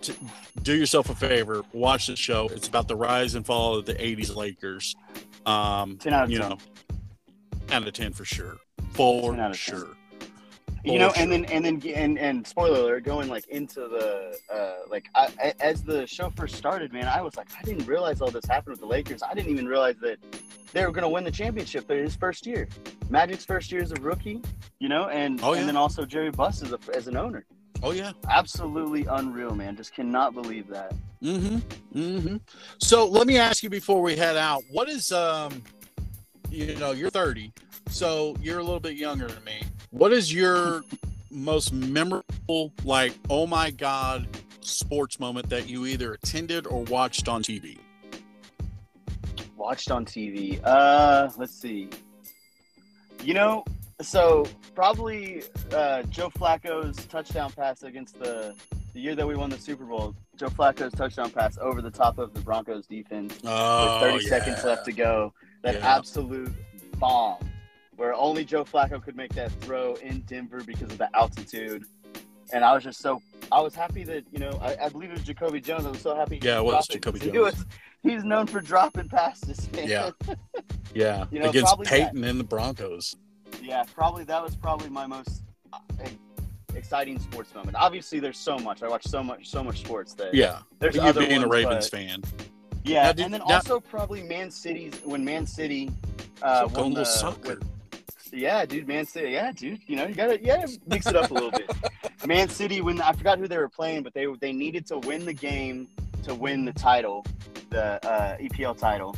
t- 0.00 0.14
do 0.62 0.74
yourself 0.76 1.10
a 1.10 1.14
favor, 1.14 1.62
watch 1.72 2.06
the 2.06 2.16
show. 2.16 2.48
It's 2.52 2.68
about 2.68 2.88
the 2.88 2.96
rise 2.96 3.34
and 3.34 3.44
fall 3.44 3.76
of 3.76 3.86
the 3.86 3.94
'80s 3.94 4.34
Lakers. 4.34 4.94
Um, 5.46 5.96
10 5.98 6.12
out 6.12 6.24
of 6.24 6.30
you 6.30 6.38
10. 6.38 6.48
know, 6.50 6.58
out 7.72 7.86
of 7.86 7.92
ten 7.92 8.12
for 8.12 8.24
sure, 8.24 8.56
for 8.92 9.30
10 9.32 9.40
out 9.40 9.50
of 9.52 9.60
10. 9.60 9.76
sure. 9.76 9.88
You 10.84 10.98
know, 10.98 11.10
and 11.16 11.30
then 11.30 11.44
and 11.46 11.64
then 11.64 11.82
and 11.94 12.18
and 12.18 12.46
spoiler 12.46 12.80
alert, 12.80 13.04
going 13.04 13.28
like 13.28 13.46
into 13.48 13.80
the 13.80 14.38
uh 14.52 14.88
like 14.88 15.08
I, 15.14 15.54
as 15.60 15.82
the 15.82 16.06
show 16.06 16.30
first 16.30 16.56
started, 16.56 16.92
man, 16.92 17.06
I 17.06 17.20
was 17.22 17.36
like, 17.36 17.48
I 17.58 17.62
didn't 17.62 17.86
realize 17.86 18.20
all 18.20 18.30
this 18.30 18.44
happened 18.46 18.72
with 18.72 18.80
the 18.80 18.86
Lakers. 18.86 19.22
I 19.22 19.34
didn't 19.34 19.50
even 19.50 19.66
realize 19.66 19.96
that 20.02 20.18
they 20.72 20.84
were 20.86 20.92
going 20.92 21.02
to 21.02 21.08
win 21.08 21.24
the 21.24 21.30
championship 21.32 21.90
in 21.90 21.98
his 21.98 22.14
first 22.14 22.46
year. 22.46 22.68
Magic's 23.08 23.44
first 23.44 23.72
year 23.72 23.82
as 23.82 23.90
a 23.92 23.96
rookie, 23.96 24.40
you 24.78 24.88
know, 24.88 25.08
and 25.08 25.40
Oh, 25.42 25.52
yeah. 25.52 25.60
and 25.60 25.68
then 25.68 25.76
also 25.76 26.04
Jerry 26.04 26.30
Buss 26.30 26.62
as 26.62 26.72
a, 26.72 26.78
as 26.94 27.08
an 27.08 27.16
owner. 27.16 27.44
Oh 27.82 27.92
yeah. 27.92 28.12
Absolutely 28.28 29.06
unreal, 29.06 29.54
man. 29.54 29.74
Just 29.76 29.94
cannot 29.94 30.34
believe 30.34 30.68
that. 30.68 30.92
Mm-hmm. 31.22 31.98
Mm-hmm. 31.98 32.36
So 32.78 33.06
let 33.08 33.26
me 33.26 33.36
ask 33.38 33.62
you 33.62 33.70
before 33.70 34.00
we 34.02 34.16
head 34.16 34.36
out, 34.36 34.62
what 34.70 34.88
is 34.88 35.12
um 35.12 35.62
you 36.50 36.74
know, 36.76 36.90
you're 36.92 37.10
30, 37.10 37.52
so 37.90 38.34
you're 38.40 38.58
a 38.58 38.62
little 38.62 38.80
bit 38.80 38.96
younger 38.96 39.26
than 39.28 39.42
me. 39.44 39.62
What 39.90 40.12
is 40.12 40.32
your 40.32 40.82
most 41.30 41.72
memorable, 41.72 42.72
like, 42.84 43.12
oh 43.28 43.46
my 43.46 43.70
god, 43.70 44.26
sports 44.60 45.18
moment 45.20 45.48
that 45.50 45.68
you 45.68 45.86
either 45.86 46.14
attended 46.14 46.66
or 46.66 46.82
watched 46.84 47.28
on 47.28 47.42
TV? 47.42 47.78
Watched 49.56 49.90
on 49.90 50.04
TV. 50.04 50.60
Uh, 50.64 51.28
let's 51.36 51.54
see. 51.54 51.88
You 53.22 53.34
know, 53.34 53.64
so 54.00 54.46
probably 54.74 55.42
uh, 55.72 56.02
Joe 56.04 56.30
Flacco's 56.30 56.96
touchdown 57.06 57.52
pass 57.52 57.82
against 57.82 58.18
the 58.18 58.54
the 58.94 59.00
year 59.00 59.14
that 59.14 59.26
we 59.28 59.36
won 59.36 59.50
the 59.50 59.58
Super 59.58 59.84
Bowl. 59.84 60.14
Joe 60.36 60.48
Flacco's 60.48 60.92
touchdown 60.92 61.30
pass 61.30 61.56
over 61.58 61.80
the 61.82 61.90
top 61.92 62.18
of 62.18 62.32
the 62.34 62.40
Broncos 62.40 62.86
defense 62.86 63.38
Oh, 63.44 64.02
with 64.02 64.12
30 64.14 64.26
seconds 64.26 64.64
left 64.64 64.84
to 64.86 64.92
go. 64.92 65.32
That 65.62 65.74
Yeah. 65.76 65.96
absolute 65.96 66.52
bomb, 66.98 67.36
where 68.00 68.14
only 68.14 68.46
Joe 68.46 68.64
Flacco 68.64 69.02
could 69.02 69.14
make 69.14 69.34
that 69.34 69.52
throw 69.60 69.92
in 69.96 70.20
Denver 70.20 70.62
because 70.64 70.90
of 70.90 70.96
the 70.96 71.14
altitude. 71.14 71.84
And 72.50 72.64
I 72.64 72.72
was 72.72 72.82
just 72.82 72.98
so 73.00 73.20
I 73.52 73.60
was 73.60 73.74
happy 73.74 74.04
that 74.04 74.24
you 74.32 74.38
know 74.38 74.58
I, 74.62 74.86
I 74.86 74.88
believe 74.88 75.10
it 75.10 75.12
was 75.18 75.22
Jacoby 75.22 75.60
Jones. 75.60 75.84
I 75.84 75.90
was 75.90 76.00
so 76.00 76.16
happy. 76.16 76.40
Yeah, 76.42 76.60
it 76.60 76.64
was 76.64 76.86
Jacoby 76.88 77.18
Jones. 77.20 77.36
was- 77.36 77.66
he's 78.02 78.24
known 78.24 78.46
for 78.46 78.60
dropping 78.62 79.10
passes. 79.10 79.70
Man. 79.72 79.86
Yeah. 79.86 80.10
Yeah, 80.92 81.26
You 81.30 81.38
know, 81.38 81.50
against 81.50 81.80
Peyton 81.84 82.24
and 82.24 82.40
the 82.40 82.42
Broncos. 82.42 83.14
Yeah, 83.62 83.84
probably 83.94 84.24
that 84.24 84.42
was 84.42 84.56
probably 84.56 84.88
my 84.88 85.06
most 85.06 85.44
uh, 85.72 85.78
exciting 86.74 87.20
sports 87.20 87.54
moment. 87.54 87.76
Obviously, 87.78 88.18
there's 88.18 88.38
so 88.38 88.58
much. 88.58 88.82
I 88.82 88.88
watch 88.88 89.06
so 89.06 89.22
much, 89.22 89.48
so 89.48 89.62
much 89.62 89.78
sports 89.82 90.14
that 90.14 90.34
Yeah, 90.34 90.58
there's 90.80 90.96
you 90.96 91.02
other 91.02 91.20
being 91.24 91.44
a 91.44 91.48
Ravens 91.48 91.88
fan. 91.88 92.22
Yeah, 92.82 93.12
did- 93.12 93.26
and 93.26 93.34
then 93.34 93.42
now- 93.46 93.54
also 93.56 93.78
probably 93.78 94.22
Man 94.24 94.50
City's 94.50 94.94
when 95.04 95.24
Man 95.24 95.46
City 95.46 95.92
uh, 96.42 96.62
So 96.62 96.68
go 96.70 96.80
a 96.80 96.82
won 96.82 96.94
the, 96.94 97.04
soccer. 97.04 97.48
with- 97.50 97.64
yeah, 98.32 98.64
dude, 98.64 98.88
Man 98.88 99.06
City. 99.06 99.30
Yeah, 99.30 99.52
dude, 99.52 99.80
you 99.86 99.96
know 99.96 100.06
you 100.06 100.14
gotta 100.14 100.42
yeah 100.42 100.66
mix 100.86 101.06
it 101.06 101.16
up 101.16 101.30
a 101.30 101.34
little 101.34 101.50
bit. 101.50 101.70
Man 102.26 102.48
City 102.48 102.80
when 102.80 103.00
I 103.00 103.12
forgot 103.12 103.38
who 103.38 103.48
they 103.48 103.58
were 103.58 103.68
playing, 103.68 104.02
but 104.02 104.14
they 104.14 104.26
they 104.40 104.52
needed 104.52 104.86
to 104.86 104.98
win 104.98 105.24
the 105.24 105.32
game 105.32 105.88
to 106.24 106.34
win 106.34 106.64
the 106.64 106.72
title, 106.72 107.24
the 107.70 108.04
uh, 108.06 108.36
EPL 108.38 108.78
title. 108.78 109.16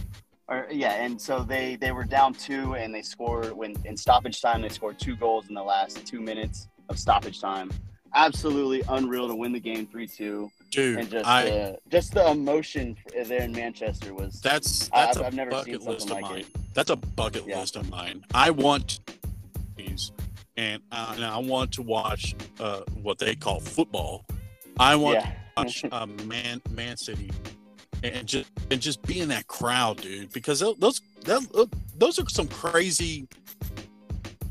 Or, 0.49 0.67
yeah, 0.71 1.03
and 1.03 1.21
so 1.21 1.43
they 1.43 1.77
they 1.77 1.93
were 1.93 2.05
down 2.05 2.35
two, 2.35 2.75
and 2.75 2.95
they 2.95 3.03
scored 3.03 3.53
when 3.53 3.75
in 3.85 3.97
stoppage 3.97 4.41
time. 4.41 4.63
They 4.63 4.69
scored 4.69 4.99
two 4.99 5.17
goals 5.17 5.49
in 5.49 5.55
the 5.55 5.63
last 5.63 6.07
two 6.07 6.21
minutes 6.21 6.69
of 6.89 6.99
stoppage 6.99 7.41
time, 7.41 7.71
absolutely 8.15 8.83
unreal 8.89 9.29
to 9.29 9.35
win 9.35 9.53
the 9.53 9.61
game 9.61 9.87
three 9.87 10.07
two, 10.07 10.51
dude. 10.71 10.99
and 10.99 11.11
just 11.11 11.27
I 11.27 11.49
uh, 11.51 11.77
just 11.91 12.13
the 12.15 12.29
emotion 12.31 12.97
there 13.27 13.43
in 13.43 13.53
Manchester 13.53 14.15
was. 14.15 14.41
that's 14.41 14.91
I- 14.93 15.07
that's 15.07 15.17
I've- 15.19 15.25
a 15.25 15.27
I've 15.29 15.35
never 15.35 15.51
seen 15.63 15.75
bucket 15.75 15.83
list 15.83 16.07
of 16.07 16.13
like 16.13 16.23
mine. 16.23 16.45
That's 16.75 16.91
a 16.91 16.97
bucket 16.97 17.45
Yeah. 17.47 17.61
list 17.61 17.77
of 17.77 17.89
mine. 17.91 18.25
I 18.35 18.51
want 18.51 19.01
these, 19.77 20.13
and 20.57 20.83
I, 20.91 21.15
and 21.15 21.25
I 21.25 21.39
want 21.39 21.73
to 21.73 21.83
watch 21.83 22.35
uh, 22.61 22.81
what 23.03 23.19
they 23.19 23.35
call 23.35 23.61
football. 23.61 24.25
I 24.79 24.97
want 24.97 25.17
yeah, 25.21 25.27
to 25.27 25.37
watch 25.57 25.85
uh, 25.91 26.07
Man 26.25 26.61
Man 26.71 26.97
City, 26.97 27.31
and 28.03 28.27
just 28.27 28.51
and 28.71 28.81
just 28.81 29.03
be 29.03 29.21
in 29.21 29.29
that 29.29 29.47
crowd, 29.49 30.01
dude. 30.01 30.33
Because 30.33 30.61
those 30.61 31.01
those, 31.25 31.49
those 31.99 32.19
are 32.19 32.29
some 32.29 32.49
crazy 32.49 33.29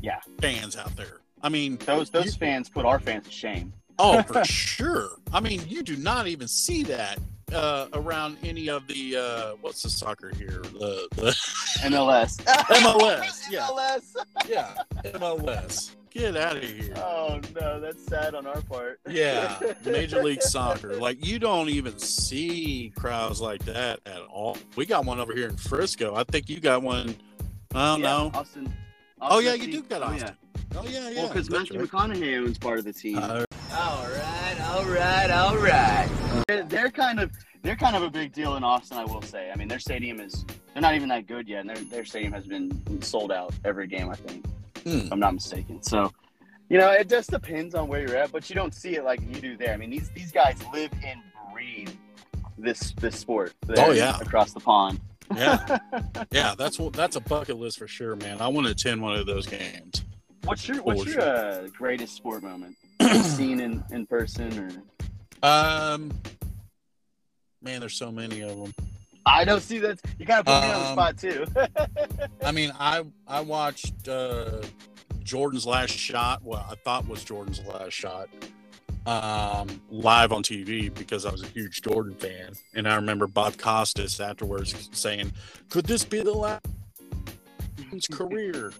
Yeah. 0.00 0.20
fans 0.40 0.76
out 0.76 0.94
there. 0.96 1.18
I 1.42 1.48
mean, 1.48 1.76
those 1.84 2.10
those 2.10 2.26
you- 2.26 2.32
fans 2.32 2.68
put 2.68 2.84
our 2.86 2.98
fans 2.98 3.24
to 3.26 3.32
shame. 3.32 3.72
Oh, 3.98 4.22
for 4.22 4.44
sure. 4.44 5.10
I 5.32 5.40
mean, 5.40 5.62
you 5.68 5.82
do 5.82 5.96
not 5.96 6.26
even 6.26 6.48
see 6.48 6.82
that 6.84 7.18
uh, 7.52 7.88
around 7.92 8.38
any 8.42 8.68
of 8.70 8.86
the 8.86 9.16
uh, 9.16 9.56
what's 9.60 9.82
the 9.82 9.90
soccer 9.90 10.32
here? 10.36 10.62
The, 10.72 11.08
the 11.16 11.30
MLS. 11.84 12.36
MLS, 12.44 13.42
yeah. 13.50 13.66
MLS. 13.70 14.16
yeah 14.48 14.74
MLS. 15.12 15.90
Get 16.10 16.36
out 16.36 16.56
of 16.58 16.62
here. 16.62 16.92
Oh 16.96 17.40
no, 17.58 17.80
that's 17.80 18.04
sad 18.06 18.34
on 18.34 18.46
our 18.46 18.60
part. 18.62 19.00
Yeah, 19.08 19.58
Major 19.86 20.22
League 20.22 20.42
Soccer. 20.42 20.96
Like 20.96 21.24
you 21.24 21.38
don't 21.38 21.70
even 21.70 21.98
see 21.98 22.92
crowds 22.96 23.40
like 23.40 23.64
that 23.64 24.00
at 24.04 24.20
all. 24.30 24.58
We 24.76 24.84
got 24.84 25.06
one 25.06 25.20
over 25.20 25.34
here 25.34 25.48
in 25.48 25.56
Frisco. 25.56 26.14
I 26.14 26.24
think 26.24 26.50
you 26.50 26.60
got 26.60 26.82
one. 26.82 27.14
I 27.74 27.92
don't 27.92 28.00
Yeah, 28.02 28.06
know. 28.06 28.30
Austin. 28.34 28.74
Oh 29.22 29.38
yeah, 29.38 29.54
you 29.54 29.72
do 29.72 29.82
got 29.82 30.02
Oh, 30.02 30.06
Austin. 30.06 30.36
Oh 30.74 30.84
yeah, 30.86 31.10
yeah. 31.10 31.22
Well, 31.22 31.28
because 31.28 31.50
Matthew 31.50 31.78
right. 31.80 31.88
McConaughey 31.88 32.38
owns 32.38 32.58
part 32.58 32.78
of 32.78 32.84
the 32.84 32.92
team. 32.92 33.18
Uh, 33.18 33.44
all 33.74 34.06
right, 34.06 34.60
all 34.70 34.84
right, 34.86 35.30
all 35.30 35.56
right. 35.56 36.08
They're, 36.48 36.64
they're 36.64 36.90
kind 36.90 37.20
of 37.20 37.30
they're 37.62 37.76
kind 37.76 37.94
of 37.96 38.02
a 38.02 38.10
big 38.10 38.32
deal 38.32 38.56
in 38.56 38.64
Austin, 38.64 38.98
I 38.98 39.04
will 39.04 39.22
say. 39.22 39.50
I 39.52 39.56
mean, 39.56 39.68
their 39.68 39.78
stadium 39.78 40.20
is 40.20 40.44
they're 40.72 40.82
not 40.82 40.94
even 40.94 41.08
that 41.10 41.26
good 41.26 41.48
yet, 41.48 41.60
and 41.60 41.70
their 41.70 41.76
their 41.84 42.04
stadium 42.04 42.32
has 42.32 42.46
been 42.46 43.00
sold 43.02 43.32
out 43.32 43.52
every 43.64 43.86
game, 43.86 44.08
I 44.10 44.14
think, 44.14 44.44
Hmm. 44.82 45.06
if 45.06 45.12
I'm 45.12 45.20
not 45.20 45.34
mistaken. 45.34 45.82
So, 45.82 46.12
you 46.68 46.78
know, 46.78 46.90
it 46.90 47.08
just 47.08 47.30
depends 47.30 47.74
on 47.74 47.88
where 47.88 48.00
you're 48.00 48.16
at, 48.16 48.32
but 48.32 48.48
you 48.50 48.54
don't 48.56 48.74
see 48.74 48.96
it 48.96 49.04
like 49.04 49.20
you 49.20 49.40
do 49.40 49.56
there. 49.56 49.72
I 49.74 49.76
mean, 49.76 49.90
these 49.90 50.10
these 50.10 50.32
guys 50.32 50.56
live 50.72 50.90
and 51.04 51.20
breathe 51.52 51.90
this 52.58 52.92
this 53.00 53.18
sport. 53.18 53.52
Oh, 53.76 53.92
yeah. 53.92 54.18
across 54.20 54.52
the 54.52 54.60
pond. 54.60 55.00
yeah, 55.36 55.78
yeah. 56.30 56.54
That's 56.56 56.78
what 56.78 56.92
that's 56.92 57.16
a 57.16 57.20
bucket 57.20 57.56
list 57.56 57.78
for 57.78 57.86
sure, 57.88 58.16
man. 58.16 58.40
I 58.40 58.48
want 58.48 58.66
to 58.66 58.72
attend 58.72 59.00
one 59.02 59.16
of 59.16 59.26
those 59.26 59.46
games. 59.46 60.04
What's 60.44 60.66
your 60.66 60.82
what's 60.82 61.04
your 61.06 61.20
uh, 61.22 61.68
greatest 61.76 62.16
sport 62.16 62.42
moment? 62.42 62.76
Seen 63.22 63.60
in 63.60 63.84
in 63.90 64.06
person 64.06 64.58
or? 64.58 65.48
Um, 65.48 66.12
man, 67.62 67.80
there's 67.80 67.94
so 67.96 68.10
many 68.12 68.40
of 68.42 68.56
them. 68.56 68.74
I 69.24 69.44
don't 69.44 69.60
see 69.62 69.78
that. 69.78 70.00
You 70.18 70.26
kind 70.26 70.40
of 70.40 70.46
put 70.46 70.60
me 70.62 70.72
on 70.72 70.80
the 70.80 70.86
Um, 70.86 70.92
spot 70.92 71.18
too. 71.18 71.46
I 72.44 72.52
mean, 72.52 72.72
I 72.78 73.04
I 73.26 73.40
watched 73.40 74.08
uh, 74.08 74.62
Jordan's 75.22 75.64
last 75.66 75.92
shot. 75.92 76.42
Well, 76.42 76.66
I 76.68 76.74
thought 76.74 77.06
was 77.06 77.22
Jordan's 77.24 77.60
last 77.60 77.92
shot. 77.92 78.28
Um, 79.04 79.80
live 79.90 80.32
on 80.32 80.44
TV 80.44 80.92
because 80.94 81.26
I 81.26 81.32
was 81.32 81.42
a 81.42 81.46
huge 81.46 81.82
Jordan 81.82 82.14
fan, 82.14 82.52
and 82.74 82.88
I 82.88 82.94
remember 82.94 83.26
Bob 83.26 83.56
Costas 83.58 84.20
afterwards 84.20 84.88
saying, 84.92 85.32
"Could 85.70 85.86
this 85.86 86.04
be 86.04 86.20
the 86.22 86.32
last 86.32 86.64
his 87.90 88.06
career?" 88.06 88.72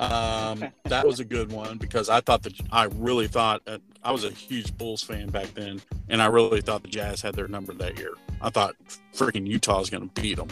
Um, 0.00 0.64
that 0.84 1.06
was 1.06 1.20
a 1.20 1.26
good 1.26 1.52
one 1.52 1.76
because 1.76 2.08
I 2.08 2.20
thought 2.22 2.42
that 2.44 2.54
I 2.72 2.84
really 2.84 3.28
thought 3.28 3.64
that 3.66 3.82
I 4.02 4.12
was 4.12 4.24
a 4.24 4.30
huge 4.30 4.76
Bulls 4.78 5.02
fan 5.02 5.28
back 5.28 5.52
then, 5.54 5.82
and 6.08 6.22
I 6.22 6.26
really 6.26 6.62
thought 6.62 6.82
the 6.82 6.88
Jazz 6.88 7.20
had 7.20 7.34
their 7.34 7.48
number 7.48 7.74
that 7.74 7.98
year. 7.98 8.14
I 8.40 8.48
thought 8.48 8.76
freaking 9.14 9.46
Utah 9.46 9.78
was 9.78 9.90
going 9.90 10.08
to 10.08 10.20
beat 10.20 10.36
them, 10.36 10.48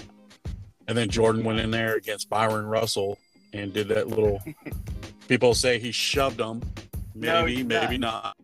and 0.86 0.99
then 0.99 1.09
Jordan 1.09 1.44
went 1.44 1.61
in 1.61 1.70
there 1.70 1.96
against 1.96 2.28
Bryon 2.28 2.66
Russell 2.66 3.18
and 3.55 3.72
did 3.72 3.88
that 3.88 4.09
little. 4.09 4.42
people 5.28 5.55
say 5.55 5.78
he 5.78 5.92
shoved 5.92 6.36
them. 6.36 6.61
No, 7.14 7.46
Maybe, 7.46 7.57
did 7.57 7.68
maybe 7.68 7.99
not. 7.99 8.36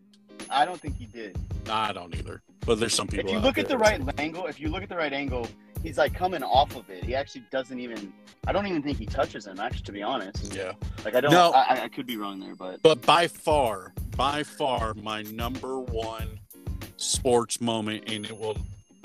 I 0.49 0.65
don't 0.65 0.81
think 0.81 0.97
he 0.97 1.05
did. 1.05 1.37
I 1.69 1.93
don't 1.93 2.15
either. 2.15 2.41
But 2.65 2.79
there's 2.79 2.95
some 2.95 3.07
people. 3.07 3.29
If 3.29 3.31
you 3.35 3.39
look 3.39 3.59
at 3.59 3.67
the 3.67 3.77
right 3.77 4.01
angle, 4.17 4.47
if 4.47 4.59
you 4.59 4.69
look 4.69 4.81
at 4.81 4.89
the 4.89 4.95
right 4.95 5.13
angle, 5.13 5.47
he's 5.85 5.97
like 5.97 6.13
coming 6.13 6.43
off 6.43 6.75
of 6.75 6.89
it. 6.89 7.03
He 7.03 7.15
actually 7.15 7.45
doesn't 7.51 7.79
even. 7.79 8.11
I 8.47 8.51
don't 8.51 8.67
even 8.67 8.81
think 8.81 8.97
he 8.97 9.05
touches 9.05 9.47
him. 9.47 9.59
Actually, 9.59 9.83
to 9.83 9.91
be 9.91 10.03
honest, 10.03 10.53
yeah. 10.53 10.73
like 11.03 11.15
I 11.15 11.21
don't. 11.21 11.31
No. 11.31 11.51
I, 11.51 11.83
I 11.83 11.87
could 11.87 12.07
be 12.07 12.17
wrong 12.17 12.39
there, 12.39 12.55
but 12.55 12.81
But 12.81 13.01
by 13.03 13.27
far, 13.27 13.93
by 14.17 14.43
far, 14.43 14.93
my 14.95 15.21
number 15.23 15.79
one 15.79 16.39
sports 16.97 17.61
moment, 17.61 18.09
and 18.09 18.25
it 18.25 18.37
will 18.37 18.57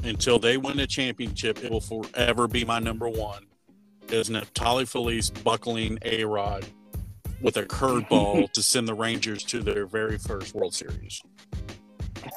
until 0.02 0.38
they 0.38 0.56
win 0.56 0.80
a 0.80 0.86
championship, 0.86 1.62
it 1.62 1.70
will 1.70 1.80
forever 1.80 2.48
be 2.48 2.64
my 2.64 2.78
number 2.78 3.08
one. 3.08 3.46
Is 4.08 4.28
Neftali 4.28 4.88
Feliz 4.88 5.30
buckling 5.30 5.98
a 6.02 6.24
Rod 6.24 6.64
with 7.40 7.56
a 7.58 7.62
curveball 7.62 8.50
to 8.52 8.62
send 8.62 8.88
the 8.88 8.94
Rangers 8.94 9.44
to 9.44 9.60
their 9.60 9.86
very 9.86 10.18
first 10.18 10.54
World 10.54 10.74
Series. 10.74 11.22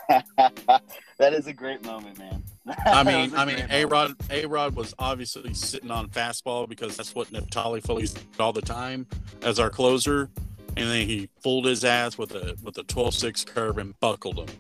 that 0.10 1.34
is 1.34 1.48
a 1.48 1.54
great 1.54 1.84
moment, 1.84 2.20
man. 2.20 2.44
I 2.86 3.04
mean, 3.04 3.36
I 3.36 3.46
mean, 3.46 3.66
A. 3.70 3.86
Rod, 3.86 4.16
A 4.30 4.46
Rod 4.46 4.76
was 4.76 4.94
obviously 4.98 5.54
sitting 5.54 5.92
on 5.92 6.10
fastball 6.10 6.68
because 6.68 6.96
that's 6.96 7.14
what 7.14 7.28
Feliz 7.28 8.14
did 8.14 8.26
all 8.40 8.54
the 8.54 8.62
time 8.62 9.06
as 9.42 9.60
our 9.60 9.70
closer, 9.70 10.30
and 10.78 10.90
then 10.90 11.08
he 11.08 11.30
fooled 11.42 11.66
his 11.66 11.84
ass 11.84 12.18
with 12.18 12.32
a 12.32 12.56
with 12.64 12.78
a 12.78 12.84
12-6 12.84 13.46
curve 13.46 13.78
and 13.78 14.00
buckled 14.00 14.40
him. 14.40 14.56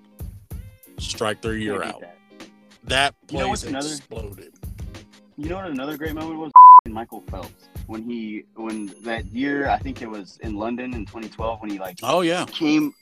Strike 0.99 1.41
three 1.41 1.63
year 1.63 1.83
out. 1.83 2.01
that. 2.01 2.17
That 2.85 3.15
You 3.31 3.39
know 3.39 3.53
exploded. 3.53 4.53
You 5.37 5.49
know 5.49 5.55
what 5.55 5.67
another 5.67 5.97
great 5.97 6.13
moment 6.13 6.39
was? 6.39 6.51
Michael 6.85 7.23
Phelps 7.31 7.69
when 7.87 8.03
he 8.03 8.43
when 8.55 8.93
that 9.03 9.25
year 9.27 9.69
I 9.69 9.77
think 9.77 10.01
it 10.01 10.09
was 10.09 10.37
in 10.41 10.55
London 10.55 10.93
in 10.93 11.05
2012 11.05 11.61
when 11.61 11.69
he 11.69 11.79
like 11.79 11.97
Oh 12.03 12.21
yeah, 12.21 12.45
came 12.45 12.93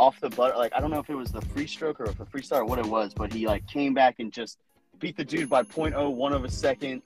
off 0.00 0.18
the 0.18 0.30
butt 0.30 0.56
like 0.56 0.72
I 0.74 0.80
don't 0.80 0.90
know 0.90 0.98
if 0.98 1.10
it 1.10 1.14
was 1.14 1.30
the 1.30 1.42
free 1.42 1.66
stroke 1.66 2.00
or 2.00 2.04
if 2.06 2.18
a 2.20 2.24
freestyle 2.24 2.60
or 2.62 2.64
what 2.64 2.78
it 2.78 2.86
was, 2.86 3.12
but 3.12 3.30
he 3.32 3.46
like 3.46 3.66
came 3.66 3.92
back 3.92 4.14
and 4.18 4.32
just 4.32 4.58
beat 4.98 5.14
the 5.16 5.24
dude 5.24 5.48
by 5.50 5.62
0.01 5.62 6.32
of 6.34 6.42
a 6.44 6.50
second, 6.50 7.02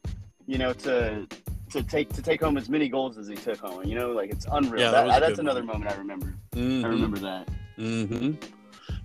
you 0.47 0.59
know, 0.59 0.73
to 0.73 1.27
to 1.73 1.83
take 1.83 2.09
to 2.13 2.23
take 2.23 2.41
home 2.41 2.57
as 2.57 2.69
many 2.69 2.89
goals 2.89 3.19
as 3.19 3.27
he 3.27 3.35
took 3.35 3.59
home. 3.59 3.85
You 3.85 3.97
know, 3.97 4.13
like 4.13 4.31
it's 4.31 4.47
unreal. 4.51 4.81
Yeah, 4.81 4.91
that 4.93 5.07
That- 5.09 5.21
that's 5.21 5.39
another 5.41 5.61
one. 5.65 5.79
moment 5.81 5.91
I 5.93 5.97
remember. 5.99 6.35
I 6.53 6.57
Mhm, 6.57 6.85
remember 6.85 7.19
that. 7.19 7.49
mhm. 7.77 8.37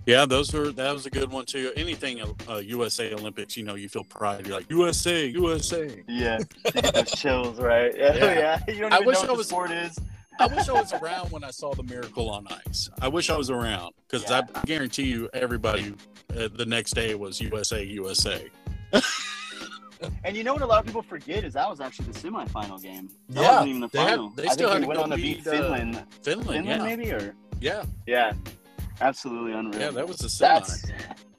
Yeah, 0.06 0.24
those 0.24 0.52
were 0.52 0.70
that 0.70 0.92
was 0.92 1.06
a 1.06 1.10
good 1.10 1.30
one 1.32 1.44
too. 1.46 1.72
Anything 1.76 2.20
uh, 2.48 2.56
USA 2.58 3.12
Olympics, 3.12 3.56
you 3.56 3.64
know, 3.64 3.74
you 3.74 3.88
feel 3.88 4.04
pride. 4.04 4.46
You're 4.46 4.56
like 4.56 4.70
USA, 4.70 5.26
USA. 5.26 6.04
Yeah, 6.06 6.38
chills, 7.16 7.58
right? 7.58 7.92
Yeah, 7.96 8.14
Yeah. 8.24 8.34
yeah. 8.68 8.74
You 8.74 8.80
don't 8.82 8.92
I 8.92 9.00
wish 9.00 9.16
know 9.16 9.22
I 9.22 9.22
what 9.22 9.26
the 9.32 9.34
was- 9.34 9.48
sport 9.48 9.70
is. 9.72 9.98
I 10.40 10.46
wish 10.46 10.68
I 10.68 10.72
was 10.72 10.92
around 10.94 11.30
when 11.30 11.44
I 11.44 11.50
saw 11.50 11.74
the 11.74 11.82
miracle 11.82 12.30
on 12.30 12.46
ice. 12.66 12.88
I 13.00 13.08
wish 13.08 13.28
I 13.30 13.36
was 13.36 13.50
around 13.50 13.92
because 14.08 14.28
Yeah. 14.28 14.42
I 14.54 14.64
guarantee 14.64 15.04
you, 15.04 15.28
everybody 15.34 15.94
uh, 16.36 16.48
the 16.54 16.64
next 16.66 16.92
day 16.94 17.14
was 17.14 17.40
USA, 17.40 17.82
USA. 17.84 18.48
And 20.24 20.34
you 20.34 20.44
know 20.44 20.54
what 20.54 20.62
a 20.62 20.66
lot 20.66 20.80
of 20.80 20.86
people 20.86 21.02
forget 21.02 21.44
is 21.44 21.52
that 21.52 21.68
was 21.68 21.78
actually 21.78 22.10
the 22.10 22.18
semifinal 22.18 22.80
game. 22.80 23.10
That 23.28 23.42
Yeah, 23.42 23.50
wasn't 23.50 23.68
even 23.68 23.80
the 23.82 23.88
they 23.88 23.98
had- 24.02 24.20
they 24.34 24.46
I 24.46 24.52
still 24.52 24.68
think 24.70 24.72
had 24.72 24.82
to 24.84 24.88
went 24.88 25.00
on 25.00 25.10
to 25.10 25.16
beat 25.16 25.44
beat, 25.44 25.46
uh, 25.46 25.50
Finland. 25.50 25.94
Finland, 26.22 26.46
Finland, 26.46 26.66
yeah, 26.66 26.78
maybe 26.78 27.12
or 27.12 27.34
yeah, 27.60 27.82
yeah, 28.06 28.32
absolutely 29.02 29.52
unreal. 29.52 29.78
yeah. 29.78 29.90
That 29.90 30.08
was 30.08 30.16
the 30.16 30.30
semi. 30.30 30.54
That's. 30.60 30.86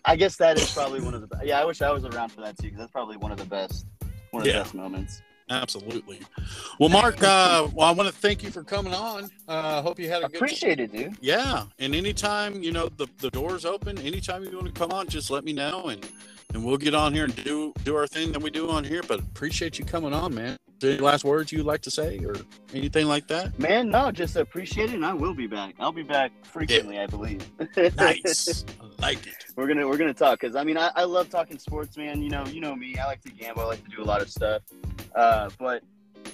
I 0.05 0.15
guess 0.15 0.35
that 0.37 0.59
is 0.59 0.71
probably 0.71 1.01
one 1.01 1.15
of 1.15 1.27
the. 1.27 1.39
Yeah, 1.43 1.59
I 1.59 1.65
wish 1.65 1.81
I 1.81 1.89
was 1.91 2.05
around 2.05 2.29
for 2.29 2.41
that 2.41 2.55
too 2.55 2.65
because 2.67 2.77
that's 2.81 2.91
probably 2.91 3.17
one 3.17 3.31
of 3.31 3.39
the 3.39 3.45
best. 3.45 3.87
One 4.29 4.43
of 4.43 4.47
Yeah. 4.47 4.53
the 4.53 4.59
best 4.59 4.75
moments. 4.75 5.21
Absolutely. 5.49 6.19
Well, 6.79 6.89
Mark, 6.89 7.21
uh, 7.21 7.67
well, 7.73 7.87
I 7.87 7.91
want 7.91 8.07
to 8.07 8.15
thank 8.15 8.43
you 8.43 8.51
for 8.51 8.63
coming 8.63 8.93
on. 8.93 9.29
Uh, 9.47 9.81
hope 9.81 9.99
you 9.99 10.07
had 10.09 10.23
a 10.23 10.27
good. 10.27 10.35
Appreciate 10.35 10.79
it, 10.79 10.91
dude. 10.91 11.17
Yeah, 11.21 11.65
and 11.79 11.93
anytime 11.93 12.63
you 12.63 12.71
know 12.71 12.89
the 12.89 13.07
the 13.19 13.29
door's 13.31 13.65
open, 13.65 13.97
anytime 13.99 14.43
you 14.43 14.51
want 14.51 14.67
to 14.67 14.79
come 14.79 14.91
on, 14.91 15.07
just 15.07 15.29
let 15.29 15.43
me 15.43 15.53
know, 15.53 15.87
and 15.87 16.07
and 16.53 16.63
we'll 16.63 16.77
get 16.77 16.95
on 16.95 17.13
here 17.13 17.25
and 17.25 17.43
do 17.43 17.73
do 17.83 17.95
our 17.95 18.07
thing 18.07 18.31
that 18.31 18.41
we 18.41 18.49
do 18.49 18.69
on 18.69 18.83
here. 18.83 19.01
But 19.07 19.19
appreciate 19.19 19.77
you 19.79 19.85
coming 19.85 20.13
on, 20.13 20.33
man. 20.33 20.57
Any 20.83 20.97
last 20.97 21.23
words 21.23 21.51
you'd 21.51 21.65
like 21.65 21.81
to 21.81 21.91
say, 21.91 22.19
or 22.25 22.35
anything 22.73 23.07
like 23.07 23.27
that? 23.27 23.57
Man, 23.59 23.89
no, 23.89 24.11
just 24.11 24.35
appreciate 24.35 24.89
it, 24.89 24.95
and 24.95 25.05
I 25.05 25.13
will 25.13 25.33
be 25.33 25.47
back. 25.47 25.75
I'll 25.79 25.91
be 25.91 26.03
back 26.03 26.31
frequently, 26.45 26.99
I 26.99 27.07
believe. 27.07 27.45
Nice, 27.97 28.65
I 28.81 29.01
like 29.01 29.27
it. 29.27 29.45
we're 29.55 29.67
gonna 29.67 29.87
we're 29.87 29.97
gonna 29.97 30.13
talk 30.13 30.39
because 30.39 30.55
I 30.55 30.63
mean 30.63 30.77
I, 30.77 30.91
I 30.95 31.03
love 31.03 31.29
talking 31.29 31.59
sports, 31.59 31.97
man. 31.97 32.21
You 32.21 32.29
know 32.29 32.45
you 32.45 32.61
know 32.61 32.75
me. 32.75 32.97
I 32.97 33.05
like 33.05 33.21
to 33.21 33.31
gamble. 33.31 33.63
I 33.63 33.65
like 33.65 33.83
to 33.83 33.89
do 33.89 34.01
a 34.01 34.05
lot 34.05 34.21
of 34.21 34.29
stuff. 34.29 34.63
Uh, 35.15 35.49
but 35.59 35.83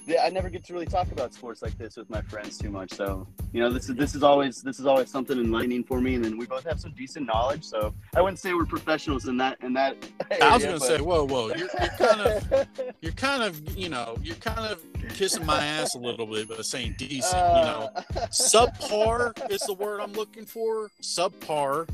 yeah, 0.06 0.24
I 0.24 0.30
never 0.30 0.50
get 0.50 0.64
to 0.66 0.74
really 0.74 0.86
talk 0.86 1.12
about 1.12 1.34
sports 1.34 1.62
like 1.62 1.78
this 1.78 1.98
with 1.98 2.10
my 2.10 2.22
friends 2.22 2.58
too 2.58 2.70
much. 2.70 2.94
So 2.94 3.28
you 3.54 3.62
know, 3.62 3.70
this 3.70 3.90
is 3.90 3.96
this 3.96 4.16
is 4.16 4.24
always 4.24 4.62
this 4.62 4.80
is 4.80 4.86
always 4.86 5.10
something 5.10 5.38
enlightening 5.38 5.84
for 5.84 6.00
me. 6.02 6.16
And 6.16 6.24
then 6.24 6.38
we 6.38 6.46
both 6.46 6.64
have 6.66 6.80
some 6.80 6.92
decent 6.92 7.26
knowledge. 7.28 7.64
So 7.64 7.94
I 8.16 8.22
wouldn't 8.22 8.40
say 8.40 8.54
we're 8.54 8.66
professionals 8.66 9.28
in 9.28 9.38
that 9.38 9.58
in 9.62 9.74
that. 9.74 9.98
I 10.42 10.54
was 10.54 10.64
gonna 10.64 10.80
say, 10.80 11.02
whoa, 11.02 11.26
whoa, 11.26 11.48
you're, 11.50 11.58
you're 11.58 11.98
kind 11.98 12.22
of, 12.22 12.68
you're 13.02 13.12
kind 13.14 13.44
of, 13.44 13.78
you 13.78 13.90
know, 13.90 14.18
you're 14.24 14.36
kind 14.38 14.72
of 14.72 14.82
kissing 15.10 15.46
my 15.46 15.64
ass 15.64 15.96
a 15.96 16.00
little 16.00 16.26
bit 16.26 16.50
by 16.50 16.62
saying 16.62 16.96
decent. 16.98 17.34
you 17.36 17.64
know, 17.64 17.90
Uh, 17.96 18.02
subpar 18.32 19.52
is 19.52 19.62
the 19.62 19.74
word 19.74 20.00
I'm 20.00 20.14
looking 20.14 20.46
for. 20.46 20.90
Subpar. 21.02 21.88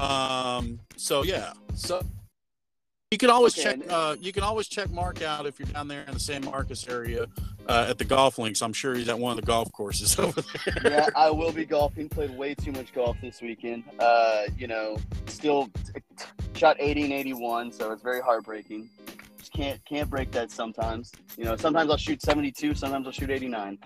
Um. 0.00 0.80
So 0.96 1.24
yeah. 1.24 1.52
So 1.74 2.02
you 3.10 3.18
can 3.18 3.28
always 3.30 3.58
Okay, 3.58 3.76
check. 3.76 3.90
Uh, 3.90 4.14
you 4.20 4.32
can 4.32 4.44
always 4.44 4.68
check 4.68 4.88
Mark 4.88 5.20
out 5.20 5.44
if 5.44 5.58
you're 5.58 5.66
down 5.66 5.88
there 5.88 6.04
in 6.06 6.14
the 6.14 6.20
San 6.20 6.44
Marcos 6.44 6.88
area 6.88 7.26
uh, 7.68 7.86
at 7.88 7.98
the 7.98 8.04
golf 8.04 8.38
links. 8.38 8.62
I'm 8.62 8.72
sure 8.72 8.94
he's 8.94 9.08
at 9.08 9.18
one 9.18 9.32
of 9.32 9.36
the 9.36 9.46
golf 9.46 9.72
courses 9.72 10.16
over 10.20 10.40
there. 10.64 10.76
yeah, 10.84 11.08
I 11.16 11.28
will 11.28 11.50
be 11.50 11.64
golfing. 11.64 12.08
Played 12.08 12.38
way 12.38 12.54
too 12.54 12.70
much 12.70 12.92
golf 12.92 13.16
this 13.20 13.40
weekend. 13.42 13.82
Uh, 13.98 14.42
you 14.56 14.68
know, 14.68 14.96
still 15.26 15.66
t- 15.66 16.00
t- 16.16 16.24
shot 16.54 16.76
80 16.78 17.02
and 17.04 17.12
81, 17.12 17.72
so 17.72 17.90
it's 17.90 18.00
very 18.02 18.20
heartbreaking. 18.20 18.88
Just 19.38 19.52
can't 19.52 19.84
can't 19.84 20.08
break 20.08 20.30
that 20.30 20.52
sometimes. 20.52 21.10
You 21.36 21.46
know, 21.46 21.56
sometimes 21.56 21.90
I'll 21.90 21.96
shoot 21.96 22.22
72, 22.22 22.74
sometimes 22.74 23.06
I'll 23.06 23.12
shoot 23.12 23.30
89. 23.30 23.76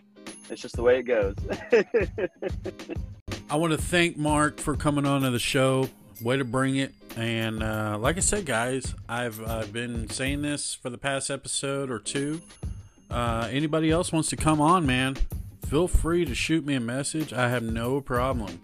It's 0.50 0.60
just 0.60 0.76
the 0.76 0.82
way 0.82 0.98
it 0.98 1.04
goes. 1.04 1.34
I 3.48 3.56
want 3.56 3.72
to 3.72 3.78
thank 3.78 4.18
Mark 4.18 4.60
for 4.60 4.76
coming 4.76 5.06
on 5.06 5.22
to 5.22 5.30
the 5.30 5.38
show. 5.38 5.88
Way 6.22 6.36
to 6.36 6.44
bring 6.44 6.76
it. 6.76 6.94
And 7.16 7.62
uh, 7.62 7.98
like 7.98 8.16
I 8.16 8.20
said, 8.20 8.46
guys, 8.46 8.94
I've 9.08 9.40
uh, 9.42 9.66
been 9.66 10.08
saying 10.08 10.42
this 10.42 10.74
for 10.74 10.90
the 10.90 10.98
past 10.98 11.30
episode 11.30 11.90
or 11.90 11.98
two. 11.98 12.40
Uh, 13.10 13.48
anybody 13.50 13.90
else 13.90 14.12
wants 14.12 14.28
to 14.30 14.36
come 14.36 14.60
on, 14.60 14.86
man, 14.86 15.16
feel 15.66 15.86
free 15.86 16.24
to 16.24 16.34
shoot 16.34 16.64
me 16.64 16.74
a 16.74 16.80
message. 16.80 17.32
I 17.32 17.48
have 17.48 17.62
no 17.62 18.00
problem 18.00 18.60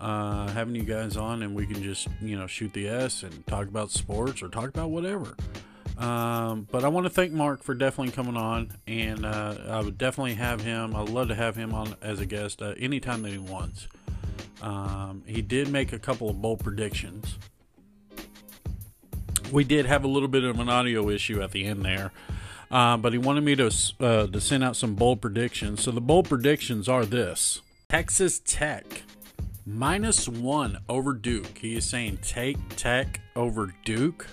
uh, 0.00 0.48
having 0.48 0.74
you 0.74 0.82
guys 0.82 1.16
on, 1.16 1.42
and 1.42 1.54
we 1.54 1.66
can 1.66 1.82
just, 1.82 2.08
you 2.20 2.36
know, 2.38 2.46
shoot 2.46 2.72
the 2.72 2.88
S 2.88 3.22
and 3.22 3.46
talk 3.46 3.68
about 3.68 3.90
sports 3.90 4.42
or 4.42 4.48
talk 4.48 4.68
about 4.68 4.90
whatever. 4.90 5.36
Um, 5.96 6.68
but 6.70 6.84
I 6.84 6.88
want 6.88 7.06
to 7.06 7.10
thank 7.10 7.32
Mark 7.32 7.62
for 7.62 7.74
definitely 7.74 8.12
coming 8.12 8.36
on, 8.36 8.72
and 8.86 9.26
uh, 9.26 9.56
I 9.68 9.80
would 9.80 9.98
definitely 9.98 10.34
have 10.34 10.60
him. 10.60 10.94
I'd 10.94 11.08
love 11.08 11.28
to 11.28 11.34
have 11.34 11.56
him 11.56 11.74
on 11.74 11.96
as 12.00 12.20
a 12.20 12.26
guest 12.26 12.62
uh, 12.62 12.74
anytime 12.78 13.22
that 13.22 13.32
he 13.32 13.38
wants. 13.38 13.88
Um, 14.62 15.22
he 15.26 15.42
did 15.42 15.68
make 15.68 15.92
a 15.92 15.98
couple 15.98 16.28
of 16.28 16.40
bold 16.40 16.60
predictions. 16.60 17.38
We 19.52 19.64
did 19.64 19.86
have 19.86 20.04
a 20.04 20.08
little 20.08 20.28
bit 20.28 20.44
of 20.44 20.58
an 20.58 20.68
audio 20.68 21.08
issue 21.08 21.40
at 21.42 21.52
the 21.52 21.64
end 21.64 21.84
there, 21.84 22.12
uh, 22.70 22.96
but 22.98 23.12
he 23.12 23.18
wanted 23.18 23.44
me 23.44 23.56
to 23.56 23.70
uh, 24.00 24.26
to 24.26 24.40
send 24.40 24.62
out 24.62 24.76
some 24.76 24.94
bold 24.94 25.22
predictions. 25.22 25.82
So 25.82 25.90
the 25.90 26.00
bold 26.00 26.28
predictions 26.28 26.88
are 26.88 27.06
this: 27.06 27.62
Texas 27.88 28.40
Tech 28.44 29.02
minus 29.64 30.28
one 30.28 30.78
over 30.88 31.14
Duke. 31.14 31.58
He 31.58 31.76
is 31.76 31.88
saying 31.88 32.18
take 32.22 32.58
Tech 32.76 33.20
over 33.36 33.74
Duke 33.84 34.26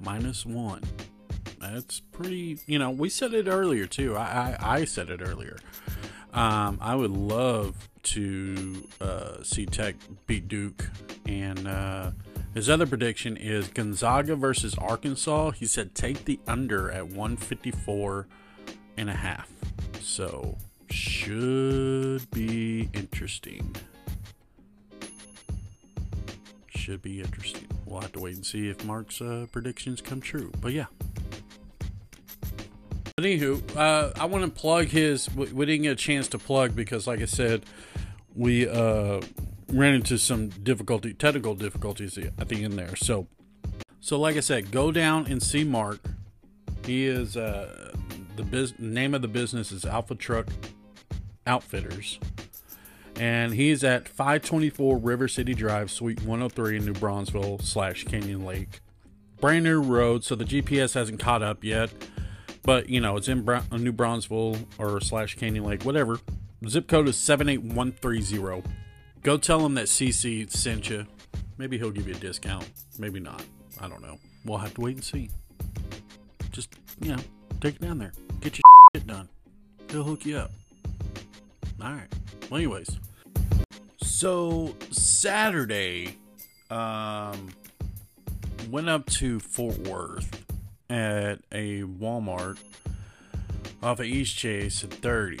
minus 0.00 0.44
one. 0.44 0.82
That's 1.58 2.00
pretty. 2.00 2.58
You 2.66 2.78
know, 2.78 2.90
we 2.90 3.08
said 3.08 3.32
it 3.32 3.48
earlier 3.48 3.86
too. 3.86 4.14
I 4.14 4.56
I, 4.60 4.74
I 4.80 4.84
said 4.84 5.08
it 5.08 5.22
earlier. 5.22 5.58
Um, 6.34 6.78
I 6.82 6.94
would 6.94 7.12
love 7.12 7.88
to 8.06 8.88
uh, 9.00 9.42
see 9.42 9.66
Tech 9.66 9.96
beat 10.26 10.48
Duke. 10.48 10.88
And 11.26 11.66
uh, 11.66 12.12
his 12.54 12.70
other 12.70 12.86
prediction 12.86 13.36
is 13.36 13.68
Gonzaga 13.68 14.36
versus 14.36 14.74
Arkansas. 14.76 15.50
He 15.50 15.66
said 15.66 15.94
take 15.94 16.24
the 16.24 16.38
under 16.46 16.90
at 16.90 17.08
154 17.08 18.26
and 18.96 19.10
a 19.10 19.14
half. 19.14 19.50
So 20.00 20.56
should 20.88 22.30
be 22.30 22.88
interesting. 22.92 23.74
Should 26.68 27.02
be 27.02 27.20
interesting. 27.20 27.66
We'll 27.84 28.00
have 28.00 28.12
to 28.12 28.20
wait 28.20 28.36
and 28.36 28.46
see 28.46 28.68
if 28.68 28.84
Mark's 28.84 29.20
uh, 29.20 29.46
predictions 29.50 30.00
come 30.00 30.20
true. 30.20 30.52
But 30.60 30.72
yeah, 30.72 30.86
Anywho, 33.18 33.74
uh, 33.74 34.12
I 34.20 34.26
want 34.26 34.44
to 34.44 34.50
plug 34.50 34.88
his. 34.88 35.34
We 35.34 35.64
didn't 35.64 35.84
get 35.84 35.92
a 35.92 35.96
chance 35.96 36.28
to 36.28 36.38
plug 36.38 36.76
because, 36.76 37.06
like 37.06 37.22
I 37.22 37.24
said, 37.24 37.64
we 38.34 38.68
uh, 38.68 39.22
ran 39.68 39.94
into 39.94 40.18
some 40.18 40.50
difficulty, 40.50 41.14
technical 41.14 41.54
difficulties 41.54 42.18
at 42.18 42.50
the 42.50 42.62
end 42.62 42.74
there. 42.74 42.94
So, 42.94 43.26
so 44.00 44.20
like 44.20 44.36
I 44.36 44.40
said, 44.40 44.70
go 44.70 44.92
down 44.92 45.28
and 45.28 45.42
see 45.42 45.64
Mark. 45.64 46.00
He 46.84 47.06
is 47.06 47.38
uh, 47.38 47.94
the 48.36 48.42
biz- 48.42 48.78
name 48.78 49.14
of 49.14 49.22
the 49.22 49.28
business 49.28 49.72
is 49.72 49.86
Alpha 49.86 50.14
Truck 50.14 50.48
Outfitters, 51.46 52.18
and 53.18 53.54
he's 53.54 53.82
at 53.82 54.08
524 54.08 54.98
River 54.98 55.26
City 55.26 55.54
Drive, 55.54 55.90
Suite 55.90 56.20
103 56.20 56.76
in 56.76 56.84
New 56.84 56.92
Braunfels 56.92 57.66
slash 57.66 58.04
Canyon 58.04 58.44
Lake. 58.44 58.80
Brand 59.40 59.64
new 59.64 59.80
road, 59.80 60.22
so 60.22 60.34
the 60.34 60.44
GPS 60.44 60.92
hasn't 60.92 61.18
caught 61.18 61.42
up 61.42 61.64
yet 61.64 61.90
but 62.66 62.90
you 62.90 63.00
know 63.00 63.16
it's 63.16 63.28
in 63.28 63.42
Bra- 63.42 63.62
New 63.72 63.92
Braunfels 63.92 64.58
or 64.78 65.00
slash 65.00 65.36
Canyon 65.36 65.64
Lake, 65.64 65.84
whatever. 65.84 66.18
Zip 66.68 66.88
code 66.88 67.08
is 67.08 67.16
seven 67.16 67.48
eight 67.48 67.62
one 67.62 67.92
three 67.92 68.20
zero. 68.20 68.62
Go 69.22 69.38
tell 69.38 69.64
him 69.64 69.74
that 69.74 69.86
CC 69.86 70.50
sent 70.50 70.90
you. 70.90 71.06
Maybe 71.58 71.78
he'll 71.78 71.90
give 71.90 72.06
you 72.08 72.14
a 72.14 72.18
discount. 72.18 72.68
Maybe 72.98 73.20
not. 73.20 73.42
I 73.80 73.88
don't 73.88 74.02
know. 74.02 74.18
We'll 74.44 74.58
have 74.58 74.74
to 74.74 74.80
wait 74.80 74.96
and 74.96 75.04
see. 75.04 75.30
Just 76.50 76.74
you 77.00 77.12
know, 77.14 77.22
take 77.60 77.76
it 77.76 77.80
down 77.80 77.98
there. 77.98 78.12
Get 78.40 78.58
your 78.58 78.62
shit 78.94 79.06
done. 79.06 79.28
He'll 79.90 80.04
hook 80.04 80.26
you 80.26 80.38
up. 80.38 80.50
All 81.82 81.92
right. 81.92 82.08
Well, 82.50 82.58
anyways, 82.58 82.88
so 83.98 84.74
Saturday, 84.90 86.16
um, 86.70 87.50
went 88.70 88.88
up 88.88 89.06
to 89.06 89.38
Fort 89.38 89.78
Worth 89.86 90.45
at 90.88 91.40
a 91.52 91.82
Walmart 91.82 92.58
off 93.82 94.00
of 94.00 94.06
East 94.06 94.36
Chase 94.36 94.84
at 94.84 94.92
30. 94.92 95.40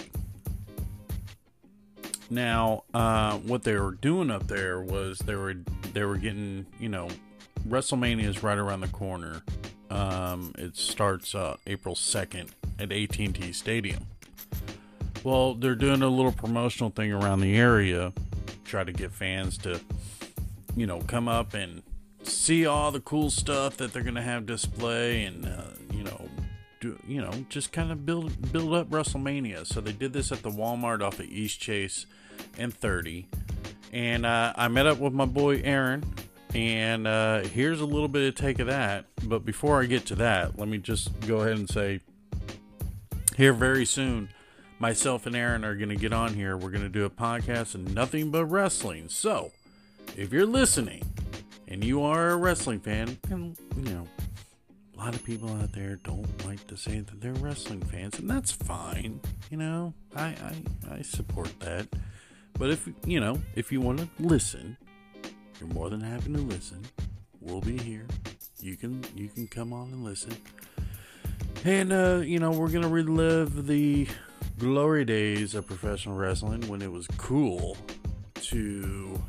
Now, 2.28 2.84
uh, 2.92 3.38
what 3.38 3.62
they 3.62 3.76
were 3.78 3.92
doing 3.92 4.30
up 4.30 4.48
there 4.48 4.80
was 4.80 5.18
they 5.20 5.36
were 5.36 5.54
they 5.92 6.04
were 6.04 6.16
getting 6.16 6.66
you 6.80 6.88
know 6.88 7.08
WrestleMania 7.68 8.24
is 8.24 8.42
right 8.42 8.58
around 8.58 8.80
the 8.80 8.88
corner. 8.88 9.42
Um, 9.90 10.52
it 10.58 10.76
starts 10.76 11.34
uh, 11.34 11.56
April 11.66 11.94
second 11.94 12.50
at 12.78 12.90
AT&T 12.90 13.52
Stadium. 13.52 14.06
Well, 15.22 15.54
they're 15.54 15.76
doing 15.76 16.02
a 16.02 16.08
little 16.08 16.32
promotional 16.32 16.90
thing 16.90 17.12
around 17.12 17.40
the 17.40 17.56
area, 17.56 18.12
try 18.64 18.84
to 18.84 18.92
get 18.92 19.12
fans 19.12 19.58
to 19.58 19.80
you 20.76 20.86
know 20.86 21.00
come 21.00 21.28
up 21.28 21.54
and 21.54 21.82
see 22.28 22.66
all 22.66 22.90
the 22.90 23.00
cool 23.00 23.30
stuff 23.30 23.76
that 23.76 23.92
they're 23.92 24.02
gonna 24.02 24.22
have 24.22 24.46
display 24.46 25.24
and 25.24 25.46
uh, 25.46 25.70
you 25.92 26.02
know 26.02 26.28
do 26.80 26.98
you 27.06 27.20
know 27.20 27.30
just 27.48 27.72
kind 27.72 27.90
of 27.90 28.04
build 28.04 28.52
build 28.52 28.74
up 28.74 28.90
WrestleMania. 28.90 29.66
So 29.66 29.80
they 29.80 29.92
did 29.92 30.12
this 30.12 30.32
at 30.32 30.42
the 30.42 30.50
Walmart 30.50 31.02
off 31.02 31.18
of 31.18 31.26
East 31.26 31.60
Chase 31.60 32.06
and 32.58 32.72
30, 32.72 33.28
and 33.92 34.26
uh, 34.26 34.52
I 34.56 34.68
met 34.68 34.86
up 34.86 34.98
with 34.98 35.12
my 35.12 35.26
boy 35.26 35.60
Aaron. 35.64 36.04
And 36.54 37.06
uh, 37.06 37.40
here's 37.40 37.82
a 37.82 37.84
little 37.84 38.08
bit 38.08 38.26
of 38.26 38.34
take 38.34 38.60
of 38.60 38.68
that. 38.68 39.04
But 39.24 39.44
before 39.44 39.82
I 39.82 39.84
get 39.84 40.06
to 40.06 40.14
that, 40.14 40.58
let 40.58 40.68
me 40.68 40.78
just 40.78 41.10
go 41.26 41.40
ahead 41.40 41.58
and 41.58 41.68
say 41.68 42.00
here 43.36 43.52
very 43.52 43.84
soon, 43.84 44.30
myself 44.78 45.26
and 45.26 45.36
Aaron 45.36 45.64
are 45.64 45.74
going 45.74 45.90
to 45.90 45.96
get 45.96 46.14
on 46.14 46.32
here. 46.32 46.56
We're 46.56 46.70
going 46.70 46.82
to 46.82 46.88
do 46.88 47.04
a 47.04 47.10
podcast 47.10 47.74
and 47.74 47.94
nothing 47.94 48.30
but 48.30 48.46
wrestling. 48.46 49.10
So 49.10 49.52
if 50.16 50.32
you're 50.32 50.46
listening 50.46 51.02
and 51.68 51.84
you 51.84 52.02
are 52.02 52.30
a 52.30 52.36
wrestling 52.36 52.80
fan, 52.80 53.18
and 53.30 53.56
you 53.76 53.82
know, 53.82 54.06
a 54.94 54.98
lot 54.98 55.14
of 55.14 55.24
people 55.24 55.50
out 55.50 55.72
there 55.72 55.96
don't 55.96 56.46
like 56.46 56.66
to 56.68 56.76
say 56.76 57.00
that 57.00 57.20
they're 57.20 57.32
wrestling 57.34 57.82
fans, 57.82 58.18
and 58.18 58.28
that's 58.28 58.52
fine. 58.52 59.20
You 59.50 59.58
know, 59.58 59.94
I 60.14 60.26
I, 60.28 60.54
I 60.90 61.02
support 61.02 61.58
that. 61.60 61.86
But 62.58 62.70
if 62.70 62.88
you 63.04 63.20
know, 63.20 63.40
if 63.54 63.70
you 63.70 63.80
want 63.80 63.98
to 63.98 64.08
listen, 64.18 64.76
you're 65.60 65.68
more 65.70 65.90
than 65.90 66.00
happy 66.00 66.32
to 66.32 66.38
listen. 66.38 66.82
We'll 67.40 67.60
be 67.60 67.78
here. 67.78 68.06
You 68.60 68.76
can 68.76 69.04
you 69.14 69.28
can 69.28 69.46
come 69.46 69.72
on 69.72 69.92
and 69.92 70.04
listen. 70.04 70.36
And 71.64 71.92
uh, 71.92 72.22
you 72.24 72.38
know, 72.38 72.50
we're 72.50 72.70
gonna 72.70 72.88
relive 72.88 73.66
the 73.66 74.08
glory 74.58 75.04
days 75.04 75.54
of 75.54 75.66
professional 75.66 76.16
wrestling 76.16 76.66
when 76.68 76.80
it 76.80 76.90
was 76.90 77.06
cool 77.18 77.76
to 78.34 79.20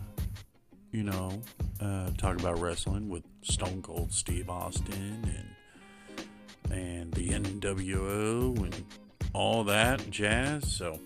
you 0.97 1.03
know, 1.03 1.43
uh, 1.79 2.09
talk 2.17 2.39
about 2.39 2.59
wrestling 2.59 3.07
with 3.07 3.23
Stone 3.43 3.83
Cold 3.83 4.11
Steve 4.11 4.49
Austin 4.49 5.31
and 5.37 6.75
and 6.75 7.13
the 7.13 7.29
NWO 7.29 8.57
and 8.57 8.83
all 9.31 9.63
that 9.65 10.09
jazz. 10.09 10.75
So 10.75 10.99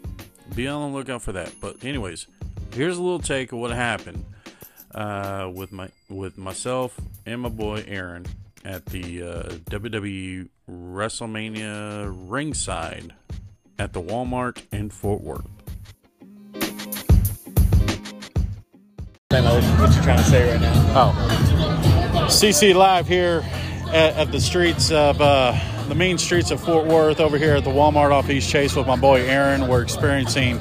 be 0.56 0.66
on 0.66 0.92
the 0.92 0.98
lookout 0.98 1.22
for 1.22 1.34
that. 1.34 1.54
But 1.60 1.84
anyways, 1.84 2.28
here's 2.74 2.98
a 2.98 3.04
little 3.04 3.20
take 3.20 3.52
of 3.52 3.60
what 3.60 3.72
happened 3.72 4.24
uh, 4.96 5.52
with 5.54 5.74
my 5.74 5.89
with 6.10 6.38
myself 6.38 6.98
and 7.26 7.42
my 7.42 7.50
boy 7.50 7.84
Aaron 7.86 8.26
at 8.64 8.86
the 8.86 9.24
uh, 9.24 9.44
WWE 9.70 10.48
WrestleMania 10.70 12.16
ringside 12.30 13.14
at 13.78 13.92
the 13.92 14.02
Walmart 14.02 14.62
in 14.72 14.89
Fort 14.89 15.20
Worth. 15.20 15.61
What 19.32 19.96
you 19.96 20.02
trying 20.02 20.18
to 20.18 20.24
say 20.26 20.52
right 20.52 20.60
now? 20.60 20.74
Oh. 20.94 22.28
CC 22.30 22.76
Live 22.76 23.08
here 23.08 23.42
at, 23.88 24.18
at 24.18 24.32
the 24.34 24.42
streets 24.42 24.92
of 24.92 25.22
uh, 25.22 25.58
the 25.88 25.96
main 25.96 26.18
streets 26.18 26.52
of 26.52 26.62
Fort 26.62 26.86
Worth 26.86 27.22
over 27.22 27.38
here 27.38 27.56
at 27.56 27.64
the 27.64 27.70
Walmart 27.70 28.12
off 28.12 28.30
East 28.30 28.50
Chase 28.50 28.76
with 28.76 28.88
my 28.88 28.98
boy 28.98 29.22
Aaron. 29.22 29.70
We're 29.70 29.84
experiencing 29.84 30.60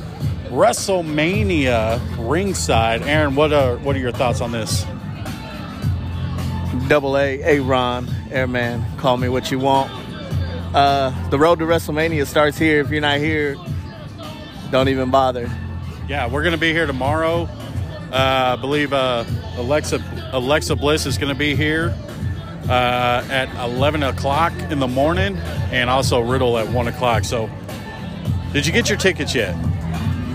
WrestleMania 0.50 2.00
ringside. 2.30 3.02
Aaron, 3.02 3.34
what 3.34 3.52
are 3.52 3.76
what 3.78 3.96
are 3.96 3.98
your 3.98 4.12
thoughts 4.12 4.40
on 4.40 4.52
this? 4.52 4.84
Double 6.86 7.18
A, 7.18 7.42
A 7.42 7.60
Ron, 7.60 8.08
Airman, 8.30 8.84
call 8.98 9.16
me 9.16 9.28
what 9.28 9.50
you 9.50 9.58
want. 9.58 9.90
Uh, 10.72 11.28
the 11.30 11.40
road 11.40 11.58
to 11.58 11.64
WrestleMania 11.64 12.24
starts 12.24 12.56
here. 12.56 12.82
If 12.82 12.90
you're 12.90 13.00
not 13.00 13.18
here, 13.18 13.56
don't 14.70 14.88
even 14.88 15.10
bother. 15.10 15.50
Yeah, 16.08 16.28
we're 16.28 16.44
gonna 16.44 16.56
be 16.56 16.72
here 16.72 16.86
tomorrow. 16.86 17.48
Uh, 18.12 18.56
I 18.56 18.60
believe 18.60 18.92
uh, 18.92 19.24
Alexa 19.56 20.02
Alexa 20.32 20.76
Bliss 20.76 21.06
is 21.06 21.16
gonna 21.18 21.34
be 21.34 21.54
here 21.54 21.94
uh, 22.68 23.26
at 23.30 23.48
11 23.64 24.02
o'clock 24.02 24.52
in 24.70 24.78
the 24.78 24.88
morning, 24.88 25.36
and 25.72 25.90
also 25.90 26.20
Riddle 26.20 26.58
at 26.58 26.68
one 26.68 26.88
o'clock. 26.88 27.24
So, 27.24 27.50
did 28.52 28.66
you 28.66 28.72
get 28.72 28.88
your 28.88 28.98
tickets 28.98 29.34
yet? 29.34 29.56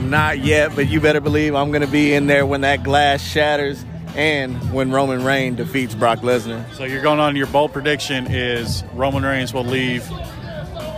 Not 0.02 0.40
yet, 0.40 0.76
but 0.76 0.88
you 0.88 1.00
better 1.00 1.22
believe 1.22 1.56
I'm 1.56 1.72
going 1.72 1.82
to 1.82 1.88
be 1.88 2.14
in 2.14 2.28
there 2.28 2.46
when 2.46 2.62
that 2.62 2.84
glass 2.84 3.22
shatters 3.24 3.84
and 4.16 4.56
when 4.72 4.92
Roman 4.92 5.24
Reigns 5.24 5.58
defeats 5.58 5.96
Brock 5.96 6.20
Lesnar. 6.20 6.72
So 6.74 6.84
you're 6.84 7.02
going 7.02 7.20
on 7.20 7.36
your 7.36 7.48
bold 7.48 7.74
prediction 7.74 8.28
is 8.30 8.84
Roman 8.94 9.24
Reigns 9.24 9.54
will 9.54 9.66
leave 9.66 10.08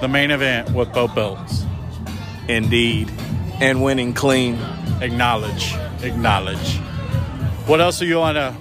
the 0.01 0.07
main 0.07 0.31
event 0.31 0.71
with 0.71 0.91
both 0.93 1.15
belts. 1.15 1.63
Indeed. 2.47 3.11
And 3.59 3.83
winning 3.83 4.13
clean. 4.13 4.59
Acknowledge. 5.01 5.75
Acknowledge. 6.01 6.77
What 7.65 7.81
else 7.81 8.01
are 8.01 8.05
you 8.05 8.21
on 8.21 8.37
a 8.37 8.55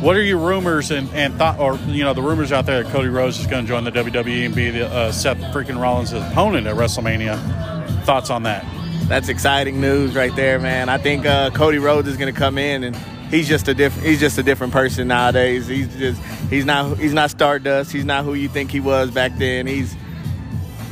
what 0.00 0.14
are 0.14 0.22
your 0.22 0.38
rumors 0.38 0.90
and, 0.90 1.08
and 1.14 1.34
thought 1.34 1.58
or 1.58 1.76
you 1.88 2.04
know 2.04 2.12
the 2.12 2.22
rumors 2.22 2.52
out 2.52 2.66
there 2.66 2.82
that 2.82 2.92
Cody 2.92 3.08
Rhodes 3.08 3.40
is 3.40 3.46
going 3.46 3.64
to 3.64 3.68
join 3.68 3.84
the 3.84 3.92
WWE 3.92 4.46
and 4.46 4.54
be 4.54 4.70
the 4.70 4.86
uh, 4.86 5.10
Seth 5.10 5.38
freaking 5.54 5.80
Rollins' 5.80 6.12
opponent 6.12 6.66
at 6.66 6.76
WrestleMania? 6.76 8.04
Thoughts 8.04 8.28
on 8.28 8.42
that? 8.42 8.64
That's 9.08 9.28
exciting 9.28 9.80
news 9.80 10.14
right 10.14 10.34
there, 10.36 10.58
man. 10.58 10.88
I 10.88 10.98
think 10.98 11.24
uh, 11.24 11.50
Cody 11.50 11.78
Rhodes 11.78 12.08
is 12.08 12.16
going 12.16 12.32
to 12.32 12.38
come 12.38 12.58
in 12.58 12.84
and 12.84 12.96
he's 13.30 13.48
just 13.48 13.68
a 13.68 13.74
different 13.74 14.06
he's 14.06 14.20
just 14.20 14.36
a 14.38 14.42
different 14.42 14.72
person 14.72 15.08
nowadays. 15.08 15.66
He's 15.66 15.94
just 15.96 16.22
he's 16.50 16.64
not 16.64 16.98
he's 16.98 17.14
not 17.14 17.30
Stardust. 17.30 17.92
He's 17.92 18.04
not 18.04 18.24
who 18.24 18.34
you 18.34 18.48
think 18.48 18.70
he 18.70 18.80
was 18.80 19.10
back 19.10 19.36
then. 19.38 19.66
He's 19.66 19.96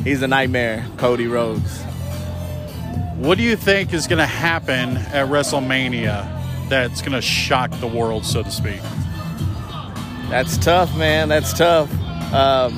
he's 0.02 0.22
a 0.22 0.28
nightmare, 0.28 0.86
Cody 0.96 1.26
Rhodes. 1.26 1.82
What 3.16 3.38
do 3.38 3.44
you 3.44 3.54
think 3.56 3.94
is 3.94 4.08
going 4.08 4.18
to 4.18 4.26
happen 4.26 4.96
at 4.96 5.28
WrestleMania 5.28 6.68
that's 6.68 7.00
going 7.00 7.12
to 7.12 7.22
shock 7.22 7.70
the 7.78 7.86
world, 7.86 8.26
so 8.26 8.42
to 8.42 8.50
speak? 8.50 8.80
That's 10.28 10.58
tough, 10.58 10.96
man. 10.96 11.28
That's 11.28 11.52
tough. 11.52 11.92
Um, 12.32 12.76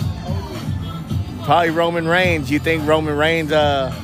probably 1.45 1.71
Roman 1.71 2.07
Reigns. 2.07 2.51
You 2.51 2.59
think 2.59 2.87
Roman 2.87 3.17
Reigns' 3.17 3.51
uh, 3.51 3.95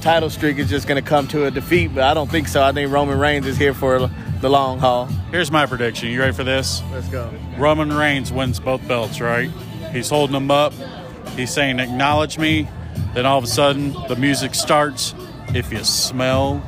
title 0.00 0.28
streak 0.28 0.58
is 0.58 0.68
just 0.68 0.88
going 0.88 1.00
to 1.02 1.08
come 1.08 1.28
to 1.28 1.46
a 1.46 1.52
defeat, 1.52 1.94
but 1.94 2.02
I 2.02 2.14
don't 2.14 2.28
think 2.30 2.48
so. 2.48 2.62
I 2.62 2.72
think 2.72 2.90
Roman 2.92 3.18
Reigns 3.18 3.46
is 3.46 3.56
here 3.56 3.74
for 3.74 4.10
the 4.40 4.50
long 4.50 4.80
haul. 4.80 5.06
Here's 5.30 5.52
my 5.52 5.66
prediction. 5.66 6.10
You 6.10 6.18
ready 6.20 6.32
for 6.32 6.44
this? 6.44 6.82
Let's 6.90 7.08
go. 7.08 7.32
Roman 7.56 7.92
Reigns 7.92 8.32
wins 8.32 8.58
both 8.58 8.86
belts, 8.88 9.20
right? 9.20 9.50
He's 9.92 10.10
holding 10.10 10.34
them 10.34 10.50
up. 10.50 10.72
He's 11.36 11.52
saying, 11.52 11.78
Acknowledge 11.78 12.38
me. 12.38 12.68
Then 13.14 13.24
all 13.24 13.38
of 13.38 13.44
a 13.44 13.48
sudden, 13.48 13.92
the 14.08 14.16
music 14.16 14.54
starts. 14.54 15.14
If 15.54 15.72
you 15.72 15.82
smell 15.84 16.58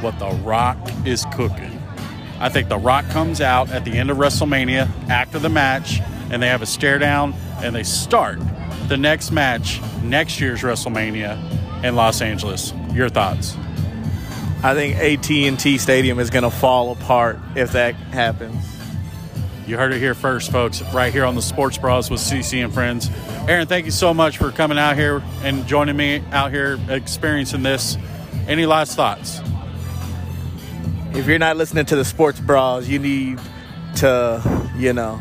what 0.00 0.18
The 0.18 0.30
Rock 0.42 0.76
is 1.06 1.24
cooking. 1.32 1.80
I 2.40 2.48
think 2.48 2.68
The 2.68 2.78
Rock 2.78 3.08
comes 3.08 3.40
out 3.40 3.70
at 3.70 3.84
the 3.84 3.92
end 3.92 4.10
of 4.10 4.18
WrestleMania 4.18 5.08
after 5.08 5.38
the 5.38 5.48
match, 5.48 6.00
and 6.30 6.42
they 6.42 6.48
have 6.48 6.62
a 6.62 6.66
stare 6.66 6.98
down, 6.98 7.34
and 7.62 7.74
they 7.74 7.84
start 7.84 8.38
the 8.88 8.96
next 8.96 9.30
match 9.30 9.80
next 10.02 10.40
year's 10.40 10.62
WrestleMania 10.62 11.84
in 11.84 11.96
Los 11.96 12.20
Angeles. 12.20 12.72
Your 12.92 13.08
thoughts? 13.08 13.56
I 14.62 14.74
think 14.74 14.96
AT&T 14.96 15.78
Stadium 15.78 16.18
is 16.18 16.30
going 16.30 16.44
to 16.44 16.50
fall 16.50 16.92
apart 16.92 17.38
if 17.54 17.72
that 17.72 17.94
happens. 17.94 18.56
You 19.66 19.78
heard 19.78 19.94
it 19.94 19.98
here 19.98 20.14
first, 20.14 20.52
folks, 20.52 20.82
right 20.92 21.12
here 21.12 21.24
on 21.24 21.34
the 21.34 21.42
Sports 21.42 21.78
Bras 21.78 22.10
with 22.10 22.20
CC 22.20 22.62
and 22.62 22.72
Friends. 22.72 23.10
Aaron, 23.48 23.66
thank 23.66 23.86
you 23.86 23.90
so 23.90 24.12
much 24.12 24.36
for 24.36 24.50
coming 24.50 24.76
out 24.76 24.96
here 24.96 25.22
and 25.42 25.66
joining 25.66 25.96
me 25.96 26.22
out 26.32 26.50
here 26.50 26.78
experiencing 26.88 27.62
this. 27.62 27.96
Any 28.46 28.66
last 28.66 28.94
thoughts? 28.94 29.40
If 31.14 31.26
you're 31.26 31.38
not 31.38 31.56
listening 31.56 31.86
to 31.86 31.96
the 31.96 32.04
Sports 32.04 32.40
Bras, 32.40 32.86
you 32.86 32.98
need 32.98 33.40
to, 33.96 34.70
you 34.76 34.92
know, 34.92 35.20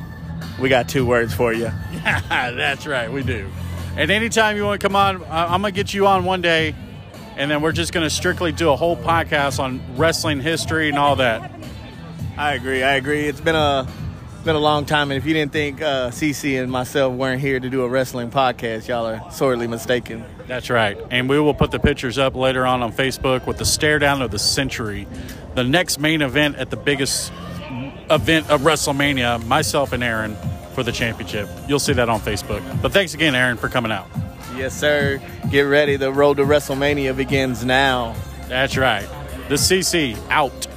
we 0.60 0.68
got 0.68 0.90
two 0.90 1.06
words 1.06 1.34
for 1.34 1.54
you. 1.54 1.72
That's 2.04 2.86
right, 2.86 3.12
we 3.12 3.24
do. 3.24 3.50
And 3.96 4.12
anytime 4.12 4.58
you 4.58 4.66
want 4.66 4.82
to 4.82 4.88
come 4.88 4.96
on, 4.96 5.24
I'm 5.30 5.62
going 5.62 5.74
to 5.74 5.76
get 5.76 5.94
you 5.94 6.08
on 6.08 6.26
one 6.26 6.42
day, 6.42 6.76
and 7.38 7.50
then 7.50 7.62
we're 7.62 7.72
just 7.72 7.94
going 7.94 8.04
to 8.04 8.10
strictly 8.10 8.52
do 8.52 8.72
a 8.72 8.76
whole 8.76 8.98
podcast 8.98 9.60
on 9.60 9.82
wrestling 9.96 10.42
history 10.42 10.90
and 10.90 10.98
all 10.98 11.16
that. 11.18 11.52
I 12.38 12.56
agree. 12.56 12.84
I 12.84 12.96
agree. 12.96 13.28
It's 13.28 13.42
been 13.42 13.56
a 13.56 13.88
been 14.44 14.56
a 14.56 14.60
long 14.60 14.84
time, 14.86 15.12
and 15.12 15.18
if 15.18 15.26
you 15.26 15.34
didn't 15.34 15.54
think 15.54 15.82
uh, 15.82 16.10
CC 16.10 16.62
and 16.62 16.70
myself 16.70 17.14
weren't 17.14 17.40
here 17.40 17.60
to 17.60 17.70
do 17.70 17.84
a 17.84 17.88
wrestling 17.88 18.30
podcast, 18.30 18.90
y'all 18.90 19.06
are 19.06 19.32
sorely 19.32 19.68
mistaken. 19.68 20.26
That's 20.48 20.70
right. 20.70 20.98
And 21.10 21.30
we 21.30 21.40
will 21.40 21.54
put 21.54 21.72
the 21.72 21.80
pictures 21.80 22.18
up 22.18 22.36
later 22.36 22.66
on 22.66 22.84
on 22.84 22.92
Facebook 22.92 23.48
with 23.48 23.58
the 23.58 23.66
stare 23.66 24.00
down 24.00 24.22
of 24.22 24.32
the 24.32 24.40
century, 24.40 25.08
the 25.56 25.64
next 25.64 26.00
main 26.00 26.22
event 26.22 26.58
at 26.58 26.70
the 26.70 26.78
biggest 26.78 27.32
event 28.10 28.50
of 28.50 28.62
WrestleMania, 28.62 29.46
myself 29.46 29.94
and 29.94 30.04
Aaron 30.04 30.36
for 30.74 30.84
the 30.84 30.92
championship. 30.92 31.48
You'll 31.68 31.80
see 31.80 31.94
that 31.94 32.10
on 32.10 32.20
Facebook. 32.20 32.62
But 32.82 32.92
thanks 32.92 33.14
again, 33.14 33.36
Aaron, 33.36 33.58
for 33.58 33.70
coming 33.70 33.92
out. 33.92 34.08
Yes, 34.56 34.78
sir. 34.78 35.22
Get 35.50 35.62
ready. 35.62 35.96
The 35.96 36.12
road 36.12 36.38
to 36.38 36.44
WrestleMania 36.44 37.16
begins 37.16 37.64
now. 37.66 38.16
That's 38.48 38.78
right. 38.78 39.08
The 39.50 39.56
CC 39.56 40.18
out. 40.30 40.68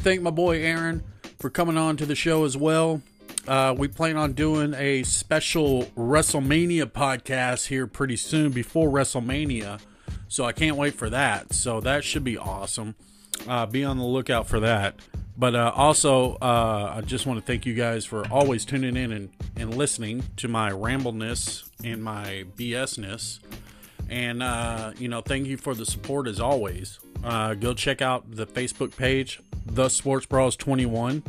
Thank 0.00 0.22
my 0.22 0.30
boy 0.30 0.62
Aaron 0.62 1.02
for 1.38 1.50
coming 1.50 1.76
on 1.76 1.96
to 1.98 2.06
the 2.06 2.14
show 2.14 2.44
as 2.44 2.56
well. 2.56 3.02
Uh, 3.46 3.74
we 3.76 3.86
plan 3.86 4.16
on 4.16 4.32
doing 4.32 4.74
a 4.74 5.02
special 5.04 5.84
WrestleMania 5.96 6.86
podcast 6.86 7.68
here 7.68 7.86
pretty 7.86 8.16
soon 8.16 8.50
before 8.50 8.88
WrestleMania. 8.88 9.80
So 10.28 10.44
I 10.44 10.52
can't 10.52 10.76
wait 10.76 10.94
for 10.94 11.08
that. 11.10 11.52
So 11.52 11.80
that 11.80 12.02
should 12.02 12.24
be 12.24 12.36
awesome. 12.36 12.96
Uh, 13.46 13.66
be 13.66 13.84
on 13.84 13.98
the 13.98 14.04
lookout 14.04 14.48
for 14.48 14.58
that. 14.60 14.96
But 15.38 15.54
uh, 15.54 15.72
also, 15.76 16.36
uh, 16.36 16.94
I 16.96 17.02
just 17.02 17.26
want 17.26 17.38
to 17.38 17.46
thank 17.46 17.66
you 17.66 17.74
guys 17.74 18.04
for 18.04 18.26
always 18.32 18.64
tuning 18.64 18.96
in 18.96 19.12
and, 19.12 19.28
and 19.54 19.76
listening 19.76 20.24
to 20.38 20.48
my 20.48 20.70
rambleness 20.70 21.68
and 21.84 22.02
my 22.02 22.46
BSness. 22.56 23.40
And, 24.08 24.42
uh, 24.42 24.92
you 24.98 25.08
know, 25.08 25.20
thank 25.20 25.46
you 25.46 25.56
for 25.56 25.74
the 25.74 25.84
support 25.84 26.26
as 26.26 26.40
always. 26.40 26.98
Uh, 27.22 27.54
go 27.54 27.74
check 27.74 28.00
out 28.00 28.24
the 28.34 28.46
Facebook 28.46 28.96
page, 28.96 29.40
The 29.66 29.88
Sports 29.88 30.26
Bras 30.26 30.56
21. 30.56 31.22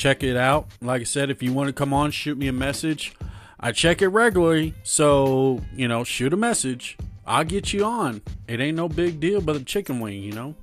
Check 0.00 0.22
it 0.22 0.34
out. 0.34 0.66
Like 0.80 1.02
I 1.02 1.04
said, 1.04 1.28
if 1.28 1.42
you 1.42 1.52
want 1.52 1.66
to 1.66 1.74
come 1.74 1.92
on, 1.92 2.10
shoot 2.10 2.38
me 2.38 2.48
a 2.48 2.54
message. 2.54 3.12
I 3.60 3.70
check 3.70 4.00
it 4.00 4.08
regularly. 4.08 4.72
So, 4.82 5.60
you 5.74 5.88
know, 5.88 6.04
shoot 6.04 6.32
a 6.32 6.38
message. 6.38 6.96
I'll 7.26 7.44
get 7.44 7.74
you 7.74 7.84
on. 7.84 8.22
It 8.48 8.60
ain't 8.60 8.78
no 8.78 8.88
big 8.88 9.20
deal 9.20 9.42
but 9.42 9.56
a 9.56 9.62
chicken 9.62 10.00
wing, 10.00 10.22
you 10.22 10.32
know? 10.32 10.54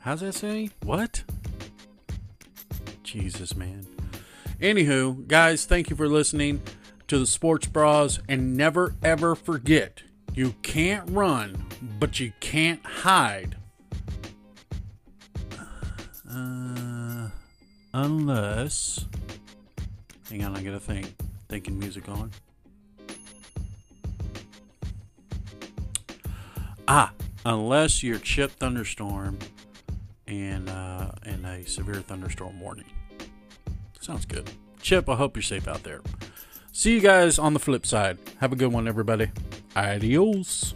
How's 0.00 0.20
that 0.20 0.34
say? 0.34 0.68
What? 0.82 1.24
Jesus, 3.02 3.56
man. 3.56 3.86
Anywho, 4.60 5.26
guys, 5.26 5.64
thank 5.64 5.88
you 5.88 5.96
for 5.96 6.06
listening 6.06 6.60
to 7.08 7.18
the 7.18 7.26
Sports 7.26 7.68
Bras. 7.68 8.18
And 8.28 8.58
never 8.58 8.94
ever 9.02 9.34
forget 9.34 10.02
you 10.34 10.54
can't 10.60 11.08
run, 11.08 11.64
but 11.98 12.20
you 12.20 12.34
can't 12.40 12.84
hide. 12.84 13.56
Uh, 16.28 16.95
unless. 17.96 19.06
Hang 20.28 20.44
on, 20.44 20.54
I 20.54 20.62
got 20.62 20.74
a 20.74 20.80
thing. 20.80 21.06
Thinking 21.48 21.78
music 21.78 22.08
on. 22.08 22.30
Ah, 26.86 27.12
unless 27.44 28.02
you're 28.02 28.18
chip 28.18 28.52
thunderstorm 28.52 29.38
and 30.26 30.68
uh, 30.68 31.10
and 31.24 31.44
a 31.46 31.66
severe 31.66 31.96
thunderstorm 31.96 32.60
warning. 32.60 32.84
Sounds 34.00 34.26
good. 34.26 34.50
Chip, 34.80 35.08
I 35.08 35.16
hope 35.16 35.34
you're 35.34 35.42
safe 35.42 35.66
out 35.66 35.82
there. 35.82 36.00
See 36.72 36.92
you 36.92 37.00
guys 37.00 37.38
on 37.38 37.54
the 37.54 37.58
flip 37.58 37.86
side. 37.86 38.18
Have 38.40 38.52
a 38.52 38.56
good 38.56 38.72
one, 38.72 38.86
everybody. 38.86 39.30
Adios. 39.74 40.74